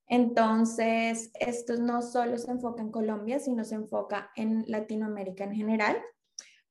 Entonces, 0.09 1.31
esto 1.39 1.77
no 1.77 2.01
solo 2.01 2.39
se 2.39 2.51
enfoca 2.51 2.83
en 2.83 2.91
Colombia, 2.91 3.39
sino 3.41 3.65
se 3.65 3.75
enfoca 3.75 4.31
en 4.37 4.65
Latinoamérica 4.67 5.45
en 5.45 5.55
general, 5.55 6.01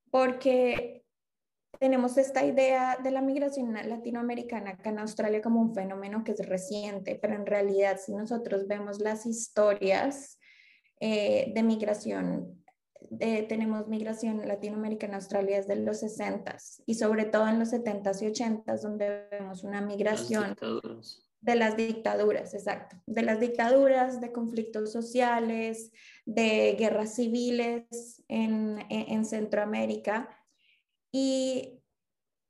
porque 0.10 1.04
tenemos 1.80 2.18
esta 2.18 2.46
idea 2.46 2.98
de 3.04 3.12
la 3.12 3.22
migración 3.22 3.74
latinoamericana 3.74 4.72
acá 4.72 4.90
en 4.90 5.00
Australia 5.00 5.42
como 5.42 5.62
un 5.62 5.76
fenómeno 5.76 6.24
que 6.24 6.32
es 6.32 6.48
reciente, 6.48 7.20
pero 7.22 7.36
en 7.36 7.46
realidad 7.46 8.00
si 8.04 8.14
nosotros 8.14 8.68
vemos 8.68 9.00
las 9.00 9.26
historias 9.26 10.40
eh, 11.02 11.52
de 11.54 11.64
migración 11.64 12.65
tenemos 13.20 13.88
migración 13.88 14.48
latinoamericana 14.48 15.14
en 15.14 15.16
Australia 15.16 15.58
desde 15.58 15.76
los 15.76 16.00
60 16.00 16.58
y 16.86 16.96
sobre 16.96 17.26
todo 17.26 17.48
en 17.48 17.60
los 17.60 17.72
70s 17.72 18.22
y 18.22 18.26
80s 18.28 18.82
donde 18.82 19.28
vemos 19.32 19.64
una 19.64 19.82
migración 19.82 20.56
de 21.46 21.56
las 21.56 21.78
dictaduras, 21.78 22.56
exacto, 22.56 22.98
de 23.06 23.22
las 23.22 23.40
dictaduras, 23.40 24.20
de 24.20 24.32
conflictos 24.32 24.92
sociales, 24.92 25.92
de 26.26 26.76
guerras 26.78 27.16
civiles 27.16 28.24
en, 28.28 28.84
en, 28.90 29.26
Centroamérica. 29.26 30.28
Y 31.12 31.84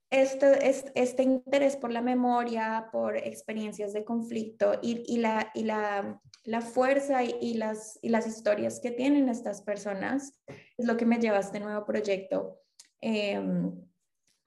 este, 0.09 0.69
este, 0.95 1.23
interés 1.23 1.75
por 1.75 1.91
la 1.91 2.01
memoria, 2.01 2.87
por 2.93 3.17
experiencias 3.17 3.91
de 3.91 4.05
conflicto 4.05 4.79
y, 4.81 5.03
y, 5.13 5.17
la, 5.17 5.51
y 5.53 5.63
la 5.63 6.21
la 6.45 6.61
fuerza 6.61 7.23
y, 7.23 7.55
las, 7.55 7.99
y 8.01 8.09
las 8.09 8.27
historias 8.27 8.79
que 8.79 8.91
tienen 8.91 9.29
estas 9.29 9.61
personas 9.63 10.39
es 10.77 10.85
lo 10.85 10.95
que 10.95 11.05
me 11.05 11.17
lleva 11.17 11.37
a 11.37 11.41
este 11.41 11.59
nuevo 11.59 11.85
proyecto 11.85 12.59
em, 13.01 13.73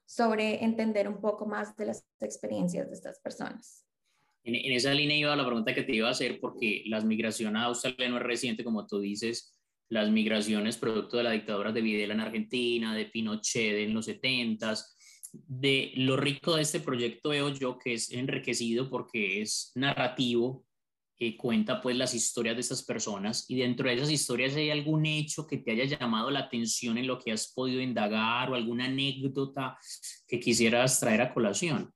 sobre 0.06 0.64
entender 0.64 1.08
un 1.08 1.20
poco 1.20 1.46
más 1.46 1.76
de 1.76 1.86
las 1.86 2.06
experiencias 2.20 2.88
de 2.88 2.94
estas 2.94 3.20
personas. 3.20 3.84
En, 4.44 4.72
esa 4.72 4.94
línea 4.94 5.16
iba 5.16 5.36
la 5.36 5.44
pregunta 5.44 5.74
que 5.74 5.82
te 5.82 5.94
iba 5.94 6.08
a 6.08 6.12
hacer, 6.12 6.38
porque 6.40 6.84
las 6.86 7.04
migraciones 7.04 7.60
a 7.60 7.66
Australia 7.66 8.08
no 8.08 8.16
es 8.16 8.22
reciente, 8.22 8.64
como 8.64 8.86
tú 8.86 9.00
dices, 9.00 9.54
las 9.90 10.10
migraciones 10.10 10.76
producto 10.76 11.16
de 11.16 11.24
la 11.24 11.32
dictadura 11.32 11.72
de 11.72 11.80
Videla 11.80 12.14
en 12.14 12.20
Argentina, 12.20 12.94
de 12.94 13.06
Pinochet 13.06 13.78
en 13.78 13.94
los 13.94 14.08
70s, 14.08 14.84
de 15.32 15.92
lo 15.96 16.16
rico 16.16 16.56
de 16.56 16.62
este 16.62 16.80
proyecto 16.80 17.30
veo 17.30 17.50
yo 17.50 17.78
que 17.78 17.94
es 17.94 18.10
enriquecido 18.12 18.88
porque 18.88 19.42
es 19.42 19.72
narrativo, 19.74 20.64
que 21.18 21.36
cuenta 21.36 21.80
pues 21.80 21.96
las 21.96 22.14
historias 22.14 22.54
de 22.54 22.60
estas 22.60 22.84
personas 22.84 23.44
y 23.48 23.58
dentro 23.58 23.88
de 23.88 23.96
esas 23.96 24.10
historias 24.10 24.54
hay 24.54 24.70
algún 24.70 25.04
hecho 25.04 25.46
que 25.46 25.58
te 25.58 25.72
haya 25.72 25.84
llamado 25.84 26.30
la 26.30 26.40
atención 26.40 26.96
en 26.96 27.08
lo 27.08 27.18
que 27.18 27.32
has 27.32 27.52
podido 27.52 27.80
indagar 27.80 28.50
o 28.50 28.54
alguna 28.54 28.84
anécdota 28.84 29.76
que 30.26 30.38
quisieras 30.38 31.00
traer 31.00 31.22
a 31.22 31.34
colación. 31.34 31.92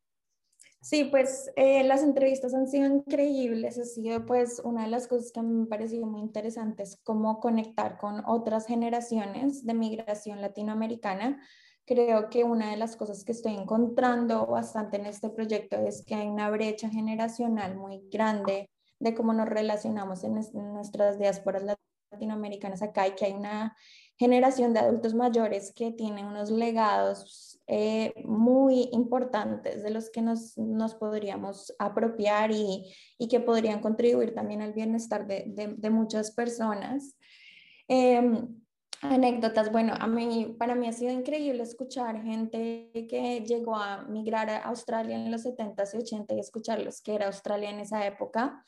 Sí, 0.81 1.05
pues 1.05 1.53
eh, 1.55 1.85
las 1.85 2.03
entrevistas 2.03 2.53
han 2.55 2.67
sido 2.67 2.87
increíbles, 2.87 3.79
ha 3.79 3.85
sido 3.85 4.27
pues 4.27 4.61
una 4.65 4.83
de 4.83 4.91
las 4.91 5.07
cosas 5.07 5.31
que 5.31 5.41
me 5.41 5.63
ha 5.63 5.67
parecido 5.67 6.07
muy 6.07 6.21
interesantes, 6.21 6.99
cómo 7.05 7.39
conectar 7.39 7.99
con 7.99 8.25
otras 8.27 8.67
generaciones 8.67 9.65
de 9.65 9.75
migración 9.75 10.41
latinoamericana. 10.41 11.41
Creo 11.87 12.29
que 12.31 12.43
una 12.43 12.73
de 12.73 12.77
las 12.77 12.97
cosas 12.97 13.23
que 13.23 13.31
estoy 13.31 13.55
encontrando 13.55 14.47
bastante 14.47 14.97
en 14.97 15.07
este 15.07 15.29
proyecto 15.29 15.77
es 15.77 16.05
que 16.05 16.17
hay 16.17 16.27
una 16.27 16.51
brecha 16.51 16.89
generacional 16.89 17.77
muy 17.77 18.03
grande 18.11 18.69
de 19.03 19.15
cómo 19.15 19.33
nos 19.33 19.49
relacionamos 19.49 20.23
en, 20.23 20.35
nuestras 20.73 21.19
diásporas 21.19 21.65
latinoamericanas 22.13 22.83
acá 22.83 23.09
y 23.09 23.17
que 23.17 23.25
hay 23.25 23.33
una 23.33 23.77
generación 24.17 24.73
de 24.73 24.79
adultos 24.79 25.13
mayores 25.13 25.73
que 25.75 25.91
tienen 25.91 26.27
unos 26.27 26.51
legados 26.53 27.61
eh, 27.67 28.13
muy 28.25 28.89
importantes 28.93 29.83
de 29.83 29.91
los 29.91 30.09
que 30.11 30.23
nos, 30.23 30.57
nos 30.57 30.95
podríamos 30.95 31.75
apropiar 31.81 32.53
y, 32.53 32.95
y, 33.19 33.27
que 33.27 33.41
podrían 33.41 33.81
contribuir 33.81 34.35
también 34.35 34.63
al 34.63 34.73
bienestar 34.73 35.27
de, 35.27 35.47
de, 35.77 35.91
muchas 35.91 36.31
personas. 36.31 37.17
Em, 37.89 38.55
anécdotas, 39.01 39.73
bueno, 39.73 39.95
a 39.99 40.07
mí, 40.07 40.55
para 40.57 40.77
mí 40.77 40.87
ha 40.87 40.93
sido 40.93 41.13
increíble 41.13 41.65
escuchar 41.65 42.23
gente 42.23 42.91
que 42.93 43.41
llegó 43.45 43.75
a 43.75 44.05
migrar 44.05 44.49
a 44.49 44.59
Australia 44.59 45.17
en 45.17 45.33
los 45.33 45.45
70s 45.45 45.95
y 45.95 45.99
80s 45.99 46.37
y 46.37 46.39
escucharlos 46.39 47.01
que 47.03 47.17
era 47.17 47.27
Australia 47.27 47.71
en 47.71 47.81
esa 47.81 48.07
época 48.07 48.65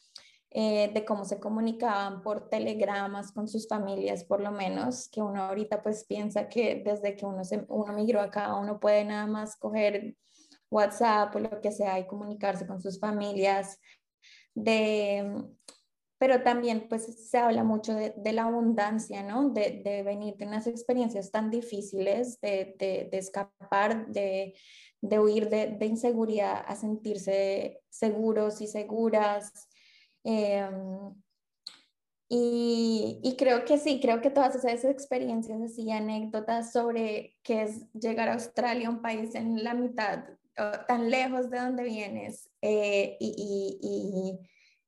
eh, 0.56 0.88
de 0.94 1.04
cómo 1.04 1.24
se 1.24 1.40
comunicaban 1.40 2.22
por 2.22 2.48
telegramas 2.48 3.32
con 3.32 3.48
sus 3.48 3.66
familias, 3.66 4.22
por 4.22 4.40
lo 4.40 4.52
menos, 4.52 5.08
que 5.08 5.20
uno 5.20 5.42
ahorita 5.42 5.82
pues 5.82 6.04
piensa 6.04 6.48
que 6.48 6.80
desde 6.84 7.16
que 7.16 7.26
uno, 7.26 7.44
se, 7.44 7.64
uno 7.68 7.92
migró 7.92 8.20
acá, 8.20 8.54
uno 8.54 8.78
puede 8.78 9.04
nada 9.04 9.26
más 9.26 9.56
coger 9.56 10.14
WhatsApp 10.70 11.34
o 11.34 11.40
lo 11.40 11.60
que 11.60 11.72
sea 11.72 11.98
y 11.98 12.06
comunicarse 12.06 12.68
con 12.68 12.80
sus 12.80 13.00
familias. 13.00 13.80
De, 14.54 15.44
pero 16.18 16.44
también 16.44 16.86
pues 16.88 17.28
se 17.28 17.38
habla 17.38 17.64
mucho 17.64 17.92
de, 17.92 18.32
la 18.32 18.44
abundancia, 18.44 19.24
¿no? 19.24 19.50
De, 19.50 19.82
de, 19.84 20.04
venir 20.04 20.36
de 20.36 20.46
unas 20.46 20.68
experiencias 20.68 21.32
tan 21.32 21.50
difíciles, 21.50 22.40
de, 22.40 22.76
de 22.78 23.18
escapar, 23.18 24.06
de, 24.06 24.54
huir 25.02 25.48
de, 25.48 25.84
inseguridad 25.84 26.64
a 26.64 26.76
sentirse 26.76 27.80
seguros 27.90 28.60
y 28.60 28.68
seguras, 28.68 29.68
Em, 30.24 31.14
y, 32.28 33.20
y, 33.22 33.36
creo 33.36 33.64
que 33.66 33.78
sí, 33.78 34.00
creo 34.00 34.20
que 34.22 34.30
todas 34.30 34.56
esas 34.56 34.84
experiencias 34.84 35.60
así, 35.60 35.90
anécdotas 35.90 36.72
sobre 36.72 37.36
qué 37.42 37.62
es 37.62 37.92
llegar 37.92 38.28
a 38.28 38.34
Australia, 38.34 38.88
un 38.88 39.02
país 39.02 39.34
en 39.34 39.62
la 39.62 39.74
mitad, 39.74 40.24
tan 40.88 41.10
lejos 41.10 41.50
de 41.50 41.58
donde 41.58 41.84
vienes, 41.84 42.50
eh, 42.62 43.16
y, 43.20 43.78
y, 43.82 44.40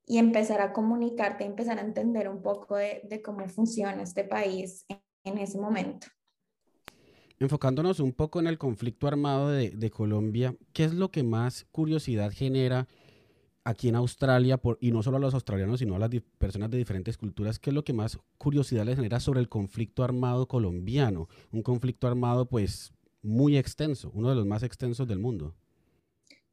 y, 0.07 0.19
empezar 0.19 0.63
a 0.63 0.73
comunicarte, 0.73 1.45
empezar 1.45 1.79
a 1.79 1.83
entender 1.83 2.29
un 2.29 2.41
poco 2.43 2.77
de, 2.77 3.03
de 3.05 3.21
cómo 3.21 3.47
funciona 3.49 4.03
este 4.03 4.25
país 4.25 4.87
en, 4.89 5.03
en, 5.25 5.39
ese 5.39 5.59
momento. 5.59 6.07
Enfocándonos 7.39 8.01
un 8.01 8.13
poco 8.13 8.41
en 8.41 8.47
el 8.47 8.57
conflicto 8.57 9.09
armado 9.09 9.51
de, 9.51 9.71
de 9.71 9.91
Colombia, 9.91 10.57
¿qué 10.73 10.85
es 10.85 10.95
lo 10.95 11.11
que 11.11 11.23
más 11.23 11.67
curiosidad 11.71 12.31
genera? 12.33 12.89
Aquí 13.67 13.89
en 13.89 13.97
Australia, 13.97 14.61
y 14.81 14.93
no 14.93 15.03
solo 15.03 15.17
a 15.17 15.21
los 15.21 15.35
australianos, 15.35 15.81
sino 15.81 15.97
a 15.97 15.99
las 15.99 16.11
personas 16.39 16.71
de 16.71 16.79
diferentes 16.79 17.19
culturas, 17.19 17.59
¿qué 17.59 17.71
es 17.71 17.75
lo 17.75 17.83
que 17.83 17.93
más 17.93 18.17
curiosidad 18.39 18.85
les 18.85 18.95
genera 18.95 19.19
sobre 19.19 19.41
el 19.41 19.49
conflicto 19.49 20.05
armado 20.05 20.47
colombiano? 20.47 21.29
Un 21.51 21.63
conflicto 21.63 22.07
armado 22.07 22.49
pues 22.49 22.93
muy 23.23 23.59
extenso, 23.59 24.13
uno 24.15 24.31
de 24.31 24.37
los 24.37 24.47
más 24.47 24.63
extensos 24.63 25.09
del 25.09 25.19
mundo. 25.19 25.53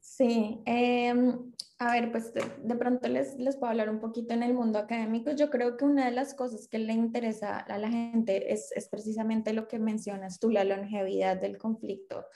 Sí, 0.00 0.60
em, 0.66 1.52
A 1.78 1.92
ver, 1.92 2.10
pues 2.12 2.32
de, 2.32 2.74
pronto 2.76 3.08
les, 3.08 3.36
les 3.38 3.56
puedo 3.56 3.70
hablar 3.70 3.90
un 3.90 4.00
poquito 4.00 4.34
en 4.34 4.42
el 4.42 4.54
mundo 4.54 4.78
académico. 4.78 5.32
Yo 5.32 5.50
creo 5.50 5.76
que 5.76 5.84
una 5.84 6.06
de 6.06 6.12
las 6.12 6.34
cosas 6.34 6.68
que 6.68 6.78
le 6.78 6.92
interesa 6.92 7.58
a 7.58 7.78
la 7.78 7.90
gente 7.90 8.52
es, 8.52 8.72
es 8.72 8.88
precisamente 8.88 9.52
lo 9.52 9.66
que 9.68 9.78
mencionas 9.78 10.38
tú, 10.40 10.50
la 10.50 10.64
longevidad 10.64 11.36
del 11.40 11.58
conflicto. 11.58 12.26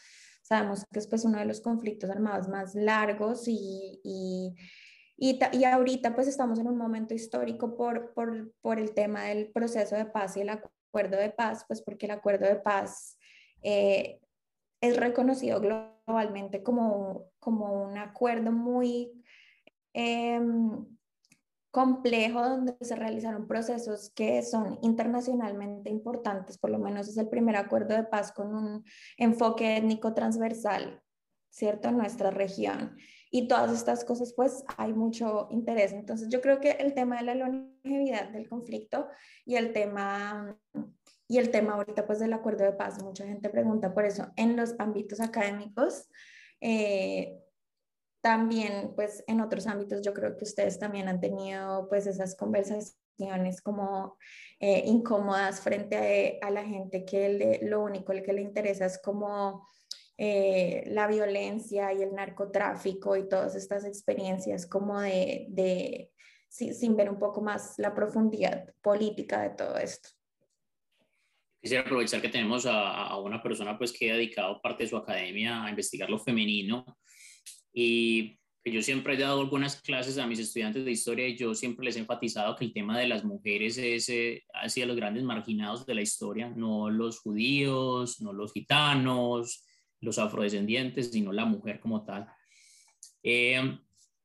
Sabemos 0.49 0.85
que 0.91 0.99
es 0.99 1.07
pues 1.07 1.25
uno 1.25 1.39
de 1.39 1.45
los 1.45 1.61
conflictos 1.61 2.11
armados 2.11 2.49
más 2.49 2.75
largos 2.75 3.47
y, 3.49 4.01
y, 4.03 4.55
y, 5.17 5.39
y 5.53 5.65
ahorita 5.65 6.15
pues 6.15 6.27
estamos 6.27 6.59
en 6.59 6.69
un 6.69 6.79
momento 6.79 7.15
histórico 7.15 7.77
por, 7.77 8.15
por, 8.15 8.53
por, 8.63 8.79
el 8.79 8.95
tema 8.95 9.25
del 9.25 9.53
proceso 9.53 9.95
de 9.97 10.07
paz 10.07 10.37
y 10.37 10.41
el 10.41 10.49
acuerdo 10.49 11.19
de 11.19 11.31
paz, 11.31 11.65
pues 11.69 11.83
porque 11.83 12.07
el 12.07 12.13
acuerdo 12.13 12.47
de 12.47 12.57
paz 12.57 13.19
eh, 13.63 14.21
es 14.81 14.97
reconocido 14.97 15.61
globalmente 15.61 16.63
como, 16.63 17.31
como 17.39 17.85
un 17.85 17.99
acuerdo 17.99 18.51
muy 18.51 19.13
Em, 20.01 20.87
complejo 21.71 22.43
donde 22.43 22.77
se 22.81 22.97
realizaron 22.97 23.47
procesos 23.47 24.11
que 24.15 24.43
son 24.43 24.79
internacionalmente 24.83 25.91
importantes, 25.91 26.59
por 26.59 26.71
lo 26.71 26.79
menos 26.79 27.09
es 27.09 27.17
el 27.19 27.29
primer 27.29 27.57
acuerdo 27.57 27.95
de 27.95 28.05
paz 28.05 28.33
con 28.33 28.55
un 28.55 28.85
enfoque 29.17 29.77
étnico 29.77 30.15
transversal, 30.15 31.03
¿cierto? 31.51 31.89
En 31.89 31.99
nuestra 31.99 32.31
región. 32.31 32.97
Y 33.31 33.47
todas 33.47 33.73
estas 33.73 34.05
cosas, 34.05 34.33
pues 34.35 34.65
hay 34.79 34.95
mucho 34.95 35.49
interés. 35.51 35.93
Entonces 35.93 36.29
yo 36.31 36.41
creo 36.41 36.61
que 36.61 36.71
el 36.71 36.95
tema 36.95 37.19
de 37.19 37.25
la 37.25 37.35
longevidad 37.35 38.31
del 38.31 38.49
conflicto 38.49 39.07
y 39.45 39.57
el 39.57 39.73
tema, 39.75 40.59
y 41.27 41.37
el 41.37 41.51
tema 41.51 41.75
ahorita, 41.75 42.07
pues 42.07 42.21
del 42.21 42.33
acuerdo 42.33 42.65
de 42.65 42.73
paz, 42.73 43.03
mucha 43.03 43.27
gente 43.27 43.51
pregunta 43.51 43.93
por 43.93 44.07
eso 44.07 44.33
en 44.37 44.57
los 44.57 44.75
ámbitos 44.79 45.21
académicos. 45.21 46.09
Eh, 46.63 47.39
también, 48.21 48.93
pues 48.97 49.23
en 49.27 49.41
otros 49.41 49.67
ámbitos, 49.67 50.03
yo 50.03 50.13
creo 50.13 50.37
que 50.37 50.45
ustedes 50.45 50.79
también 50.79 51.09
han 51.09 51.21
tenido 51.21 51.89
pues 51.89 52.07
esas 52.07 52.35
conversaciones 52.37 53.61
como 53.63 54.17
eh, 54.61 54.83
incómodas 54.87 55.61
frente 55.61 56.39
a, 56.43 56.51
la 56.51 56.65
gente 56.65 57.05
que 57.05 57.61
lo 57.63 57.83
único 57.83 58.13
que 58.13 58.33
le 58.33 58.43
interesa 58.43 58.87
es 58.87 59.01
como 59.03 59.69
eh, 60.17 60.85
la 60.89 61.07
violencia 61.07 61.93
y 61.93 62.03
el 62.03 62.15
narcotráfico 62.15 63.17
y 63.17 63.29
todas 63.29 63.55
estas 63.55 63.85
experiencias 63.85 64.67
como 64.67 65.01
de, 65.01 65.47
de 65.51 66.11
sin 66.49 66.97
ver 66.97 67.11
un 67.11 67.19
poco 67.19 67.41
más 67.41 67.75
la 67.79 67.95
profundidad 67.95 68.75
política 68.83 69.43
de 69.43 69.51
todo 69.51 69.77
esto. 69.77 70.09
Quisiera 71.61 71.83
aprovechar 71.83 72.21
que 72.21 72.29
tenemos 72.29 72.67
a, 72.67 73.07
a, 73.07 73.19
una 73.21 73.43
persona 73.43 73.77
pues 73.77 73.93
que 73.93 74.11
ha 74.11 74.15
dedicado 74.15 74.61
parte 74.63 74.85
de 74.85 74.89
su 74.89 74.97
academia 74.97 75.65
a 75.65 75.71
investigar 75.71 76.09
lo 76.09 76.19
femenino 76.19 76.85
y 77.73 78.39
yo 78.65 78.83
siempre 78.83 79.15
he 79.15 79.17
dado 79.17 79.41
algunas 79.41 79.81
clases 79.81 80.19
a 80.19 80.27
mis 80.27 80.39
estudiantes 80.39 80.85
de 80.85 80.91
historia 80.91 81.27
y 81.29 81.37
yo 81.37 81.55
siempre 81.55 81.85
les 81.85 81.97
he 81.97 82.01
enfatizado 82.01 82.57
que 82.57 82.65
el 82.65 82.73
tema 82.73 82.99
de 82.99 83.09
las 83.09 83.25
mujeres 83.25 83.79
es 83.79 84.09
eh, 84.09 84.45
hacia 84.53 84.87
los 84.87 84.97
grandes 84.97 85.23
marginados 85.23 85.87
de 85.87 85.95
la 85.95 86.03
historia, 86.03 86.51
no 86.51 86.91
los 86.91 87.21
judíos, 87.21 88.21
no 88.21 88.33
los 88.33 88.53
gitanos, 88.53 89.65
los 90.01 90.19
afrodescendientes, 90.19 91.11
sino 91.11 91.33
la 91.33 91.45
mujer 91.45 91.81
como 91.81 92.05
tal. 92.05 92.27
Eh, 93.23 93.79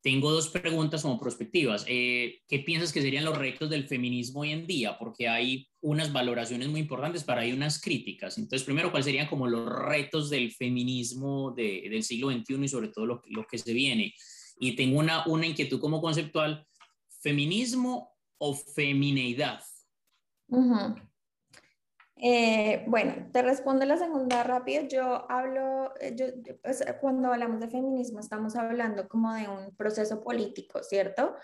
tengo 0.03 0.31
dos 0.31 0.49
preguntas 0.49 1.01
como 1.01 1.17
prospectivas. 1.17 1.85
Eh, 1.87 2.41
¿Qué 2.49 2.59
piensas 2.59 2.91
que 2.91 3.01
serían 3.01 3.23
los 3.23 3.37
retos 3.37 3.69
del 3.69 3.87
feminismo 3.87 4.41
hoy 4.41 4.51
en 4.51 4.67
día? 4.67 4.97
Porque 4.99 5.29
hay 5.29 5.69
unas 5.79 6.11
valoraciones 6.11 6.67
muy 6.67 6.81
importantes, 6.81 7.23
pero 7.23 7.39
hay 7.39 7.53
unas 7.53 7.81
críticas. 7.81 8.37
Entonces, 8.37 8.65
primero, 8.65 8.91
¿cuáles 8.91 9.05
serían 9.05 9.27
como 9.27 9.47
los 9.47 9.65
retos 9.65 10.29
del 10.29 10.51
feminismo 10.51 11.51
del 11.51 12.03
siglo 12.03 12.31
XXI 12.31 12.65
y 12.65 12.67
sobre 12.67 12.89
todo 12.89 13.05
lo, 13.05 13.21
lo, 13.27 13.47
que 13.47 13.57
se 13.57 13.71
viene? 13.71 14.13
Y 14.59 14.75
tengo 14.75 14.99
una, 14.99 15.25
una 15.25 15.47
inquietud 15.47 15.79
como 15.79 16.01
conceptual, 16.01 16.67
¿feminismo 17.21 18.11
o 18.39 18.53
femineidad? 18.53 19.61
Eh, 22.25 22.85
bueno, 22.87 23.27
te 23.33 23.41
respondo 23.41 23.85
la 23.85 23.97
segunda 23.97 24.43
rápido. 24.43 24.83
Yo 24.87 25.29
hablo, 25.29 25.93
eh, 25.99 26.15
yo, 26.15 26.27
pues, 26.61 26.81
cuando 27.01 27.33
hablamos 27.33 27.59
de 27.59 27.67
feminismo 27.67 28.21
estamos 28.21 28.55
hablando 28.55 29.09
como 29.09 29.33
de 29.33 29.49
un 29.49 29.75
proceso 29.75 30.23
político, 30.23 30.81
¿cierto? 30.83 31.35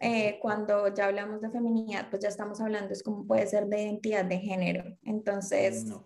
Eh, 0.00 0.38
cuando 0.40 0.94
ya 0.94 1.06
hablamos 1.06 1.40
de 1.40 1.50
feminidad, 1.50 2.08
pues 2.08 2.22
ya 2.22 2.28
estamos 2.28 2.60
hablando, 2.60 2.92
es 2.92 3.02
como 3.02 3.26
puede 3.26 3.48
ser 3.48 3.66
de 3.66 3.82
identidad 3.82 4.24
de 4.26 4.38
género. 4.38 4.84
Entonces, 5.02 5.86
mm, 5.86 5.96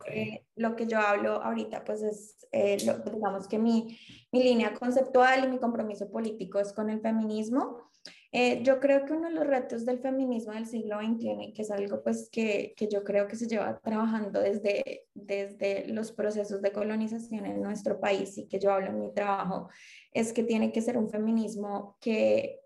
lo 0.56 0.76
que 0.76 0.86
yo 0.86 0.98
hablo 0.98 1.42
ahorita, 1.42 1.84
pues 1.84 2.02
es, 2.02 2.86
digamos 3.12 3.46
que 3.48 3.58
mi, 3.58 3.98
mi 4.32 4.42
línea 4.42 4.72
conceptual 4.72 5.44
y 5.44 5.48
mi 5.48 5.58
compromiso 5.58 6.10
político 6.10 6.58
es 6.58 6.72
con 6.72 6.88
el 6.88 7.02
feminismo. 7.02 7.91
Eh, 8.34 8.62
yo 8.62 8.80
creo 8.80 9.04
que 9.04 9.12
uno 9.12 9.28
de 9.28 9.34
los 9.34 9.46
retos 9.46 9.84
del 9.84 9.98
feminismo 9.98 10.54
del 10.54 10.66
siglo 10.66 10.98
XXI, 11.00 11.52
que 11.54 11.62
es 11.62 11.70
algo 11.70 12.02
pues 12.02 12.30
que, 12.32 12.72
que, 12.78 12.88
yo 12.88 13.04
creo 13.04 13.28
que 13.28 13.36
se 13.36 13.46
lleva 13.46 13.78
trabajando 13.80 14.40
desde, 14.40 15.06
desde 15.12 15.86
los 15.88 16.12
procesos 16.12 16.62
de 16.62 16.72
colonización 16.72 17.44
en 17.44 17.60
nuestro 17.60 18.00
país 18.00 18.38
y 18.38 18.48
que 18.48 18.58
yo 18.58 18.72
hablo 18.72 18.88
en 18.88 19.00
mi 19.00 19.12
trabajo, 19.12 19.68
es 20.12 20.32
que 20.32 20.44
tiene 20.44 20.72
que 20.72 20.80
ser 20.80 20.96
un 20.96 21.10
feminismo 21.10 21.98
que 22.00 22.62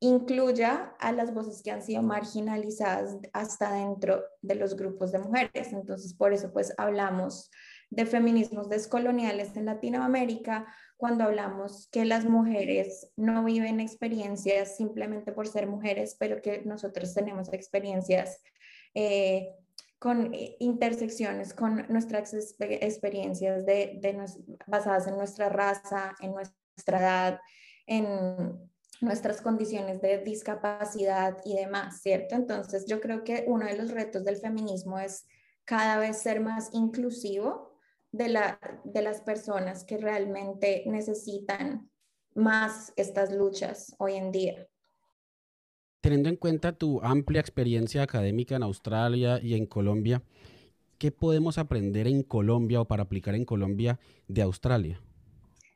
incluya 0.00 0.94
a 0.98 1.12
las 1.12 1.32
voces 1.32 1.62
que 1.62 1.70
han 1.70 1.82
sido 1.82 2.02
marginalizadas 2.02 3.16
hasta 3.32 3.72
dentro 3.74 4.24
de 4.42 4.54
los 4.54 4.76
grupos 4.76 5.12
de 5.12 5.18
mujeres. 5.18 5.72
Entonces, 5.72 6.14
por 6.14 6.32
eso 6.32 6.52
pues 6.52 6.72
hablamos 6.76 7.50
de 7.90 8.06
feminismos 8.06 8.68
descoloniales 8.68 9.56
en 9.56 9.66
Latinoamérica, 9.66 10.66
cuando 10.98 11.24
hablamos 11.24 11.88
que 11.92 12.04
las 12.04 12.24
mujeres 12.24 13.10
no 13.16 13.44
viven 13.44 13.78
experiencias 13.78 14.76
simplemente 14.76 15.32
por 15.32 15.46
ser 15.46 15.68
mujeres, 15.68 16.16
pero 16.18 16.42
que 16.42 16.62
nosotros 16.64 17.14
tenemos 17.14 17.52
experiencias 17.52 18.42
eh, 18.94 19.54
con 20.00 20.34
eh, 20.34 20.56
intersecciones 20.58 21.54
con 21.54 21.86
nuestras 21.88 22.34
experiencias 22.58 23.64
de, 23.64 24.00
basadas 24.66 25.06
en 25.06 25.16
nuestra 25.16 25.48
raza, 25.48 26.14
en 26.20 26.32
nuestra 26.32 26.98
edad, 26.98 27.40
en 27.86 28.68
nuestras 29.00 29.40
condiciones 29.40 30.00
de 30.00 30.18
discapacidad 30.18 31.36
y 31.44 31.54
demás, 31.54 32.00
¿cierto? 32.02 32.34
Entonces 32.34 32.86
yo 32.86 33.00
creo 33.00 33.22
que 33.22 33.44
uno 33.46 33.66
de 33.66 33.76
los 33.76 33.92
retos 33.92 34.24
del 34.24 34.36
feminismo 34.38 34.98
es 34.98 35.26
cada 35.64 35.98
vez 35.98 36.18
ser 36.18 36.40
más 36.40 36.70
inclusivo 36.72 37.67
de, 38.12 38.28
la, 38.28 38.60
de 38.84 39.02
las 39.02 39.20
personas 39.20 39.84
que 39.84 39.98
realmente 39.98 40.84
necesitan 40.86 41.90
más 42.34 42.92
estas 42.96 43.32
luchas 43.32 43.94
hoy 43.98 44.14
en 44.14 44.32
día. 44.32 44.68
Teniendo 46.00 46.28
en 46.28 46.36
cuenta 46.36 46.72
tu 46.72 47.00
amplia 47.02 47.40
experiencia 47.40 48.02
académica 48.02 48.56
en 48.56 48.62
Australia 48.62 49.40
y 49.42 49.54
en 49.54 49.66
Colombia, 49.66 50.22
¿qué 50.96 51.10
podemos 51.10 51.58
aprender 51.58 52.06
en 52.06 52.22
Colombia 52.22 52.80
o 52.80 52.84
para 52.84 53.02
aplicar 53.02 53.34
en 53.34 53.44
Colombia 53.44 53.98
de 54.28 54.42
Australia? 54.42 55.00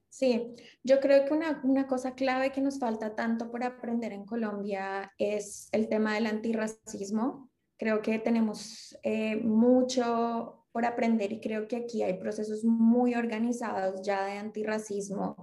Sí, 0.09 0.55
yo 0.85 1.01
creo 1.01 1.24
que 1.24 1.33
una, 1.33 1.61
una, 1.64 1.87
cosa 1.87 2.14
clave 2.14 2.53
que 2.53 2.61
nos 2.61 2.78
falta 2.78 3.14
tanto 3.14 3.51
por 3.51 3.64
aprender 3.64 4.12
en 4.12 4.26
Colombia 4.26 5.11
es 5.16 5.68
el 5.72 5.89
tema 5.89 6.14
del 6.14 6.26
antirracismo. 6.26 7.51
Creo 7.78 8.03
que 8.03 8.18
tenemos 8.18 8.97
eh, 9.03 9.37
mucho 9.37 10.61
por 10.72 10.86
aprender 10.86 11.32
y 11.32 11.40
creo 11.40 11.68
que 11.68 11.76
aquí 11.76 12.02
hay 12.02 12.14
procesos 12.14 12.64
muy 12.64 13.14
organizados 13.14 14.00
ya 14.02 14.24
de 14.24 14.38
antirracismo 14.38 15.36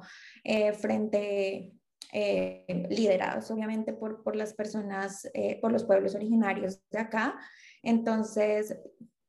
eh, 0.44 0.74
frente, 0.74 1.72
eh, 2.12 2.88
liderados 2.90 3.50
obviamente 3.52 3.94
por, 3.94 4.24
por 4.24 4.36
las 4.36 4.54
personas, 4.54 5.30
eh, 5.34 5.60
por 5.62 5.72
los 5.72 5.84
pueblos 5.84 6.16
originarios 6.16 6.80
de 6.90 7.00
acá. 7.00 7.40
Entonces, 7.84 8.76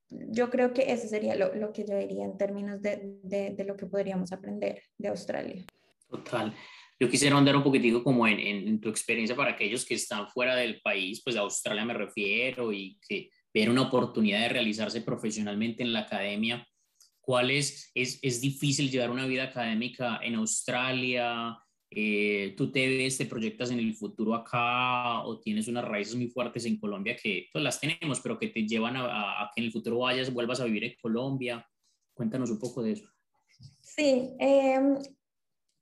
yo 0.09 0.51
creo 0.51 0.72
que 0.72 0.90
ese 0.90 1.07
sería 1.07 1.36
lo, 1.36 1.55
lo 1.55 1.72
que 1.72 1.84
yo 1.86 1.96
diría 1.96 2.24
en 2.24 2.36
términos 2.36 2.80
de, 2.82 3.18
de, 3.22 3.51
de, 3.51 3.64
lo 3.64 3.76
que 3.76 3.86
podríamos 3.86 4.32
aprender 4.32 4.82
de 4.98 5.09
Australia. 5.09 5.64
Total. 6.09 6.53
Yo 6.98 7.09
quisiera 7.09 7.36
andar 7.36 7.57
un 7.57 7.62
poquitico 7.62 8.03
como 8.03 8.26
en, 8.26 8.40
en, 8.40 8.68
en 8.68 8.80
tu 8.80 8.88
experiencia 8.88 9.36
para 9.36 9.53
aquellos 9.53 9.86
que 9.86 9.94
están 9.94 10.28
fuera 10.28 10.57
del 10.57 10.80
país, 10.80 11.22
pues 11.22 11.34
de 11.34 11.40
Australia 11.40 11.84
me 11.84 11.94
refiero 11.94 12.72
y 12.72 12.98
que 13.07 13.30
ver 13.53 13.70
una 13.70 13.82
oportunidad 13.82 14.40
de 14.40 14.48
realizarse 14.51 15.03
profesionalmente 15.03 15.82
en 15.82 15.92
la 15.92 16.01
academia. 16.01 16.66
¿Cuál 17.20 17.51
es? 17.51 17.90
Es, 17.94 18.18
es 18.22 18.40
difícil 18.40 18.90
llevar 18.90 19.11
una 19.11 19.26
vida 19.26 19.44
académica 19.44 20.20
en 20.22 20.34
Australia. 20.36 21.59
Eh, 21.90 22.55
¿Tú 22.57 22.70
te 22.70 22.86
ves, 22.86 23.18
te 23.18 23.26
proyectas 23.26 23.70
en 23.70 23.80
el 23.80 23.94
futuro 23.94 24.34
acá 24.34 25.22
o 25.22 25.40
tienes 25.40 25.66
unas 25.66 25.84
raíces 25.84 26.14
muy 26.14 26.28
fuertes 26.28 26.64
en 26.64 26.78
Colombia 26.78 27.16
que 27.20 27.48
pues 27.53 27.64
las 27.64 27.80
tenemos, 27.80 28.20
pero 28.20 28.38
que 28.38 28.48
te 28.48 28.66
llevan 28.66 28.96
a, 28.96 29.42
a 29.42 29.51
que 29.55 29.61
en 29.61 29.66
el 29.66 29.72
futuro 29.72 29.98
vayas, 29.98 30.32
vuelvas 30.32 30.61
a 30.61 30.64
vivir 30.64 30.84
en 30.84 30.94
Colombia? 31.01 31.66
Cuéntanos 32.14 32.51
un 32.51 32.59
poco 32.59 32.82
de 32.82 32.92
eso. 32.92 33.09
Sí, 33.80 34.30
eh, 34.38 34.78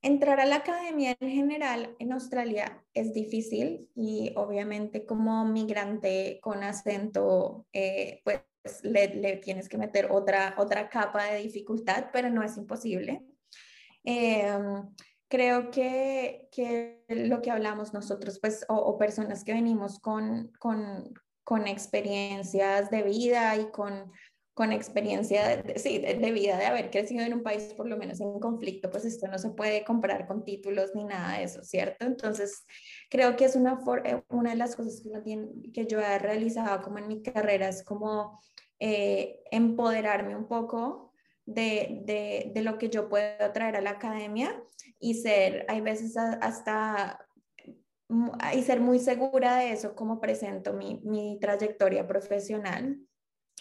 Entrar 0.00 0.38
a 0.38 0.46
la 0.46 0.56
academia 0.56 1.16
en 1.18 1.30
general 1.30 1.96
en 1.98 2.12
Australia 2.12 2.84
es 2.94 3.12
difícil 3.12 3.90
y 3.96 4.32
obviamente 4.36 5.04
como 5.04 5.44
migrante 5.44 6.38
con 6.40 6.62
acento, 6.62 7.66
eh, 7.72 8.20
pues 8.22 8.42
le, 8.82 9.36
tienes 9.38 9.68
que 9.68 9.78
meter 9.78 10.10
otra, 10.10 10.54
otra 10.58 10.88
capa 10.88 11.24
de 11.24 11.42
dificultad, 11.42 12.06
pero 12.12 12.30
no 12.30 12.42
es 12.42 12.56
imposible. 12.56 13.24
Em, 14.04 14.88
creo 15.28 15.70
que, 15.70 16.48
que, 16.52 17.04
lo 17.08 17.42
que 17.42 17.50
hablamos 17.50 17.92
nosotros, 17.92 18.38
pues, 18.40 18.64
o, 18.68 18.96
personas 18.98 19.44
que 19.44 19.52
venimos 19.52 19.98
con, 19.98 20.52
con, 20.58 21.12
con, 21.44 21.66
experiencias 21.66 22.90
de 22.90 23.02
vida 23.02 23.56
y 23.56 23.70
con, 23.70 24.12
con 24.58 24.72
experiencia 24.72 25.56
de, 25.56 25.78
sí, 25.78 26.00
de, 26.00 26.32
vida, 26.32 26.58
de 26.58 26.66
haber 26.66 26.90
crecido 26.90 27.24
en 27.24 27.32
un 27.32 27.44
país 27.44 27.72
por 27.76 27.86
lo 27.88 27.96
menos 27.96 28.20
en 28.20 28.40
conflicto, 28.40 28.90
pues 28.90 29.04
esto 29.04 29.28
no 29.28 29.38
se 29.38 29.50
puede 29.50 29.84
comprar 29.84 30.26
con 30.26 30.42
títulos 30.42 30.90
ni 30.96 31.04
nada 31.04 31.38
de 31.38 31.44
eso, 31.44 31.62
¿cierto? 31.62 32.04
Entonces, 32.04 32.66
creo 33.08 33.36
que 33.36 33.44
es 33.44 33.54
una, 33.54 33.78
eh, 34.04 34.20
una 34.30 34.50
de 34.50 34.56
las 34.56 34.74
cosas 34.74 35.00
que, 35.00 35.48
que 35.72 35.86
yo 35.86 36.00
he 36.00 36.18
realizado 36.18 36.82
como 36.82 36.98
en 36.98 37.06
mi 37.06 37.22
carrera, 37.22 37.68
es 37.68 37.84
como 37.84 38.40
eh, 38.80 39.44
empoderarme 39.52 40.34
un 40.34 40.48
poco 40.48 41.12
de, 41.46 42.00
de, 42.02 42.50
de, 42.52 42.62
lo 42.62 42.78
que 42.78 42.88
yo 42.88 43.08
puedo 43.08 43.52
traer 43.52 43.76
a 43.76 43.80
la 43.80 43.90
academia 43.90 44.60
y 44.98 45.14
ser, 45.14 45.66
hay 45.68 45.82
veces 45.82 46.16
hasta, 46.16 47.24
y 48.56 48.62
ser 48.62 48.80
muy 48.80 48.98
segura 48.98 49.58
de 49.58 49.70
eso, 49.70 49.94
como 49.94 50.20
presento 50.20 50.72
mi, 50.72 51.00
mi 51.04 51.38
trayectoria 51.40 52.08
profesional. 52.08 52.98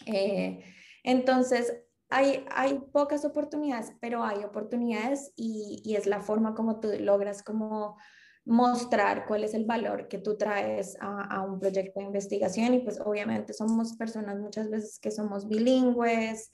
Eh, 0.08 0.64
entonces, 1.08 1.74
hay, 2.10 2.46
hay 2.52 2.80
pocas 2.92 3.24
oportunidades, 3.24 3.94
pero 4.02 4.26
hay 4.26 4.44
oportunidades 4.44 5.32
y, 5.38 5.96
es 5.96 6.06
la 6.06 6.20
forma 6.20 6.54
como 6.54 6.82
tú 6.82 6.90
logras 7.00 7.44
como 7.44 7.98
mostrar 8.44 9.26
cuál 9.26 9.46
es 9.46 9.54
el 9.54 9.64
valor 9.64 10.10
que 10.10 10.18
tú 10.18 10.38
traes 10.38 10.98
a, 11.00 11.42
un 11.44 11.60
proyecto 11.60 12.02
de 12.02 12.08
investigación 12.08 12.74
y 12.74 12.80
pues 12.80 13.00
obviamente 13.00 13.54
somos 13.54 13.96
personas 13.96 14.38
muchas 14.38 14.70
veces 14.70 15.00
que 15.00 15.12
somos 15.12 15.48
bilingües, 15.48 16.52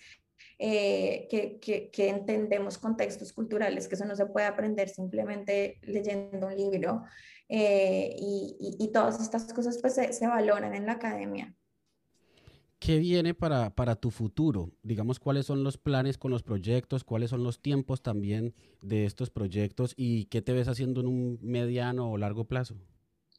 eh, 0.59 1.27
que, 1.29 2.07
entendemos 2.09 2.77
contextos 2.77 3.33
culturales, 3.33 3.87
que 3.87 3.95
eso 3.95 4.05
no 4.05 4.15
se 4.15 4.27
puede 4.27 4.45
aprender 4.45 4.87
simplemente 4.87 5.79
leyendo 5.81 6.45
un 6.45 6.55
libro. 6.55 7.03
Eh, 7.49 8.15
y, 8.19 8.77
y, 8.79 8.91
todas 8.91 9.19
estas 9.19 9.51
cosas 9.51 9.79
pues 9.81 9.95
se, 9.95 10.27
valoran 10.27 10.75
en 10.75 10.85
la 10.85 10.93
academia. 10.93 11.55
¿Qué 12.85 12.97
viene 12.97 13.33
para, 13.33 13.69
para 13.69 13.95
tu 13.95 14.11
futuro? 14.11 14.69
Digamos, 14.83 15.17
¿cuáles 15.17 15.45
son 15.45 15.63
los 15.63 15.77
planes 15.77 16.17
con 16.17 16.31
los 16.31 16.43
proyectos? 16.43 17.05
¿Cuáles 17.05 17.29
son 17.29 17.41
los 17.41 17.61
tiempos 17.61 18.01
también 18.01 18.53
de 18.81 19.05
estos 19.05 19.29
proyectos? 19.29 19.93
¿Y 19.95 20.25
qué 20.25 20.41
te 20.41 20.51
ves 20.51 20.67
haciendo 20.67 20.99
en 20.99 21.07
un 21.07 21.39
mediano 21.41 22.11
o 22.11 22.17
largo 22.17 22.43
plazo? 22.43 22.75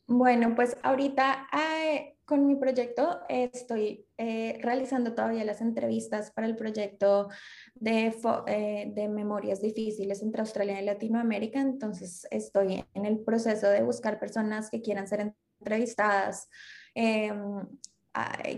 Bueno, 0.06 0.54
pues 0.54 0.78
ahorita 0.82 1.48
eh, 1.52 2.16
con 2.24 2.46
mi 2.46 2.56
proyecto 2.56 3.20
estoy 3.28 4.06
eh, 4.16 4.58
realizando 4.62 5.12
todavía 5.12 5.44
las 5.44 5.60
entrevistas 5.60 6.30
para 6.30 6.46
el 6.46 6.56
proyecto 6.56 7.28
de, 7.74 8.14
eh, 8.46 8.92
de, 8.94 9.08
memorias 9.08 9.60
difíciles 9.60 10.22
entre 10.22 10.40
Australia 10.40 10.80
y 10.80 10.86
Latinoamérica. 10.86 11.60
Entonces 11.60 12.26
estoy 12.30 12.82
en 12.94 13.04
el 13.04 13.18
proceso 13.18 13.68
de 13.68 13.82
buscar 13.82 14.18
personas 14.18 14.70
que 14.70 14.80
quieran 14.80 15.06
ser 15.06 15.34
entrevistadas, 15.60 16.48
em, 16.94 17.66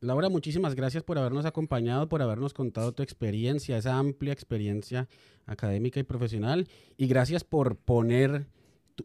Laura, 0.00 0.30
muchísimas 0.30 0.74
gracias 0.74 1.02
por 1.02 1.18
habernos 1.18 1.44
acompañado, 1.44 2.08
por 2.08 2.22
habernos 2.22 2.54
contado 2.54 2.92
tu 2.92 3.02
experiencia, 3.02 3.76
esa 3.76 3.98
amplia 3.98 4.32
experiencia 4.32 5.08
académica 5.44 6.00
y 6.00 6.04
profesional. 6.04 6.68
Y 6.96 7.06
gracias 7.06 7.44
por 7.44 7.76
poner 7.76 8.46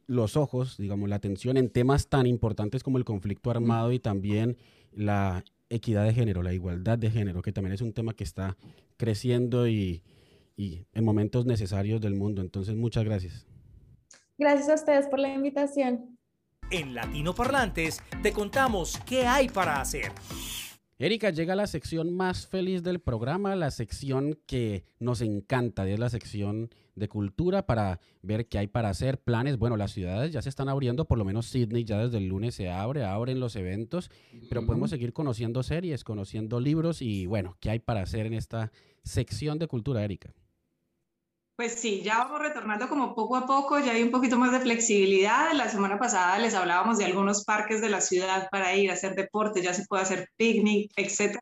los 0.08 0.38
ojos, 0.38 0.78
digamos, 0.78 1.10
la 1.10 1.18
atención 1.18 1.58
en 1.58 1.70
temas 1.70 2.08
tan 2.08 2.28
importantes 2.28 2.82
como 2.82 2.98
el 2.98 3.04
conflicto 3.04 3.52
armado 3.52 3.92
y 3.92 4.00
también 4.00 4.56
la 4.94 5.44
equidad 5.68 6.06
de 6.06 6.14
género, 6.14 6.44
la 6.44 6.54
igualdad 6.54 6.98
de 6.98 7.12
género, 7.12 7.42
que 7.42 7.52
también 7.52 7.74
es 7.74 7.82
un 7.82 7.92
tema 7.92 8.14
que 8.14 8.24
está 8.24 8.56
creciendo 8.96 9.68
y, 9.68 10.02
y 10.56 10.86
en 10.94 11.04
momentos 11.04 11.46
necesarios 11.46 12.00
del 12.00 12.16
mundo. 12.16 12.42
Entonces, 12.42 12.78
muchas 12.78 13.04
gracias. 13.04 13.46
Gracias 14.38 14.70
a 14.70 14.74
ustedes 14.76 15.08
por 15.08 15.20
la 15.20 15.34
invitación. 15.34 16.18
En 16.72 16.94
Latino 16.94 17.34
Parlantes 17.34 18.02
te 18.22 18.34
contamos 18.34 19.00
qué 19.06 19.26
hay 19.26 19.48
para 19.48 19.80
hacer. 19.80 20.12
Erika, 20.98 21.30
llega 21.30 21.56
la 21.56 21.68
sección 21.68 22.14
más 22.16 22.48
feliz 22.48 22.82
del 22.82 23.02
programa, 23.02 23.56
la 23.56 23.70
sección 23.70 24.40
que 24.46 24.86
nos 24.98 25.20
encanta, 25.20 25.88
es 25.88 26.00
la 26.00 26.10
sección 26.10 26.70
de 26.96 27.10
cultura 27.10 27.66
para 27.66 28.00
ver 28.22 28.48
qué 28.48 28.60
hay 28.60 28.68
para 28.68 28.90
hacer, 28.90 29.22
planes. 29.22 29.58
Bueno, 29.58 29.76
las 29.76 29.92
ciudades 29.92 30.32
ya 30.32 30.42
se 30.42 30.48
están 30.48 30.70
abriendo, 30.70 31.06
por 31.06 31.18
lo 31.18 31.26
menos 31.26 31.48
Sydney 31.48 31.84
ya 31.84 31.98
desde 32.00 32.20
el 32.20 32.28
lunes 32.28 32.56
se 32.56 32.70
abre, 32.70 33.04
abren 33.04 33.42
los 33.42 33.58
eventos, 33.58 34.10
pero 34.48 34.66
podemos 34.66 34.90
seguir 34.90 35.12
conociendo 35.12 35.64
series, 35.64 36.06
conociendo 36.06 36.62
libros 36.62 37.02
y 37.02 37.26
bueno, 37.26 37.58
qué 37.60 37.72
hay 37.72 37.80
para 37.80 38.02
hacer 38.02 38.26
en 38.26 38.34
esta 38.34 38.72
sección 39.04 39.60
de 39.60 39.68
cultura, 39.68 40.04
Erika. 40.04 40.34
Pues 41.58 41.76
sí, 41.76 42.02
ya 42.04 42.18
vamos 42.18 42.42
retornando 42.42 42.90
como 42.90 43.16
poco 43.16 43.38
a 43.38 43.46
poco, 43.46 43.80
ya 43.80 43.94
hay 43.94 44.04
un 44.04 44.12
poquito 44.12 44.38
más 44.38 44.52
de 44.52 44.60
flexibilidad. 44.60 45.54
La 45.54 45.70
semana 45.70 45.98
pasada 45.98 46.38
les 46.38 46.54
hablábamos 46.54 46.98
de 46.98 47.06
algunos 47.06 47.46
parques 47.46 47.80
de 47.80 47.88
la 47.88 48.02
ciudad 48.02 48.50
para 48.52 48.76
ir 48.76 48.90
a 48.90 48.94
hacer 48.94 49.16
deporte, 49.16 49.62
ya 49.62 49.74
se 49.74 49.86
puede 49.86 50.04
hacer 50.04 50.30
picnic, 50.36 50.92
etc. 50.98 51.38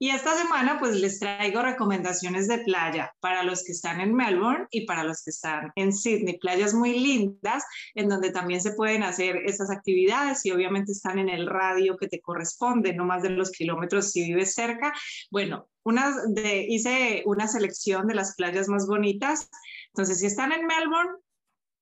Y 0.00 0.10
esta 0.10 0.34
semana 0.36 0.80
pues 0.80 0.96
les 0.96 1.20
traigo 1.20 1.62
recomendaciones 1.62 2.48
de 2.48 2.58
playa 2.58 3.12
para 3.20 3.44
los 3.44 3.62
que 3.62 3.70
están 3.70 4.00
en 4.00 4.12
Melbourne 4.12 4.66
y 4.72 4.86
para 4.86 5.04
los 5.04 5.22
que 5.22 5.30
están 5.30 5.70
en 5.76 5.92
Sydney. 5.92 6.36
Playas 6.38 6.74
muy 6.74 6.98
lindas 6.98 7.62
en 7.94 8.08
donde 8.08 8.32
también 8.32 8.60
se 8.60 8.72
pueden 8.72 9.04
hacer 9.04 9.36
estas 9.46 9.70
actividades 9.70 10.44
y 10.44 10.50
obviamente 10.50 10.90
están 10.90 11.20
en 11.20 11.28
el 11.28 11.46
radio 11.46 11.96
que 11.96 12.08
te 12.08 12.20
corresponde, 12.20 12.92
no 12.92 13.04
más 13.04 13.22
de 13.22 13.30
los 13.30 13.52
kilómetros 13.52 14.10
si 14.10 14.24
vives 14.24 14.52
cerca. 14.52 14.92
Bueno, 15.30 15.68
una 15.84 16.14
de, 16.28 16.66
hice 16.68 17.22
una 17.26 17.46
selección 17.46 18.06
de 18.06 18.14
las 18.14 18.34
playas 18.34 18.68
más 18.68 18.86
bonitas. 18.86 19.50
Entonces, 19.88 20.18
si 20.18 20.26
están 20.26 20.52
en 20.52 20.66
Melbourne, 20.66 21.12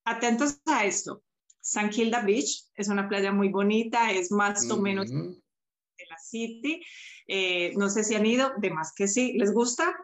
atentos 0.04 0.60
a 0.66 0.84
esto. 0.84 1.22
San 1.60 1.90
Kilda 1.90 2.22
Beach 2.22 2.64
es 2.74 2.88
una 2.88 3.08
playa 3.08 3.32
muy 3.32 3.48
bonita, 3.48 4.10
es 4.10 4.32
más 4.32 4.68
o 4.70 4.76
menos 4.78 5.08
de 5.10 6.06
la 6.10 6.18
City. 6.18 6.82
Eh, 7.28 7.72
no 7.76 7.88
sé 7.88 8.02
si 8.02 8.16
han 8.16 8.26
ido, 8.26 8.52
de 8.58 8.70
más 8.70 8.92
que 8.94 9.06
sí. 9.06 9.34
¿Les 9.34 9.52
gusta? 9.52 9.94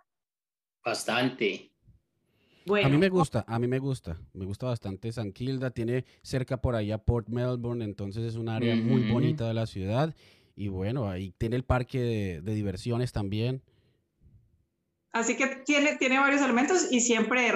Bastante. 0.84 1.72
Bueno. 2.64 2.86
A 2.86 2.90
mí 2.90 2.99
me 2.99 3.09
gusta, 3.09 3.44
a 3.49 3.59
mí 3.59 3.66
me 3.66 3.78
gusta, 3.78 4.20
me 4.34 4.44
gusta 4.44 4.66
bastante 4.66 5.11
San 5.11 5.32
Kilda, 5.32 5.70
tiene 5.70 6.05
cerca 6.22 6.61
por 6.61 6.76
allá 6.76 6.99
Port 6.99 7.28
Melbourne, 7.28 7.82
entonces 7.82 8.24
es 8.24 8.36
un 8.36 8.51
área 8.51 8.76
muy 8.76 9.11
bonita 9.11 9.49
de 9.49 9.55
la 9.55 9.66
ciudad 9.66 10.14
y 10.55 10.68
bueno, 10.68 11.09
ahí 11.09 11.32
tiene 11.38 11.57
el 11.57 11.64
parque 11.64 12.42
de 12.42 12.55
diversiones 12.55 13.11
también. 13.12 13.62
Así 15.12 15.36
que 15.36 15.46
tiene, 15.64 15.96
tiene 15.96 16.18
varios 16.18 16.42
elementos 16.42 16.88
y 16.90 17.00
siempre, 17.00 17.50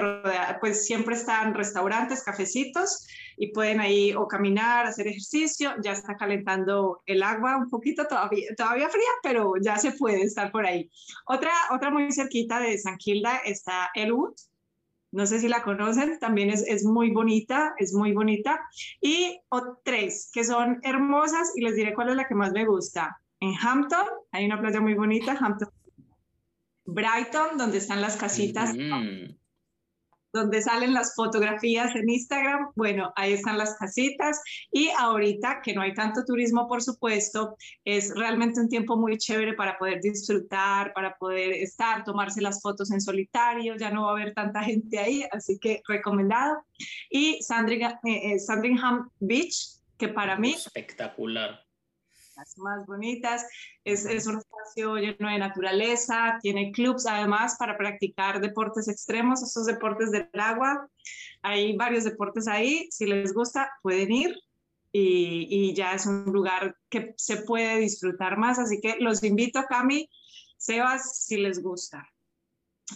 pues 0.59 0.85
siempre 0.85 1.15
están 1.15 1.53
restaurantes, 1.53 2.23
cafecitos 2.23 3.07
y 3.37 3.51
pueden 3.51 3.79
ahí 3.79 4.13
o 4.13 4.27
caminar, 4.27 4.87
hacer 4.87 5.07
ejercicio. 5.07 5.73
Ya 5.83 5.91
está 5.91 6.15
calentando 6.17 7.01
el 7.05 7.21
agua 7.21 7.57
un 7.57 7.69
poquito, 7.69 8.07
todavía, 8.07 8.47
todavía 8.57 8.89
fría, 8.89 9.09
pero 9.21 9.53
ya 9.61 9.77
se 9.77 9.91
puede 9.91 10.23
estar 10.23 10.51
por 10.51 10.65
ahí. 10.65 10.89
Otra, 11.27 11.51
otra 11.71 11.91
muy 11.91 12.11
cerquita 12.11 12.59
de 12.59 12.77
San 12.79 12.97
Kilda 12.97 13.37
está 13.45 13.91
Elwood. 13.93 14.33
No 15.11 15.27
sé 15.27 15.39
si 15.39 15.47
la 15.47 15.61
conocen, 15.61 16.17
también 16.17 16.49
es, 16.49 16.63
es 16.67 16.83
muy 16.83 17.11
bonita, 17.11 17.75
es 17.77 17.93
muy 17.93 18.13
bonita. 18.13 18.59
Y 18.99 19.39
tres 19.83 20.31
que 20.33 20.43
son 20.43 20.79
hermosas 20.81 21.53
y 21.55 21.61
les 21.61 21.75
diré 21.75 21.93
cuál 21.93 22.09
es 22.09 22.15
la 22.15 22.27
que 22.27 22.33
más 22.33 22.51
me 22.51 22.65
gusta. 22.65 23.15
En 23.39 23.53
Hampton 23.61 24.07
hay 24.31 24.47
una 24.47 24.59
playa 24.59 24.81
muy 24.81 24.95
bonita, 24.95 25.37
Hampton 25.39 25.69
Brighton, 26.85 27.57
donde 27.57 27.77
están 27.77 28.01
las 28.01 28.17
casitas, 28.17 28.73
donde 30.33 30.61
salen 30.63 30.93
las 30.93 31.13
fotografías 31.15 31.95
en 31.95 32.09
Instagram. 32.09 32.71
Bueno, 32.75 33.13
ahí 33.15 33.33
están 33.33 33.57
las 33.57 33.75
casitas. 33.77 34.41
Y 34.71 34.89
ahorita 34.97 35.61
que 35.63 35.73
no 35.73 35.81
hay 35.81 35.93
tanto 35.93 36.25
turismo, 36.25 36.67
por 36.67 36.81
supuesto, 36.81 37.55
es 37.85 38.11
realmente 38.15 38.59
un 38.59 38.67
tiempo 38.67 38.97
muy 38.97 39.17
chévere 39.17 39.53
para 39.53 39.77
poder 39.77 40.01
disfrutar, 40.01 40.91
para 40.93 41.15
poder 41.17 41.51
estar, 41.53 42.03
tomarse 42.03 42.41
las 42.41 42.61
fotos 42.61 42.91
en 42.91 42.99
solitario. 42.99 43.75
Ya 43.77 43.91
no 43.91 44.03
va 44.03 44.09
a 44.09 44.13
haber 44.13 44.33
tanta 44.33 44.63
gente 44.63 44.97
ahí, 44.97 45.23
así 45.31 45.59
que 45.59 45.83
recomendado. 45.87 46.57
Y 47.11 47.41
Sandringham, 47.43 47.93
eh, 48.03 48.33
eh, 48.33 48.39
Sandringham 48.39 49.09
Beach, 49.19 49.77
que 49.97 50.07
para 50.07 50.35
mí... 50.35 50.53
Espectacular 50.53 51.62
las 52.35 52.57
más 52.57 52.85
bonitas. 52.85 53.45
Es, 53.83 54.05
es, 54.05 54.27
un 54.27 54.37
espacio 54.37 54.95
lleno 54.97 55.29
de 55.29 55.39
naturaleza, 55.39 56.39
tiene 56.41 56.71
clubs 56.71 57.05
además 57.05 57.55
para 57.57 57.77
practicar 57.77 58.41
deportes 58.41 58.87
extremos, 58.87 59.43
esos 59.43 59.65
deportes 59.65 60.11
del 60.11 60.29
agua. 60.33 60.87
Hay 61.41 61.75
varios 61.75 62.03
deportes 62.03 62.47
ahí, 62.47 62.87
si 62.91 63.05
les 63.05 63.33
gusta 63.33 63.69
pueden 63.81 64.11
ir 64.11 64.35
y, 64.91 65.47
y 65.49 65.73
ya 65.73 65.93
es 65.93 66.05
un 66.05 66.25
lugar 66.25 66.77
que 66.89 67.13
se 67.17 67.37
puede 67.37 67.79
disfrutar 67.79 68.37
más, 68.37 68.59
así 68.59 68.79
que 68.79 68.97
los 68.99 69.23
invito, 69.23 69.63
Cami, 69.67 70.09
Sebas, 70.57 71.25
si 71.25 71.37
les 71.37 71.61
gusta. 71.61 72.07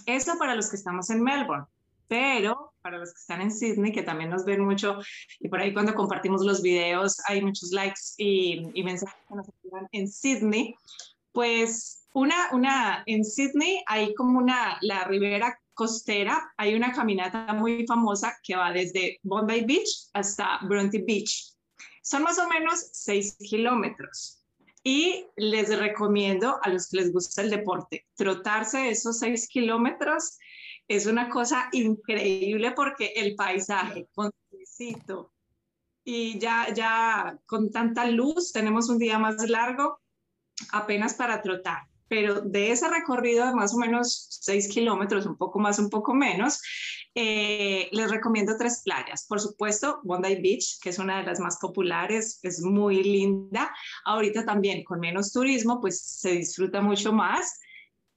Eso 0.05 0.37
para 0.37 0.55
los 0.55 0.69
que 0.69 0.75
estamos 0.75 1.09
en 1.09 1.23
Melbourne, 1.23 1.65
pero 2.07 2.73
para 2.81 2.97
los 2.97 3.13
que 3.13 3.19
están 3.19 3.41
en 3.41 3.51
Sydney, 3.51 3.91
que 3.91 4.03
también 4.03 4.29
nos 4.29 4.45
ven 4.45 4.63
mucho, 4.63 4.97
y 5.39 5.49
por 5.49 5.59
ahí 5.59 5.73
cuando 5.73 5.93
compartimos 5.93 6.45
los 6.45 6.61
videos 6.61 7.17
hay 7.27 7.41
muchos 7.41 7.71
likes 7.71 8.01
y, 8.17 8.83
mensajes 8.83 9.19
que 9.27 9.35
nos 9.35 9.47
ayudan 9.49 9.87
en 9.91 10.07
Sydney, 10.07 10.75
pues 11.33 12.07
una, 12.13 12.35
una, 12.53 13.03
en 13.05 13.23
Sydney 13.23 13.83
hay 13.87 14.13
como 14.15 14.39
una, 14.39 14.77
la 14.81 15.03
ribera 15.03 15.59
costera, 15.77 16.51
hay 16.57 16.73
una 16.73 16.91
caminata 16.91 17.53
muy 17.53 17.85
famosa 17.85 18.35
que 18.41 18.55
va 18.55 18.71
desde 18.71 19.19
Bondi 19.21 19.61
Beach 19.61 20.09
hasta 20.13 20.59
Bronte 20.63 21.03
Beach. 21.05 21.53
Son 22.01 22.23
más 22.23 22.39
o 22.39 22.47
menos 22.47 22.89
6 22.93 23.37
kilómetros. 23.47 24.41
Y 24.83 25.27
les 25.35 25.77
recomiendo 25.77 26.59
a 26.63 26.69
los 26.69 26.89
que 26.89 26.97
les 26.97 27.13
gusta 27.13 27.41
el 27.41 27.49
deporte, 27.49 28.07
trotarse 28.15 28.89
esos 28.89 29.19
6 29.19 29.49
kilómetros 29.49 30.39
es 30.87 31.05
una 31.05 31.29
cosa 31.29 31.69
increíble 31.71 32.71
porque 32.71 33.13
el 33.15 33.35
paisaje, 33.35 34.07
con 34.13 34.31
y 36.03 36.39
ya, 36.39 36.73
ya 36.73 37.37
con 37.45 37.71
tanta 37.71 38.05
luz 38.05 38.51
tenemos 38.51 38.89
un 38.89 38.97
día 38.97 39.17
más 39.19 39.49
largo 39.49 39.99
apenas 40.71 41.13
para 41.15 41.41
trotar. 41.41 41.81
Pero 42.07 42.39
de 42.39 42.71
ese 42.71 42.87
recorrido 42.87 43.45
de 43.45 43.53
más 43.53 43.73
o 43.73 43.77
menos 43.77 44.27
6 44.41 44.69
kilómetros, 44.69 45.25
un 45.25 45.35
poco 45.35 45.59
más, 45.59 45.77
un 45.79 45.89
poco 45.89 46.13
menos, 46.13 46.61
eh, 47.13 47.89
les 47.91 48.09
recomiendo 48.09 48.55
tres 48.57 48.81
playas. 48.85 49.25
Por 49.27 49.41
supuesto, 49.41 49.99
Bondi 50.03 50.35
Beach, 50.35 50.79
que 50.81 50.91
es 50.91 50.99
una 50.99 51.17
de 51.17 51.23
las 51.23 51.41
más 51.41 51.57
populares, 51.59 52.39
es 52.43 52.61
muy 52.61 53.03
linda. 53.03 53.69
Ahorita 54.05 54.45
también 54.45 54.85
con 54.85 55.01
menos 55.01 55.33
turismo, 55.33 55.81
pues 55.81 55.99
se 55.99 56.31
disfruta 56.31 56.79
mucho 56.79 57.11
más. 57.11 57.59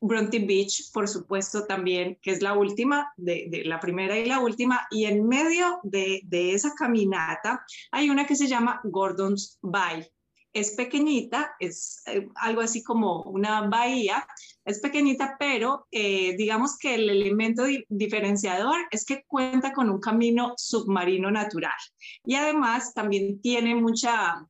Bronte 0.01 0.39
Beach, 0.39 0.91
por 0.93 1.09
supuesto, 1.09 1.67
también, 1.67 2.19
que 2.23 2.31
es 2.31 2.43
la 2.43 2.55
última, 2.55 3.13
de, 3.17 3.63
la 3.65 3.81
primera 3.81 4.19
y 4.19 4.27
la 4.27 4.41
última, 4.41 4.87
y 4.91 5.05
en 5.05 5.27
medio 5.27 5.79
de, 5.83 6.23
esa 6.31 6.75
caminata 6.75 7.65
hay 7.91 8.11
una 8.11 8.27
que 8.27 8.37
se 8.37 8.47
llama 8.47 8.81
Gordon's 8.85 9.59
Bay. 9.61 10.07
Es 10.53 10.73
pequeñita, 10.73 11.55
es 11.61 12.03
eh, 12.07 12.27
algo 12.35 12.61
así 12.61 12.83
como 12.83 13.23
una 13.23 13.69
bahía, 13.69 14.27
es 14.65 14.81
pequeñita, 14.81 15.37
pero 15.39 15.87
eh, 15.93 16.35
digamos 16.37 16.77
que 16.77 16.95
el 16.95 17.09
elemento 17.09 17.65
diferenciador 17.89 18.81
es 18.91 19.05
que 19.05 19.23
cuenta 19.29 19.73
con 19.73 19.89
un 19.91 20.01
camino 20.01 20.55
submarino 20.57 21.31
natural 21.31 21.73
y 22.25 22.35
además 22.35 22.93
también 22.95 23.41
tiene 23.41 23.77
mucha, 23.77 24.45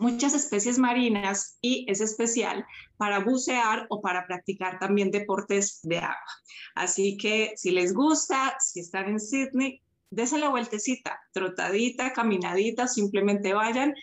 muchas 0.00 0.34
especies 0.34 0.78
marinas 0.78 1.58
y 1.60 1.86
es 1.90 2.00
especial 2.00 2.64
para 2.96 3.20
bucear 3.20 3.86
o 3.90 4.00
para 4.00 4.26
practicar 4.26 4.78
también 4.78 5.10
deportes 5.10 5.80
de 5.82 5.98
agua. 5.98 6.16
Así 6.74 7.16
que 7.16 7.52
si 7.56 7.70
les 7.70 7.94
gusta, 7.94 8.56
si 8.60 8.80
están 8.80 9.08
en 9.08 9.20
Sydney, 9.20 9.82
dése 10.10 10.38
la 10.38 10.48
vueltecita, 10.48 11.20
trotadita, 11.32 12.12
caminadita, 12.12 12.86
simplemente 12.88 13.52
vayan. 13.52 13.94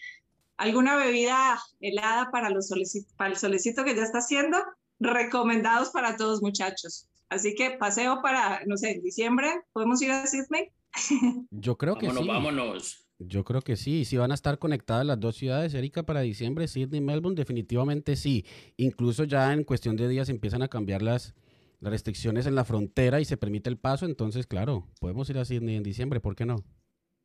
¿Alguna 0.57 0.95
bebida 0.95 1.59
helada 1.79 2.29
para, 2.32 2.49
los 2.49 2.71
para 3.17 3.32
el 3.32 3.38
solecito 3.38 3.84
que 3.84 3.95
ya 3.95 4.03
está 4.03 4.19
haciendo? 4.19 4.57
Recomendados 4.99 5.89
para 5.89 6.17
todos 6.17 6.41
muchachos. 6.41 7.07
Así 7.29 7.55
que 7.55 7.71
paseo 7.71 8.21
para, 8.21 8.61
no 8.65 8.77
sé, 8.77 8.91
en 8.91 9.01
diciembre, 9.01 9.63
¿podemos 9.71 10.01
ir 10.01 10.11
a 10.11 10.27
Sydney? 10.27 10.69
Yo 11.51 11.77
creo 11.77 11.95
que 11.95 12.11
sí. 12.11 12.27
Vámonos. 12.27 13.01
Yo 13.28 13.43
creo 13.43 13.61
que 13.61 13.76
sí. 13.76 14.05
Si 14.05 14.17
van 14.17 14.32
a 14.32 14.36
estar 14.36 14.57
conectadas 14.57 15.05
las 15.05 15.19
dos 15.19 15.36
ciudades, 15.36 15.74
Erika, 15.74 16.03
para 16.03 16.22
diciembre, 16.22 16.67
Sydney 16.67 16.99
y 16.99 17.03
Melbourne, 17.03 17.36
definitivamente 17.36 18.15
sí. 18.15 18.45
Incluso 18.78 19.26
ya 19.26 19.53
en 19.53 19.63
cuestión 19.63 19.95
de 19.95 20.07
días 20.07 20.30
empiezan 20.30 20.63
a 20.63 20.67
cambiar 20.67 21.01
las, 21.01 21.36
las 21.80 21.91
restricciones 21.91 22.47
en 22.47 22.55
la 22.55 22.65
frontera 22.65 23.19
y 23.19 23.26
se 23.26 23.38
permite 23.38 23.69
el 23.69 23.78
paso. 23.78 24.05
Entonces, 24.05 24.47
claro, 24.47 24.88
podemos 24.99 25.30
ir 25.30 25.38
a 25.38 25.45
Sydney 25.45 25.76
en 25.76 25.84
diciembre, 25.84 26.19
¿por 26.19 26.36
qué 26.36 26.45
no? 26.45 26.63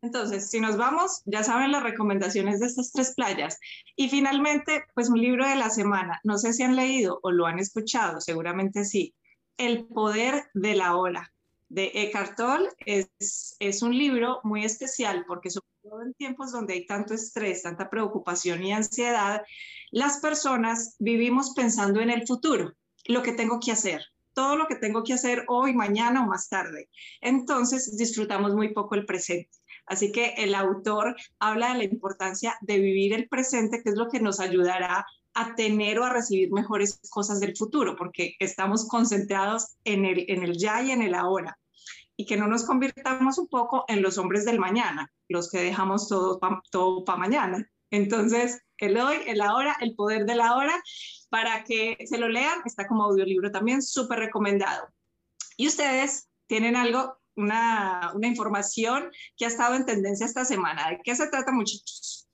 Entonces, 0.03 0.51
si 0.51 0.61
nos 0.61 0.77
vamos, 0.77 1.23
ya 1.25 1.43
saben 1.43 1.73
las 1.73 1.83
recomendaciones 1.83 2.61
de 2.61 2.67
estas 2.67 2.93
tres 2.93 3.15
playas. 3.15 3.59
Y 3.97 4.09
finalmente, 4.09 4.85
pues 4.95 5.09
un 5.09 5.21
libro 5.21 5.49
de 5.49 5.57
la 5.57 5.71
semana. 5.71 6.21
No 6.25 6.37
sé 6.37 6.53
si 6.53 6.63
han 6.63 6.77
leído 6.77 7.21
o 7.23 7.31
lo 7.31 7.47
han 7.47 7.59
escuchado, 7.59 8.21
seguramente 8.21 8.85
sí. 8.85 9.15
El 9.57 9.87
poder 9.87 10.45
de 10.53 10.75
la 10.75 10.97
ola 10.97 11.33
de 11.69 11.91
Eckhart 11.95 12.37
Tolle 12.37 12.69
es, 12.85 13.57
es 13.59 13.83
un 13.83 13.97
libro 13.97 14.41
muy 14.45 14.65
especial 14.65 15.25
porque 15.27 15.51
sobre 15.51 15.67
en 16.03 16.15
tiempos 16.15 16.53
donde 16.53 16.75
hay 16.75 16.87
tanto 16.87 17.15
estrés, 17.15 17.63
tanta 17.63 17.89
preocupación 17.89 18.63
y 18.65 18.73
ansiedad, 18.73 19.43
las 19.91 20.19
personas 20.19 20.97
vivimos 20.99 21.53
pensando 21.55 22.01
en 22.01 22.11
el 22.11 22.27
futuro, 22.27 22.75
lo 23.07 23.23
que 23.23 23.33
tengo 23.33 23.61
que 23.61 23.73
hacer, 23.73 24.03
todo 24.35 24.57
lo 24.57 24.67
que 24.67 24.77
tengo 24.77 25.05
que 25.05 25.15
hacer 25.15 25.45
hoy, 25.49 25.75
mañana 25.75 26.25
o 26.25 26.27
más 26.27 26.49
tarde. 26.49 26.89
Entonces 27.21 27.97
disfrutamos 27.97 28.55
muy 28.55 28.73
poco 28.73 28.95
el 28.95 29.07
presente. 29.07 29.51
Así 29.87 30.11
que 30.11 30.35
el 30.39 30.55
autor 30.55 31.15
habla 31.39 31.73
de 31.73 31.79
la 31.79 31.85
importancia 31.85 32.57
de 32.61 32.79
vivir 32.79 33.13
el 33.13 33.29
presente, 33.29 33.83
que 33.83 33.91
es 33.91 33.97
lo 33.97 34.09
que 34.09 34.21
nos 34.21 34.41
ayudará 34.41 35.07
a 35.35 35.55
tener 35.55 35.99
o 36.01 36.05
a 36.05 36.13
recibir 36.13 36.51
mejores 36.51 36.99
cosas 37.11 37.39
del 37.39 37.57
futuro, 37.57 37.95
porque 37.95 38.35
estamos 38.41 38.89
concentrados 38.89 39.77
en 39.85 40.05
el, 40.05 40.25
en 40.29 40.43
el 40.43 40.57
ya 40.59 40.83
y 40.83 40.91
en 40.91 41.03
el 41.03 41.15
ahora. 41.15 41.57
Y 42.17 42.27
que 42.27 42.37
no 42.37 42.47
nos 42.47 42.65
convirtamos 42.65 43.39
un 43.39 43.49
poco 43.49 43.85
en 43.89 44.03
los 44.03 44.17
hombres 44.19 44.45
del 44.45 44.59
mañana, 44.59 45.13
los 45.29 45.51
que 45.51 45.59
dejamos 45.59 46.09
todo 46.09 46.39
para 46.39 46.63
todo 46.71 47.05
pa 47.05 47.17
mañana. 47.17 47.69
Entonces, 47.91 48.63
el 48.79 48.97
hoy, 48.99 49.17
el 49.27 49.41
ahora, 49.41 49.77
el 49.81 49.95
poder 49.95 50.25
de 50.27 50.35
la 50.35 50.57
hora, 50.57 50.83
para 51.29 51.65
que 51.65 51.97
se 52.07 52.19
lo 52.19 52.29
lean, 52.29 52.61
está 52.65 52.87
como 52.87 53.05
audiolibro 53.05 53.51
también, 53.51 53.83
súper 53.83 54.19
recomendado. 54.19 54.89
Y 55.57 55.69
ustedes 55.69 56.29
tienen 56.47 56.77
algo, 56.77 57.19
una, 57.37 58.13
una 58.15 58.27
información 58.27 59.11
que 59.37 59.45
ha 59.45 59.49
estado 59.49 59.75
en 59.75 59.87
tendencia 59.87 60.27
esta 60.27 60.45
semana. 60.45 60.91
¿De 60.91 61.01
qué 61.03 61.15
se 61.15 61.29
trata, 61.29 61.53
muchachos? 61.53 62.27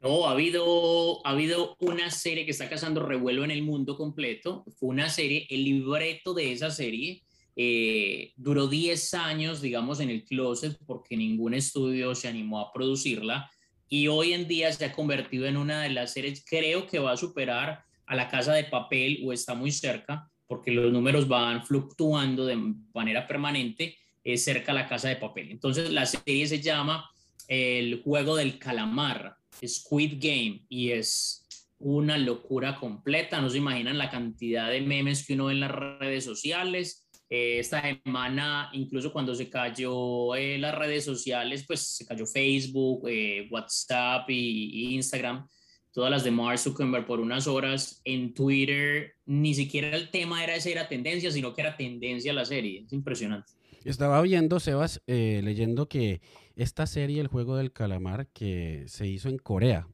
No, 0.00 0.28
ha 0.28 0.32
habido, 0.32 1.26
ha 1.26 1.30
habido 1.30 1.76
una 1.80 2.10
serie 2.10 2.44
que 2.44 2.52
está 2.52 2.68
causando 2.68 3.04
revuelo 3.04 3.42
en 3.42 3.50
el 3.50 3.62
mundo 3.62 3.96
completo. 3.96 4.64
Fue 4.78 4.90
una 4.90 5.08
serie, 5.08 5.46
el 5.50 5.64
libreto 5.64 6.34
de 6.34 6.52
esa 6.52 6.70
serie 6.70 7.24
eh, 7.60 8.34
duró 8.36 8.68
10 8.68 9.14
años, 9.14 9.60
digamos, 9.60 9.98
en 9.98 10.10
el 10.10 10.24
closet 10.24 10.78
porque 10.86 11.16
ningún 11.16 11.54
estudio 11.54 12.14
se 12.14 12.28
animó 12.28 12.60
a 12.60 12.72
producirla 12.72 13.50
y 13.88 14.06
hoy 14.06 14.32
en 14.32 14.46
día 14.46 14.72
se 14.72 14.84
ha 14.84 14.92
convertido 14.92 15.46
en 15.46 15.56
una 15.56 15.82
de 15.82 15.90
las 15.90 16.12
series, 16.12 16.44
creo 16.48 16.86
que 16.86 17.00
va 17.00 17.10
a 17.10 17.16
superar 17.16 17.82
a 18.06 18.14
La 18.14 18.28
Casa 18.28 18.52
de 18.52 18.62
Papel 18.62 19.22
o 19.24 19.32
está 19.32 19.54
muy 19.54 19.72
cerca 19.72 20.30
porque 20.46 20.70
los 20.70 20.92
números 20.92 21.26
van 21.26 21.66
fluctuando 21.66 22.46
de 22.46 22.74
manera 22.94 23.26
permanente 23.26 23.96
es 24.22 24.44
cerca 24.44 24.70
a 24.70 24.76
La 24.76 24.86
Casa 24.86 25.08
de 25.08 25.16
Papel. 25.16 25.50
Entonces 25.50 25.90
la 25.90 26.06
serie 26.06 26.46
se 26.46 26.60
llama 26.60 27.10
El 27.48 28.02
Juego 28.02 28.36
del 28.36 28.60
Calamar 28.60 29.36
Squid 29.66 30.18
Game 30.20 30.64
y 30.68 30.90
es 30.90 31.44
una 31.80 32.18
locura 32.18 32.76
completa. 32.76 33.40
No 33.40 33.50
se 33.50 33.58
imaginan 33.58 33.98
la 33.98 34.10
cantidad 34.10 34.70
de 34.70 34.80
memes 34.80 35.26
que 35.26 35.34
uno 35.34 35.46
ve 35.46 35.54
en 35.54 35.60
las 35.60 35.72
redes 35.72 36.24
sociales. 36.24 37.07
Eh, 37.30 37.58
esta 37.58 37.82
semana, 37.82 38.70
incluso 38.72 39.12
cuando 39.12 39.34
se 39.34 39.50
cayó 39.50 40.34
eh, 40.34 40.56
las 40.56 40.74
redes 40.74 41.04
sociales, 41.04 41.64
pues 41.66 41.80
se 41.80 42.06
cayó 42.06 42.24
Facebook, 42.24 43.06
eh, 43.06 43.46
WhatsApp 43.50 44.30
y, 44.30 44.94
Instagram, 44.94 45.46
todas 45.92 46.10
las 46.10 46.24
de 46.24 46.30
Mark 46.30 46.58
Zuckerberg 46.58 47.04
por 47.04 47.20
unas 47.20 47.46
horas. 47.46 48.00
En 48.04 48.32
Twitter, 48.32 49.12
ni 49.26 49.54
siquiera 49.54 49.94
el 49.94 50.10
tema 50.10 50.42
era 50.42 50.54
esa 50.54 50.70
era 50.70 50.88
tendencia, 50.88 51.30
sino 51.30 51.54
que 51.54 51.60
era 51.60 51.76
tendencia 51.76 52.32
la 52.32 52.46
serie. 52.46 52.84
Es 52.86 52.92
impresionante. 52.94 53.52
Estaba 53.84 54.20
viendo, 54.22 54.58
Sebas, 54.58 55.02
leyendo 55.06 55.88
que 55.88 56.20
esta 56.56 56.86
serie, 56.86 57.20
El 57.20 57.28
Juego 57.28 57.56
del 57.56 57.72
Calamar, 57.72 58.26
que 58.28 58.84
se 58.86 59.06
hizo 59.06 59.28
en 59.28 59.38
Corea, 59.38 59.86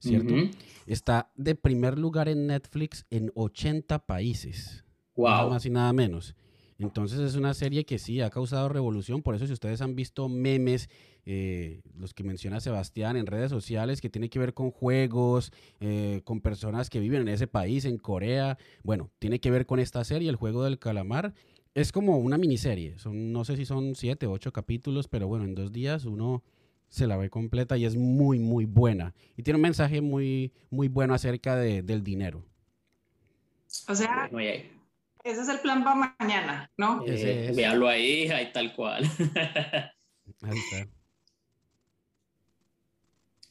¿cierto? 0.00 0.34
Está 0.86 1.30
de 1.36 1.54
primer 1.54 1.98
lugar 1.98 2.28
en 2.28 2.46
Netflix 2.46 3.06
en 3.10 3.30
80 3.34 4.06
países. 4.06 4.84
Wow. 5.14 5.30
Nada 5.30 5.48
más 5.48 5.66
y 5.66 5.70
nada 5.70 5.92
menos. 5.92 6.34
Entonces 6.82 7.20
es 7.20 7.36
una 7.36 7.54
serie 7.54 7.84
que 7.84 7.98
sí 7.98 8.20
ha 8.20 8.30
causado 8.30 8.68
revolución. 8.68 9.22
Por 9.22 9.34
eso 9.34 9.46
si 9.46 9.52
ustedes 9.52 9.80
han 9.80 9.94
visto 9.94 10.28
memes, 10.28 10.90
eh, 11.24 11.80
los 11.96 12.12
que 12.12 12.24
menciona 12.24 12.60
Sebastián 12.60 13.16
en 13.16 13.26
redes 13.26 13.50
sociales, 13.50 14.00
que 14.00 14.10
tiene 14.10 14.28
que 14.28 14.40
ver 14.40 14.52
con 14.52 14.72
juegos, 14.72 15.52
eh, 15.80 16.22
con 16.24 16.40
personas 16.40 16.90
que 16.90 16.98
viven 16.98 17.22
en 17.22 17.28
ese 17.28 17.46
país, 17.46 17.84
en 17.84 17.98
Corea, 17.98 18.58
bueno, 18.82 19.10
tiene 19.20 19.38
que 19.40 19.50
ver 19.50 19.64
con 19.64 19.78
esta 19.78 20.02
serie, 20.02 20.28
El 20.28 20.36
Juego 20.36 20.64
del 20.64 20.78
Calamar. 20.78 21.34
Es 21.74 21.92
como 21.92 22.18
una 22.18 22.36
miniserie. 22.36 22.98
Son, 22.98 23.32
no 23.32 23.44
sé 23.44 23.56
si 23.56 23.64
son 23.64 23.94
siete, 23.94 24.26
ocho 24.26 24.52
capítulos, 24.52 25.08
pero 25.08 25.28
bueno, 25.28 25.44
en 25.44 25.54
dos 25.54 25.72
días 25.72 26.04
uno 26.04 26.42
se 26.88 27.06
la 27.06 27.16
ve 27.16 27.30
completa 27.30 27.78
y 27.78 27.86
es 27.86 27.96
muy, 27.96 28.38
muy 28.38 28.66
buena. 28.66 29.14
Y 29.36 29.44
tiene 29.44 29.56
un 29.56 29.62
mensaje 29.62 30.00
muy, 30.00 30.52
muy 30.68 30.88
bueno 30.88 31.14
acerca 31.14 31.56
de, 31.56 31.82
del 31.82 32.02
dinero. 32.02 32.44
O 33.88 33.94
sea, 33.94 34.28
ese 35.24 35.42
es 35.42 35.48
el 35.48 35.60
plan 35.60 35.84
para 35.84 36.14
mañana, 36.18 36.70
¿no? 36.76 37.04
Eh, 37.06 37.52
véalo 37.54 37.88
ahí, 37.88 38.28
ahí 38.28 38.52
tal 38.52 38.74
cual. 38.74 39.04
ahí 40.42 40.58
está. 40.58 40.88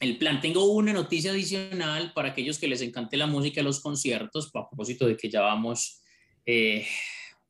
El 0.00 0.18
plan, 0.18 0.40
tengo 0.40 0.64
una 0.64 0.92
noticia 0.92 1.30
adicional 1.30 2.12
para 2.12 2.30
aquellos 2.30 2.58
que 2.58 2.66
les 2.66 2.80
encante 2.80 3.16
la 3.16 3.26
música 3.26 3.60
y 3.60 3.64
los 3.64 3.80
conciertos, 3.80 4.48
a 4.54 4.68
propósito 4.68 5.06
de 5.06 5.16
que 5.16 5.30
ya 5.30 5.42
vamos 5.42 6.02
eh, 6.44 6.84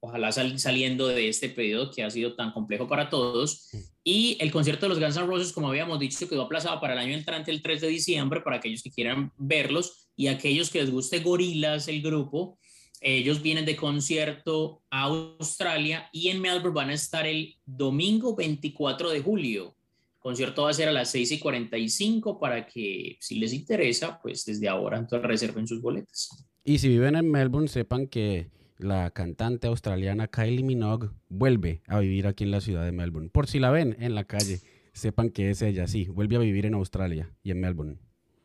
ojalá 0.04 0.32
saliendo 0.32 1.06
de 1.06 1.28
este 1.28 1.48
periodo 1.48 1.92
que 1.92 2.02
ha 2.02 2.10
sido 2.10 2.34
tan 2.34 2.52
complejo 2.52 2.88
para 2.88 3.08
todos. 3.08 3.70
Y 4.02 4.36
el 4.40 4.50
concierto 4.50 4.86
de 4.86 4.90
los 4.90 4.98
Guns 4.98 5.16
N' 5.16 5.26
Roses, 5.26 5.52
como 5.52 5.68
habíamos 5.68 6.00
dicho, 6.00 6.28
quedó 6.28 6.42
aplazado 6.42 6.80
para 6.80 6.94
el 6.94 6.98
año 6.98 7.14
entrante, 7.14 7.52
el 7.52 7.62
3 7.62 7.82
de 7.82 7.88
diciembre, 7.88 8.40
para 8.40 8.56
aquellos 8.56 8.82
que 8.82 8.90
quieran 8.90 9.32
verlos 9.38 10.08
y 10.16 10.26
aquellos 10.26 10.70
que 10.70 10.80
les 10.80 10.90
guste 10.90 11.20
Gorilas, 11.20 11.86
el 11.86 12.02
grupo. 12.02 12.58
Ellos 13.05 13.42
vienen 13.42 13.64
de 13.64 13.74
concierto 13.74 14.80
a 14.88 15.03
Australia 15.03 16.09
y 16.12 16.28
en 16.28 16.40
Melbourne 16.40 16.74
van 16.74 16.90
a 16.90 16.94
estar 16.94 17.26
el 17.26 17.57
domingo 17.66 18.36
24 18.36 19.11
de 19.11 19.20
julio. 19.20 19.74
El 20.14 20.20
concierto 20.20 20.62
va 20.62 20.70
a 20.70 20.74
ser 20.74 20.88
a 20.88 20.92
las 20.92 21.11
6 21.11 21.32
y 21.32 21.38
45 21.40 22.38
para 22.38 22.64
que, 22.64 23.16
si 23.18 23.40
les 23.40 23.53
interesa, 23.53 24.20
pues 24.22 24.44
desde 24.44 24.68
ahora 24.68 24.98
entonces 24.98 25.26
reserven 25.26 25.66
sus 25.66 25.82
boletas. 25.82 26.46
Y 26.64 26.78
si 26.78 26.88
viven 26.88 27.16
en 27.16 27.28
Melbourne, 27.28 27.66
sepan 27.66 28.07
que 28.07 28.50
la 28.78 29.11
cantante 29.11 29.66
australiana 29.66 30.28
Kylie 30.28 30.62
Minogue 30.62 31.11
vuelve 31.28 31.82
a 31.88 31.98
vivir 31.98 32.28
aquí 32.28 32.44
en 32.44 32.53
la 32.53 32.61
ciudad 32.61 32.84
de 32.84 32.92
Melbourne. 32.92 33.30
Por 33.30 33.48
si 33.48 33.59
la 33.59 33.72
ven 33.72 33.96
en 33.98 34.14
la 34.14 34.24
calle, 34.24 34.61
sepan 34.92 35.30
que 35.30 35.50
es 35.50 35.61
ella, 35.62 35.88
sí, 35.88 36.05
vuelve 36.05 36.36
a 36.36 36.38
vivir 36.38 36.66
en 36.66 36.74
Australia 36.74 37.34
y 37.42 37.50
en 37.50 37.61
Melbourne. 37.61 37.98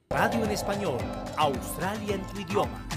Radio 0.10 0.44
en 0.46 0.50
español, 0.50 0.98
Australia 1.38 2.16
en 2.16 2.22
tu 2.22 2.40
idioma. 2.40 2.88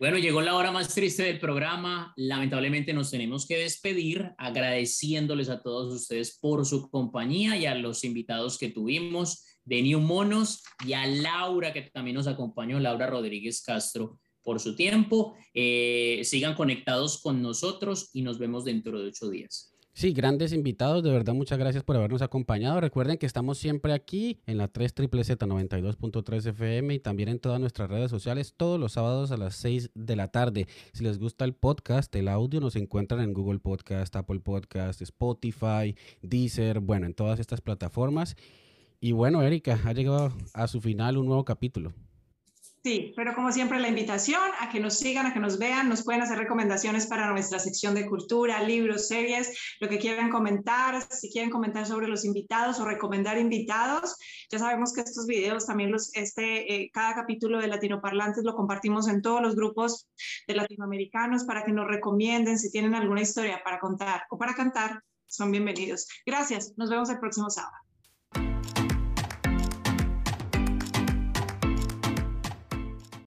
Bueno, 0.00 0.16
llegó 0.16 0.40
la 0.40 0.56
hora 0.56 0.72
más 0.72 0.94
triste 0.94 1.24
del 1.24 1.38
programa. 1.38 2.14
Lamentablemente 2.16 2.94
nos 2.94 3.10
tenemos 3.10 3.46
que 3.46 3.58
despedir 3.58 4.32
agradeciéndoles 4.38 5.50
a 5.50 5.60
todos 5.60 5.92
ustedes 5.92 6.38
por 6.40 6.64
su 6.64 6.88
compañía 6.88 7.58
y 7.58 7.66
a 7.66 7.74
los 7.74 8.02
invitados 8.02 8.56
que 8.56 8.70
tuvimos 8.70 9.44
de 9.62 9.82
New 9.82 10.00
Monos 10.00 10.64
y 10.86 10.94
a 10.94 11.06
Laura 11.06 11.74
que 11.74 11.82
también 11.82 12.16
nos 12.16 12.28
acompañó, 12.28 12.80
Laura 12.80 13.08
Rodríguez 13.08 13.62
Castro, 13.62 14.18
por 14.42 14.58
su 14.58 14.74
tiempo. 14.74 15.36
Eh, 15.52 16.22
sigan 16.24 16.54
conectados 16.54 17.20
con 17.20 17.42
nosotros 17.42 18.08
y 18.14 18.22
nos 18.22 18.38
vemos 18.38 18.64
dentro 18.64 18.98
de 18.98 19.08
ocho 19.08 19.28
días. 19.28 19.69
Sí, 19.92 20.12
grandes 20.12 20.52
invitados, 20.52 21.02
de 21.02 21.10
verdad 21.10 21.34
muchas 21.34 21.58
gracias 21.58 21.82
por 21.82 21.96
habernos 21.96 22.22
acompañado. 22.22 22.80
Recuerden 22.80 23.18
que 23.18 23.26
estamos 23.26 23.58
siempre 23.58 23.92
aquí 23.92 24.38
en 24.46 24.56
la 24.56 24.68
3 24.68 24.94
Z 24.94 25.46
92.3 25.46 26.46
FM 26.46 26.94
y 26.94 27.00
también 27.00 27.28
en 27.28 27.40
todas 27.40 27.60
nuestras 27.60 27.90
redes 27.90 28.10
sociales 28.10 28.54
todos 28.56 28.78
los 28.78 28.92
sábados 28.92 29.32
a 29.32 29.36
las 29.36 29.56
6 29.56 29.90
de 29.94 30.16
la 30.16 30.28
tarde. 30.28 30.68
Si 30.92 31.02
les 31.02 31.18
gusta 31.18 31.44
el 31.44 31.54
podcast, 31.54 32.14
el 32.14 32.28
audio, 32.28 32.60
nos 32.60 32.76
encuentran 32.76 33.20
en 33.20 33.34
Google 33.34 33.58
Podcast, 33.58 34.14
Apple 34.14 34.40
Podcast, 34.40 35.02
Spotify, 35.02 35.96
Deezer, 36.22 36.80
bueno, 36.80 37.06
en 37.06 37.14
todas 37.14 37.40
estas 37.40 37.60
plataformas. 37.60 38.36
Y 39.00 39.12
bueno, 39.12 39.42
Erika, 39.42 39.80
ha 39.84 39.92
llegado 39.92 40.32
a 40.54 40.68
su 40.68 40.80
final 40.80 41.18
un 41.18 41.26
nuevo 41.26 41.44
capítulo. 41.44 41.92
Sí, 42.82 43.12
pero 43.14 43.34
como 43.34 43.52
siempre 43.52 43.78
la 43.78 43.88
invitación 43.88 44.40
a 44.58 44.70
que 44.70 44.80
nos 44.80 44.98
sigan, 44.98 45.26
a 45.26 45.34
que 45.34 45.40
nos 45.40 45.58
vean, 45.58 45.90
nos 45.90 46.02
pueden 46.02 46.22
hacer 46.22 46.38
recomendaciones 46.38 47.06
para 47.06 47.30
nuestra 47.30 47.58
sección 47.58 47.94
de 47.94 48.06
cultura, 48.08 48.62
libros, 48.62 49.06
series, 49.06 49.76
lo 49.80 49.88
que 49.90 49.98
quieran 49.98 50.30
comentar, 50.30 51.02
si 51.12 51.30
quieren 51.30 51.50
comentar 51.50 51.86
sobre 51.86 52.08
los 52.08 52.24
invitados 52.24 52.80
o 52.80 52.86
recomendar 52.86 53.36
invitados. 53.36 54.16
Ya 54.50 54.58
sabemos 54.58 54.94
que 54.94 55.02
estos 55.02 55.26
videos 55.26 55.66
también 55.66 55.92
los, 55.92 56.10
este, 56.14 56.74
eh, 56.74 56.90
cada 56.90 57.14
capítulo 57.14 57.58
de 57.58 57.68
Latinoparlantes 57.68 58.44
lo 58.44 58.54
compartimos 58.54 59.08
en 59.08 59.20
todos 59.20 59.42
los 59.42 59.56
grupos 59.56 60.08
de 60.48 60.54
latinoamericanos 60.54 61.44
para 61.44 61.64
que 61.64 61.72
nos 61.72 61.86
recomienden 61.86 62.58
si 62.58 62.70
tienen 62.70 62.94
alguna 62.94 63.20
historia 63.20 63.60
para 63.62 63.78
contar 63.78 64.22
o 64.30 64.38
para 64.38 64.54
cantar, 64.54 65.02
son 65.26 65.50
bienvenidos. 65.50 66.08
Gracias, 66.24 66.72
nos 66.78 66.88
vemos 66.88 67.10
el 67.10 67.18
próximo 67.18 67.50
sábado. 67.50 67.89